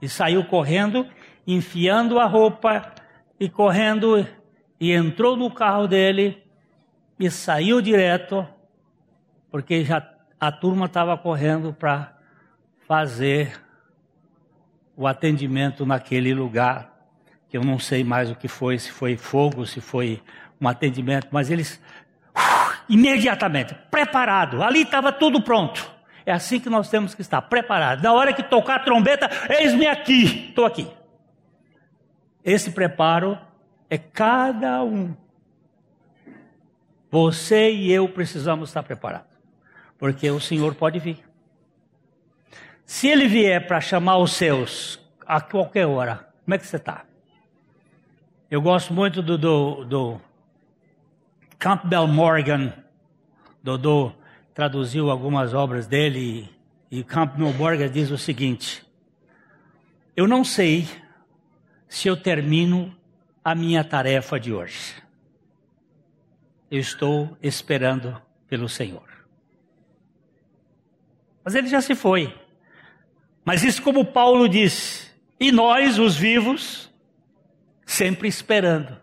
E 0.02 0.10
saiu 0.10 0.44
correndo, 0.46 1.08
enfiando 1.46 2.20
a 2.20 2.26
roupa 2.26 2.96
e 3.40 3.48
correndo, 3.48 4.28
e 4.80 4.92
entrou 4.92 5.38
no 5.38 5.52
carro 5.52 5.88
dele 5.88 6.44
e 7.20 7.30
saiu 7.30 7.80
direto, 7.80 8.48
porque 9.52 9.86
já 9.86 10.02
a 10.40 10.52
turma 10.52 10.88
estava 10.88 11.16
correndo 11.16 11.72
para 11.74 12.18
fazer 12.88 13.60
o 14.96 15.06
atendimento 15.06 15.86
naquele 15.86 16.34
lugar, 16.34 16.92
que 17.50 17.56
eu 17.56 17.64
não 17.64 17.78
sei 17.78 18.04
mais 18.04 18.32
o 18.32 18.36
que 18.36 18.48
foi, 18.48 18.80
se 18.80 18.92
foi 18.92 19.16
fogo, 19.16 19.64
se 19.64 19.80
foi 19.80 20.24
um 20.60 20.68
atendimento, 20.68 21.28
mas 21.30 21.52
eles 21.52 21.80
imediatamente, 22.90 23.76
preparado, 23.90 24.64
ali 24.64 24.82
estava 24.82 25.12
tudo 25.12 25.42
pronto. 25.42 25.98
É 26.26 26.32
assim 26.32 26.60
que 26.60 26.70
nós 26.70 26.90
temos 26.90 27.16
que 27.16 27.22
estar, 27.22 27.42
preparados. 27.44 28.04
Na 28.04 28.12
hora 28.12 28.34
que 28.34 28.44
tocar 28.44 28.76
a 28.76 28.80
trombeta, 28.80 29.30
eis-me 29.50 29.88
aqui, 29.88 30.50
estou 30.50 30.66
aqui. 30.66 30.92
Esse 32.44 32.72
preparo 32.72 33.38
é 33.90 33.98
cada 33.98 34.84
um. 34.84 35.16
Você 37.10 37.72
e 37.72 37.92
eu 37.92 38.10
precisamos 38.10 38.70
estar 38.70 38.84
preparados, 38.84 39.32
porque 39.98 40.30
o 40.30 40.40
Senhor 40.40 40.76
pode 40.76 41.00
vir. 41.00 41.24
Se 42.86 43.08
ele 43.08 43.28
vier 43.28 43.66
para 43.66 43.80
chamar 43.82 44.18
os 44.18 44.34
seus 44.34 45.00
a 45.26 45.40
qualquer 45.40 45.86
hora, 45.86 46.28
como 46.44 46.56
é 46.56 46.58
que 46.58 46.68
você 46.68 46.78
está? 46.78 47.04
Eu 48.50 48.62
gosto 48.62 48.94
muito 48.94 49.22
do, 49.22 49.38
do, 49.38 49.86
do 49.86 50.22
Campbell 51.60 52.08
Morgan. 52.08 52.74
Dodô 53.64 54.14
traduziu 54.54 55.10
algumas 55.10 55.54
obras 55.54 55.88
dele 55.88 56.50
e, 56.90 57.04
Campbell 57.04 57.54
Morgan 57.54 57.90
diz 57.90 58.12
o 58.12 58.18
seguinte: 58.18 58.86
Eu 60.16 60.28
não 60.28 60.44
sei 60.44 60.88
se 61.88 62.08
eu 62.08 62.16
termino 62.16 62.96
a 63.44 63.56
minha 63.56 63.84
tarefa 63.84 64.40
de 64.40 64.54
hoje. 64.54 64.96
Eu 66.70 66.80
estou 66.80 67.38
esperando 67.42 68.22
pelo 68.48 68.68
Senhor. 68.68 69.08
Mas 71.44 71.56
ele 71.56 71.68
já 71.68 71.80
se 71.82 71.96
foi. 71.96 72.34
Mas 73.46 73.64
isso, 73.64 73.82
como 73.82 74.04
Paulo 74.04 74.50
disse, 74.50 75.10
e 75.40 75.50
nós, 75.50 75.98
os 75.98 76.18
vivos, 76.18 76.92
sempre 77.86 78.28
esperando, 78.28 79.00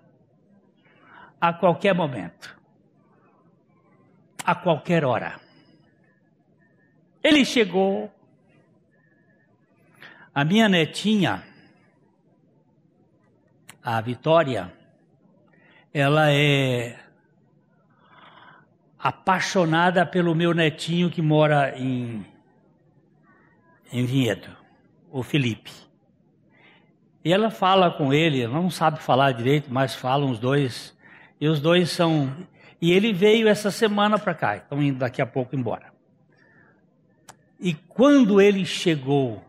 a 1.48 1.52
qualquer 1.52 1.94
momento, 1.94 2.58
a 4.44 4.54
qualquer 4.54 5.04
hora. 5.04 5.38
Ele 7.22 7.44
chegou, 7.44 8.10
a 10.34 10.44
minha 10.44 10.68
netinha, 10.68 11.42
a 13.82 14.00
Vitória, 14.00 14.72
ela 15.92 16.32
é 16.32 16.98
apaixonada 18.98 20.06
pelo 20.06 20.34
meu 20.34 20.54
netinho 20.54 21.10
que 21.10 21.20
mora 21.20 21.78
em 21.78 22.26
em 23.92 24.04
Vinhedo, 24.06 24.48
o 25.12 25.22
Felipe. 25.22 25.70
E 27.24 27.32
ela 27.32 27.48
fala 27.48 27.92
com 27.92 28.12
ele, 28.12 28.42
ela 28.42 28.54
não 28.54 28.70
sabe 28.70 28.98
falar 28.98 29.30
direito, 29.32 29.72
mas 29.72 29.94
falam 29.94 30.30
os 30.30 30.38
dois. 30.38 30.94
E 31.40 31.48
os 31.48 31.60
dois 31.60 31.90
são. 31.90 32.32
E 32.80 32.92
ele 32.92 33.12
veio 33.12 33.48
essa 33.48 33.70
semana 33.70 34.18
para 34.18 34.34
cá, 34.34 34.56
estão 34.56 34.82
indo 34.82 34.98
daqui 34.98 35.20
a 35.20 35.26
pouco 35.26 35.56
embora. 35.56 35.92
E 37.58 37.74
quando 37.74 38.40
ele 38.40 38.64
chegou, 38.64 39.42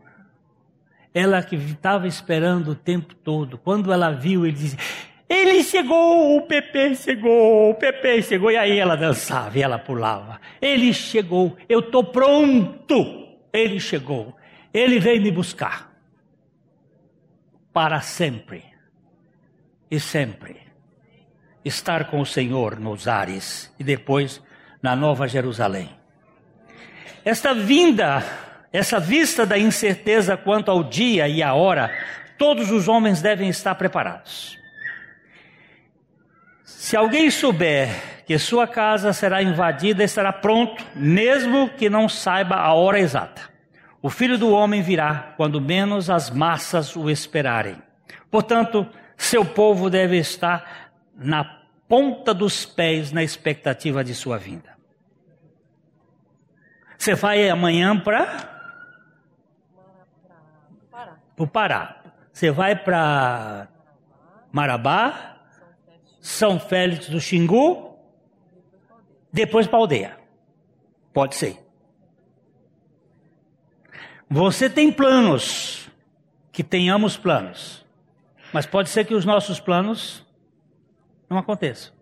ela 1.12 1.42
que 1.42 1.56
estava 1.56 2.06
esperando 2.06 2.72
o 2.72 2.74
tempo 2.74 3.14
todo, 3.14 3.58
quando 3.58 3.92
ela 3.92 4.10
viu, 4.10 4.46
ele 4.46 4.56
disse: 4.56 4.76
Ele 5.28 5.62
chegou, 5.62 6.36
o 6.36 6.42
Pepe 6.42 6.94
chegou, 6.94 7.70
o 7.70 7.74
Pepe 7.74 8.22
chegou. 8.22 8.50
E 8.50 8.56
aí 8.56 8.78
ela 8.78 8.96
dançava 8.96 9.58
e 9.58 9.62
ela 9.62 9.78
pulava. 9.78 10.40
Ele 10.60 10.92
chegou, 10.92 11.56
eu 11.68 11.80
estou 11.80 12.04
pronto. 12.04 13.26
Ele 13.52 13.80
chegou, 13.80 14.36
ele 14.72 14.98
veio 14.98 15.22
me 15.22 15.30
buscar 15.30 15.90
para 17.72 18.00
sempre 18.00 18.64
e 19.90 19.98
sempre 19.98 20.65
estar 21.66 22.04
com 22.06 22.20
o 22.20 22.26
Senhor 22.26 22.78
nos 22.78 23.08
ares 23.08 23.72
e 23.78 23.84
depois 23.84 24.40
na 24.80 24.94
Nova 24.94 25.26
Jerusalém. 25.26 25.90
Esta 27.24 27.52
vinda, 27.52 28.22
essa 28.72 29.00
vista 29.00 29.44
da 29.44 29.58
incerteza 29.58 30.36
quanto 30.36 30.70
ao 30.70 30.84
dia 30.84 31.28
e 31.28 31.42
à 31.42 31.54
hora, 31.54 31.90
todos 32.38 32.70
os 32.70 32.86
homens 32.86 33.20
devem 33.20 33.48
estar 33.48 33.74
preparados. 33.74 34.56
Se 36.64 36.96
alguém 36.96 37.30
souber 37.30 37.88
que 38.26 38.38
sua 38.38 38.68
casa 38.68 39.12
será 39.12 39.42
invadida, 39.42 40.04
estará 40.04 40.32
pronto, 40.32 40.84
mesmo 40.94 41.68
que 41.70 41.90
não 41.90 42.08
saiba 42.08 42.56
a 42.56 42.72
hora 42.74 43.00
exata. 43.00 43.42
O 44.00 44.08
filho 44.08 44.38
do 44.38 44.50
homem 44.50 44.82
virá 44.82 45.34
quando 45.36 45.60
menos 45.60 46.08
as 46.08 46.30
massas 46.30 46.94
o 46.94 47.10
esperarem. 47.10 47.76
Portanto, 48.30 48.86
seu 49.16 49.44
povo 49.44 49.88
deve 49.88 50.18
estar 50.18 50.85
na 51.16 51.44
ponta 51.88 52.34
dos 52.34 52.66
pés 52.66 53.10
na 53.10 53.22
expectativa 53.22 54.04
de 54.04 54.14
sua 54.14 54.38
vinda. 54.38 54.76
Você 56.98 57.14
vai 57.14 57.48
amanhã 57.48 57.98
para 57.98 58.56
o 61.38 61.46
Pará. 61.46 62.02
Você 62.32 62.50
vai 62.50 62.76
para 62.76 63.68
Marabá, 64.52 65.38
São 66.20 66.58
Félix 66.58 67.08
do 67.08 67.20
Xingu, 67.20 67.98
depois 69.32 69.66
para 69.66 69.78
aldeia. 69.78 70.18
Pode 71.12 71.34
ser. 71.34 71.64
Você 74.28 74.68
tem 74.68 74.90
planos, 74.90 75.88
que 76.50 76.64
tenhamos 76.64 77.16
planos, 77.16 77.86
mas 78.52 78.66
pode 78.66 78.88
ser 78.88 79.04
que 79.04 79.14
os 79.14 79.24
nossos 79.24 79.60
planos 79.60 80.25
não 81.28 81.38
aconteçam. 81.38 81.92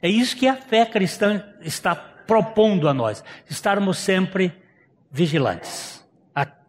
É 0.00 0.08
isso 0.08 0.36
que 0.36 0.48
a 0.48 0.56
fé 0.56 0.84
cristã 0.84 1.44
está 1.60 1.94
propondo 1.94 2.88
a 2.88 2.94
nós, 2.94 3.22
estarmos 3.48 3.98
sempre 3.98 4.52
vigilantes, 5.10 6.04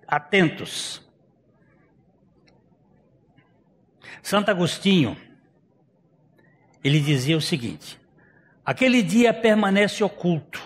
atentos. 0.08 1.02
Santo 4.22 4.52
Agostinho, 4.52 5.18
ele 6.84 7.00
dizia 7.00 7.38
o 7.38 7.42
seguinte: 7.42 8.00
Aquele 8.66 9.02
dia 9.02 9.34
permanece 9.34 10.04
oculto, 10.04 10.62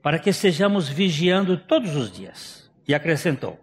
para 0.00 0.18
que 0.18 0.30
estejamos 0.30 0.88
vigiando 0.88 1.56
todos 1.56 1.96
os 1.96 2.12
dias. 2.12 2.70
E 2.86 2.94
acrescentou: 2.94 3.58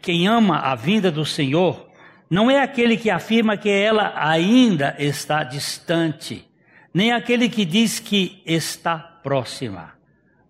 Quem 0.00 0.26
ama 0.26 0.58
a 0.58 0.74
vinda 0.74 1.10
do 1.10 1.24
Senhor 1.24 1.89
não 2.30 2.48
é 2.48 2.62
aquele 2.62 2.96
que 2.96 3.10
afirma 3.10 3.56
que 3.56 3.68
ela 3.68 4.12
ainda 4.16 4.94
está 5.00 5.42
distante, 5.42 6.48
nem 6.94 7.10
aquele 7.10 7.48
que 7.48 7.64
diz 7.64 7.98
que 7.98 8.40
está 8.46 8.96
próxima, 8.96 9.94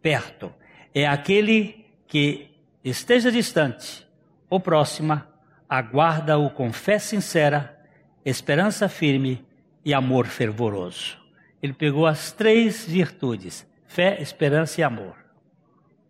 perto. 0.03 0.53
É 0.95 1.07
aquele 1.07 1.87
que 2.07 2.51
esteja 2.85 3.33
distante 3.33 4.07
ou 4.51 4.61
próxima, 4.61 5.27
aguarda-o 5.67 6.51
com 6.51 6.71
fé 6.71 6.99
sincera, 6.99 7.79
esperança 8.27 8.87
firme 8.87 9.43
e 9.83 9.95
amor 9.95 10.27
fervoroso. 10.27 11.19
Ele 11.63 11.73
pegou 11.73 12.07
as 12.07 12.31
três 12.31 12.85
virtudes, 12.87 13.67
fé, 13.87 14.21
esperança 14.21 14.83
e 14.83 14.85
amor, 14.85 15.17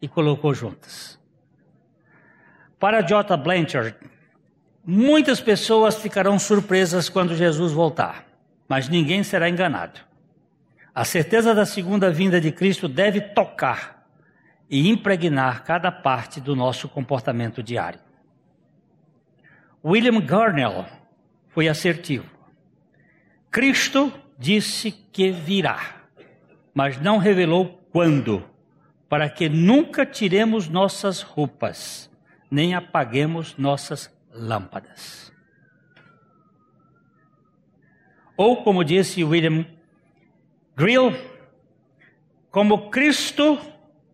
e 0.02 0.08
colocou 0.08 0.52
juntas. 0.52 1.20
Para 2.78 3.02
J. 3.02 3.36
Blanchard, 3.36 3.94
muitas 4.84 5.40
pessoas 5.40 5.96
ficarão 5.96 6.38
surpresas 6.38 7.08
quando 7.08 7.36
Jesus 7.36 7.72
voltar, 7.72 8.26
mas 8.68 8.88
ninguém 8.88 9.22
será 9.22 9.48
enganado. 9.48 10.00
A 10.94 11.04
certeza 11.04 11.54
da 11.54 11.64
segunda 11.64 12.10
vinda 12.10 12.40
de 12.40 12.50
Cristo 12.50 12.88
deve 12.88 13.20
tocar 13.20 14.06
e 14.68 14.88
impregnar 14.88 15.64
cada 15.64 15.90
parte 15.90 16.40
do 16.40 16.54
nosso 16.54 16.88
comportamento 16.88 17.62
diário. 17.62 18.00
William 19.84 20.20
Garnell 20.20 20.84
foi 21.48 21.68
assertivo. 21.68 22.26
Cristo 23.50 24.12
disse 24.38 24.90
que 24.90 25.30
virá, 25.30 26.04
mas 26.72 27.00
não 27.00 27.18
revelou 27.18 27.80
quando, 27.90 28.44
para 29.08 29.28
que 29.28 29.48
nunca 29.48 30.06
tiremos 30.06 30.68
nossas 30.68 31.20
roupas, 31.22 32.10
nem 32.50 32.74
apaguemos 32.74 33.56
nossas 33.56 34.06
lâmpadas. 34.40 35.32
Ou, 38.36 38.62
como 38.64 38.82
disse 38.82 39.22
William 39.22 39.66
Grill, 40.74 41.12
como 42.50 42.90
Cristo, 42.90 43.58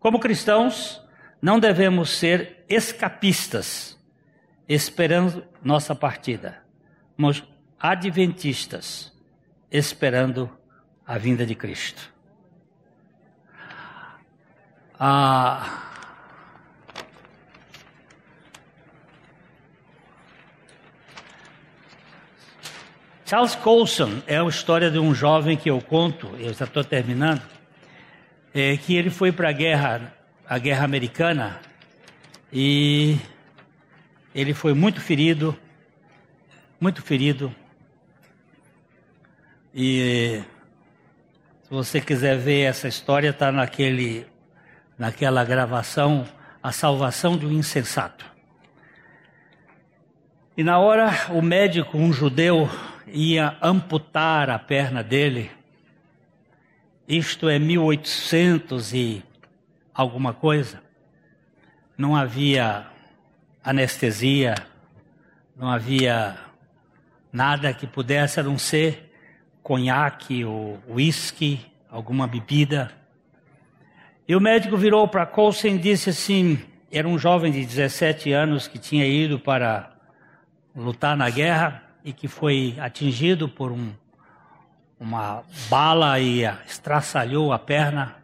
como 0.00 0.18
cristãos, 0.18 1.00
não 1.40 1.60
devemos 1.60 2.10
ser 2.10 2.64
escapistas, 2.68 3.96
esperando 4.68 5.46
nossa 5.62 5.94
partida, 5.94 6.62
mas 7.16 7.42
adventistas, 7.78 9.12
esperando 9.70 10.50
a 11.06 11.16
vinda 11.18 11.46
de 11.46 11.54
Cristo. 11.54 12.12
Ah, 14.98 15.85
Charles 23.28 23.56
Colson 23.56 24.22
é 24.24 24.38
a 24.38 24.44
história 24.44 24.88
de 24.88 25.00
um 25.00 25.12
jovem 25.12 25.56
que 25.56 25.68
eu 25.68 25.80
conto, 25.80 26.28
eu 26.38 26.54
já 26.54 26.64
estou 26.64 26.84
terminando, 26.84 27.42
é, 28.54 28.76
que 28.76 28.94
ele 28.94 29.10
foi 29.10 29.32
para 29.32 29.48
a 29.48 29.52
guerra, 29.52 30.14
a 30.48 30.56
guerra 30.58 30.84
americana, 30.84 31.60
e 32.52 33.18
ele 34.32 34.54
foi 34.54 34.74
muito 34.74 35.00
ferido, 35.00 35.58
muito 36.80 37.02
ferido. 37.02 37.52
E 39.74 40.40
se 41.64 41.70
você 41.70 42.00
quiser 42.00 42.38
ver 42.38 42.60
essa 42.60 42.86
história, 42.86 43.30
está 43.30 43.50
naquele, 43.50 44.24
naquela 44.96 45.44
gravação, 45.44 46.28
a 46.62 46.70
salvação 46.70 47.36
de 47.36 47.44
um 47.44 47.50
insensato. 47.50 48.24
E 50.56 50.62
na 50.62 50.78
hora, 50.78 51.10
o 51.30 51.42
médico, 51.42 51.98
um 51.98 52.12
judeu, 52.12 52.70
ia 53.06 53.56
amputar 53.62 54.50
a 54.50 54.58
perna 54.58 55.02
dele. 55.02 55.50
Isto 57.08 57.48
é 57.48 57.58
1800 57.58 58.92
e 58.92 59.22
alguma 59.94 60.32
coisa. 60.32 60.82
Não 61.96 62.16
havia 62.16 62.86
anestesia, 63.62 64.54
não 65.56 65.70
havia 65.70 66.36
nada 67.32 67.72
que 67.72 67.86
pudesse 67.86 68.40
a 68.40 68.42
não 68.42 68.58
ser 68.58 69.12
conhaque 69.62 70.44
ou 70.44 70.78
uísque, 70.88 71.60
alguma 71.90 72.26
bebida. 72.26 72.92
E 74.28 74.34
o 74.34 74.40
médico 74.40 74.76
virou 74.76 75.06
para 75.06 75.24
Coulson 75.24 75.68
e 75.68 75.78
disse 75.78 76.10
assim: 76.10 76.58
era 76.90 77.06
um 77.06 77.18
jovem 77.18 77.52
de 77.52 77.64
17 77.64 78.32
anos 78.32 78.66
que 78.66 78.78
tinha 78.78 79.06
ido 79.06 79.38
para 79.38 79.92
lutar 80.74 81.16
na 81.16 81.30
guerra 81.30 81.85
e 82.06 82.12
que 82.12 82.28
foi 82.28 82.76
atingido 82.78 83.48
por 83.48 83.72
um, 83.72 83.92
uma 84.98 85.42
bala 85.68 86.20
e 86.20 86.44
estraçalhou 86.64 87.52
a 87.52 87.58
perna. 87.58 88.14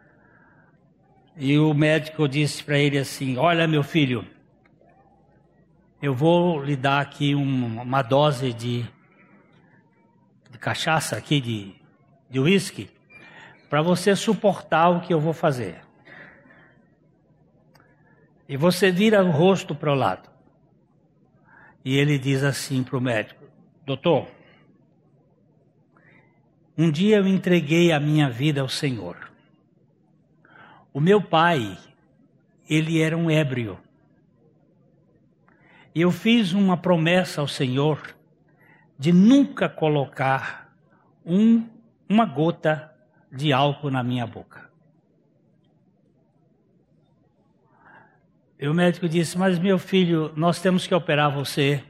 E 1.35 1.59
o 1.59 1.73
médico 1.73 2.25
disse 2.25 2.63
para 2.63 2.77
ele 2.77 2.97
assim: 2.97 3.35
Olha, 3.35 3.67
meu 3.67 3.83
filho, 3.83 4.25
eu 6.01 6.13
vou 6.13 6.63
lhe 6.63 6.77
dar 6.77 7.01
aqui 7.01 7.35
um, 7.35 7.81
uma 7.81 8.01
dose 8.01 8.53
de, 8.53 8.85
de 10.49 10.57
cachaça 10.57 11.17
aqui, 11.17 11.41
de, 11.41 11.75
de 12.29 12.39
uísque, 12.39 12.89
para 13.69 13.81
você 13.81 14.15
suportar 14.15 14.91
o 14.91 15.01
que 15.01 15.13
eu 15.13 15.19
vou 15.19 15.33
fazer. 15.33 15.81
E 18.47 18.55
você 18.55 18.91
vira 18.91 19.21
o 19.21 19.29
rosto 19.29 19.75
para 19.75 19.91
o 19.91 19.95
lado. 19.95 20.29
E 21.83 21.97
ele 21.97 22.17
diz 22.17 22.43
assim 22.43 22.81
para 22.81 22.97
o 22.97 23.01
médico: 23.01 23.42
Doutor, 23.85 24.27
um 26.77 26.89
dia 26.89 27.17
eu 27.17 27.27
entreguei 27.27 27.91
a 27.91 27.99
minha 27.99 28.29
vida 28.29 28.61
ao 28.61 28.69
Senhor. 28.69 29.29
O 30.93 31.01
meu 31.01 31.21
pai, 31.21 31.77
ele 32.69 33.01
era 33.01 33.17
um 33.17 33.29
ébrio. 33.29 33.77
E 35.93 36.01
eu 36.01 36.11
fiz 36.11 36.53
uma 36.53 36.77
promessa 36.77 37.41
ao 37.41 37.47
Senhor 37.47 38.15
de 38.97 39.11
nunca 39.11 39.67
colocar 39.67 40.73
um, 41.25 41.67
uma 42.07 42.25
gota 42.25 42.89
de 43.29 43.51
álcool 43.51 43.91
na 43.91 44.01
minha 44.01 44.25
boca. 44.25 44.71
E 48.57 48.67
o 48.67 48.73
médico 48.73 49.09
disse: 49.09 49.37
Mas 49.37 49.59
meu 49.59 49.77
filho, 49.77 50.31
nós 50.37 50.61
temos 50.61 50.87
que 50.87 50.95
operar 50.95 51.29
você 51.29 51.83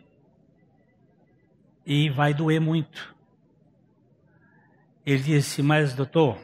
e 1.85 2.09
vai 2.09 2.33
doer 2.33 2.59
muito. 2.59 3.13
Ele 5.05 5.21
disse: 5.21 5.61
Mas, 5.61 5.93
doutor, 5.93 6.37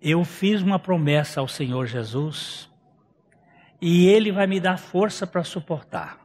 eu 0.00 0.24
fiz 0.24 0.62
uma 0.62 0.78
promessa 0.78 1.40
ao 1.40 1.48
Senhor 1.48 1.86
Jesus 1.86 2.70
e 3.80 4.06
Ele 4.06 4.32
vai 4.32 4.46
me 4.46 4.60
dar 4.60 4.78
força 4.78 5.26
para 5.26 5.44
suportar. 5.44 6.18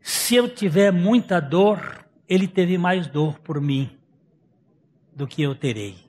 Se 0.00 0.34
eu 0.34 0.48
tiver 0.48 0.90
muita 0.90 1.40
dor, 1.40 2.04
Ele 2.28 2.48
teve 2.48 2.78
mais 2.78 3.06
dor 3.06 3.38
por 3.40 3.60
mim 3.60 3.90
do 5.14 5.26
que 5.26 5.42
eu 5.42 5.54
terei. 5.54 6.08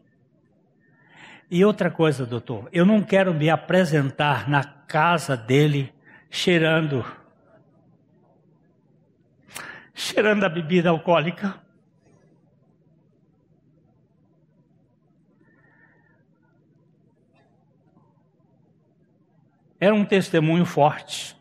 E 1.52 1.66
outra 1.66 1.90
coisa, 1.90 2.26
doutor, 2.26 2.70
eu 2.72 2.86
não 2.86 3.02
quero 3.02 3.34
me 3.34 3.50
apresentar 3.50 4.48
na 4.48 4.64
casa 4.64 5.36
dele 5.36 5.92
cheirando 6.30 7.04
cheirando 10.00 10.46
a 10.46 10.50
bebida 10.50 10.90
alcoólica. 10.90 11.62
Era 19.78 19.94
um 19.94 20.06
testemunho 20.06 20.66
forte. 20.66 21.38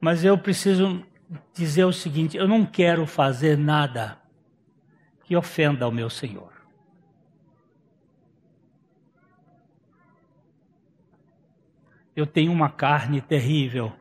Mas 0.00 0.24
eu 0.24 0.38
preciso 0.38 1.04
dizer 1.52 1.84
o 1.84 1.92
seguinte: 1.92 2.36
eu 2.36 2.46
não 2.46 2.64
quero 2.64 3.04
fazer 3.04 3.58
nada 3.58 4.18
que 5.24 5.36
ofenda 5.36 5.84
ao 5.84 5.90
meu 5.90 6.08
Senhor. 6.08 6.52
Eu 12.14 12.26
tenho 12.26 12.52
uma 12.52 12.70
carne 12.70 13.20
terrível 13.20 13.92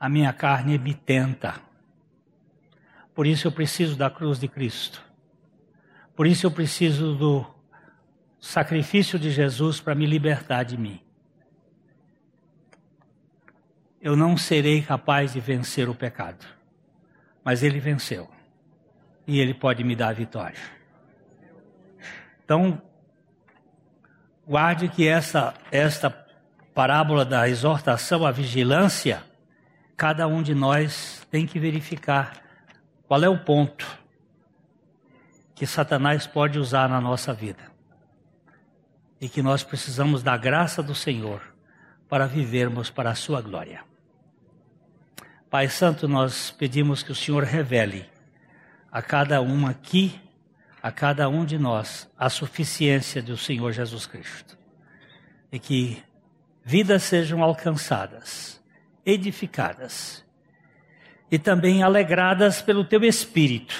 a 0.00 0.08
minha 0.08 0.32
carne 0.32 0.78
me 0.78 0.94
tenta. 0.94 1.60
Por 3.14 3.26
isso 3.26 3.46
eu 3.46 3.52
preciso 3.52 3.96
da 3.96 4.08
cruz 4.08 4.40
de 4.40 4.48
Cristo. 4.48 5.04
Por 6.16 6.26
isso 6.26 6.46
eu 6.46 6.50
preciso 6.50 7.14
do 7.14 7.44
sacrifício 8.40 9.18
de 9.18 9.30
Jesus 9.30 9.78
para 9.78 9.94
me 9.94 10.06
libertar 10.06 10.62
de 10.62 10.78
mim. 10.78 11.02
Eu 14.00 14.16
não 14.16 14.38
serei 14.38 14.80
capaz 14.80 15.34
de 15.34 15.40
vencer 15.40 15.86
o 15.86 15.94
pecado, 15.94 16.46
mas 17.44 17.62
ele 17.62 17.78
venceu. 17.78 18.26
E 19.26 19.38
ele 19.38 19.52
pode 19.52 19.84
me 19.84 19.94
dar 19.94 20.08
a 20.08 20.12
vitória. 20.14 20.58
Então, 22.42 22.80
guarde 24.46 24.88
que 24.88 25.06
essa 25.06 25.52
esta 25.70 26.10
parábola 26.74 27.26
da 27.26 27.46
exortação 27.46 28.24
à 28.24 28.30
vigilância 28.30 29.29
cada 30.00 30.26
um 30.26 30.42
de 30.42 30.54
nós 30.54 31.26
tem 31.30 31.46
que 31.46 31.60
verificar 31.60 32.42
qual 33.06 33.22
é 33.22 33.28
o 33.28 33.38
ponto 33.38 33.86
que 35.54 35.66
Satanás 35.66 36.26
pode 36.26 36.58
usar 36.58 36.88
na 36.88 37.02
nossa 37.02 37.34
vida. 37.34 37.70
E 39.20 39.28
que 39.28 39.42
nós 39.42 39.62
precisamos 39.62 40.22
da 40.22 40.38
graça 40.38 40.82
do 40.82 40.94
Senhor 40.94 41.42
para 42.08 42.26
vivermos 42.26 42.88
para 42.88 43.10
a 43.10 43.14
sua 43.14 43.42
glória. 43.42 43.84
Pai 45.50 45.68
Santo, 45.68 46.08
nós 46.08 46.50
pedimos 46.50 47.02
que 47.02 47.12
o 47.12 47.14
Senhor 47.14 47.42
revele 47.42 48.08
a 48.90 49.02
cada 49.02 49.42
um 49.42 49.66
aqui, 49.66 50.18
a 50.82 50.90
cada 50.90 51.28
um 51.28 51.44
de 51.44 51.58
nós, 51.58 52.10
a 52.16 52.30
suficiência 52.30 53.22
do 53.22 53.36
Senhor 53.36 53.70
Jesus 53.70 54.06
Cristo. 54.06 54.56
E 55.52 55.58
que 55.58 56.02
vidas 56.64 57.02
sejam 57.02 57.42
alcançadas, 57.42 58.59
edificadas 59.10 60.24
e 61.30 61.38
também 61.38 61.82
alegradas 61.82 62.60
pelo 62.62 62.84
teu 62.84 63.04
Espírito, 63.04 63.74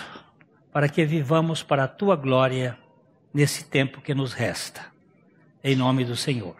para 0.72 0.88
que 0.88 1.04
vivamos 1.04 1.62
para 1.62 1.84
a 1.84 1.88
tua 1.88 2.16
glória 2.16 2.78
nesse 3.32 3.64
tempo 3.64 4.00
que 4.00 4.14
nos 4.14 4.32
resta. 4.32 4.86
Em 5.62 5.76
nome 5.76 6.04
do 6.04 6.16
Senhor. 6.16 6.56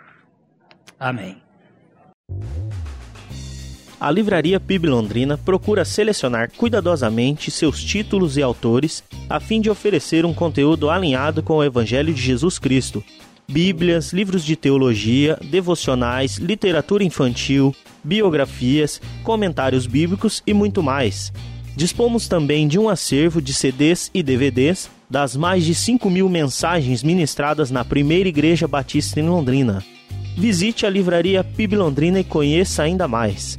Amém. 0.99 1.41
A 4.01 4.11
Livraria 4.11 4.59
PIB 4.59 4.89
Londrina 4.89 5.37
procura 5.37 5.85
selecionar 5.85 6.51
cuidadosamente 6.57 7.51
seus 7.51 7.85
títulos 7.85 8.39
e 8.39 8.43
autores 8.43 9.05
a 9.29 9.39
fim 9.39 9.61
de 9.61 9.69
oferecer 9.69 10.25
um 10.25 10.33
conteúdo 10.33 10.89
alinhado 10.89 11.43
com 11.43 11.57
o 11.57 11.65
Evangelho 11.65 12.13
de 12.15 12.21
Jesus 12.21 12.59
Cristo. 12.59 13.05
Bíblias, 13.47 14.13
livros 14.13 14.45
de 14.45 14.57
teologia, 14.57 15.39
devocionais, 15.43 16.37
literatura 16.37 17.05
infantil, 17.05 17.75
biografias, 18.03 19.01
comentários 19.23 19.87
bíblicos 19.87 20.43
e 20.47 20.53
muito 20.53 20.83
mais. 20.83 21.33
Dispomos 21.77 22.29
também 22.29 22.67
de 22.67 22.79
um 22.79 22.89
acervo 22.89 23.41
de 23.41 23.55
CDs 23.55 24.11
e 24.13 24.23
DVDs 24.23 24.91
das 25.09 25.35
mais 25.35 25.65
de 25.65 25.75
5 25.75 26.09
mil 26.09 26.29
mensagens 26.29 27.03
ministradas 27.03 27.71
na 27.71 27.85
primeira 27.85 28.29
Igreja 28.29 28.69
Batista 28.69 29.19
em 29.19 29.29
Londrina. 29.29 29.85
Visite 30.37 30.87
a 30.87 30.91
Livraria 30.91 31.43
PIB 31.43 31.77
Londrina 31.77 32.21
e 32.21 32.25
conheça 32.25 32.83
ainda 32.83 33.09
mais. 33.09 33.59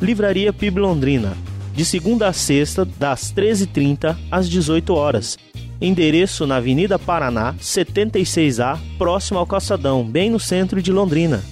Livraria 0.00 0.52
PIB 0.52 0.80
Londrina, 0.80 1.36
de 1.74 1.84
segunda 1.84 2.28
a 2.28 2.32
sexta, 2.32 2.84
das 2.84 3.32
13h30 3.32 4.16
às 4.30 4.48
18 4.48 4.94
horas. 4.94 5.36
Endereço 5.80 6.46
na 6.46 6.56
Avenida 6.56 6.98
Paraná, 6.98 7.54
76A, 7.60 8.78
próximo 8.96 9.38
ao 9.38 9.46
Calçadão, 9.46 10.04
bem 10.04 10.30
no 10.30 10.38
centro 10.38 10.80
de 10.80 10.92
Londrina. 10.92 11.42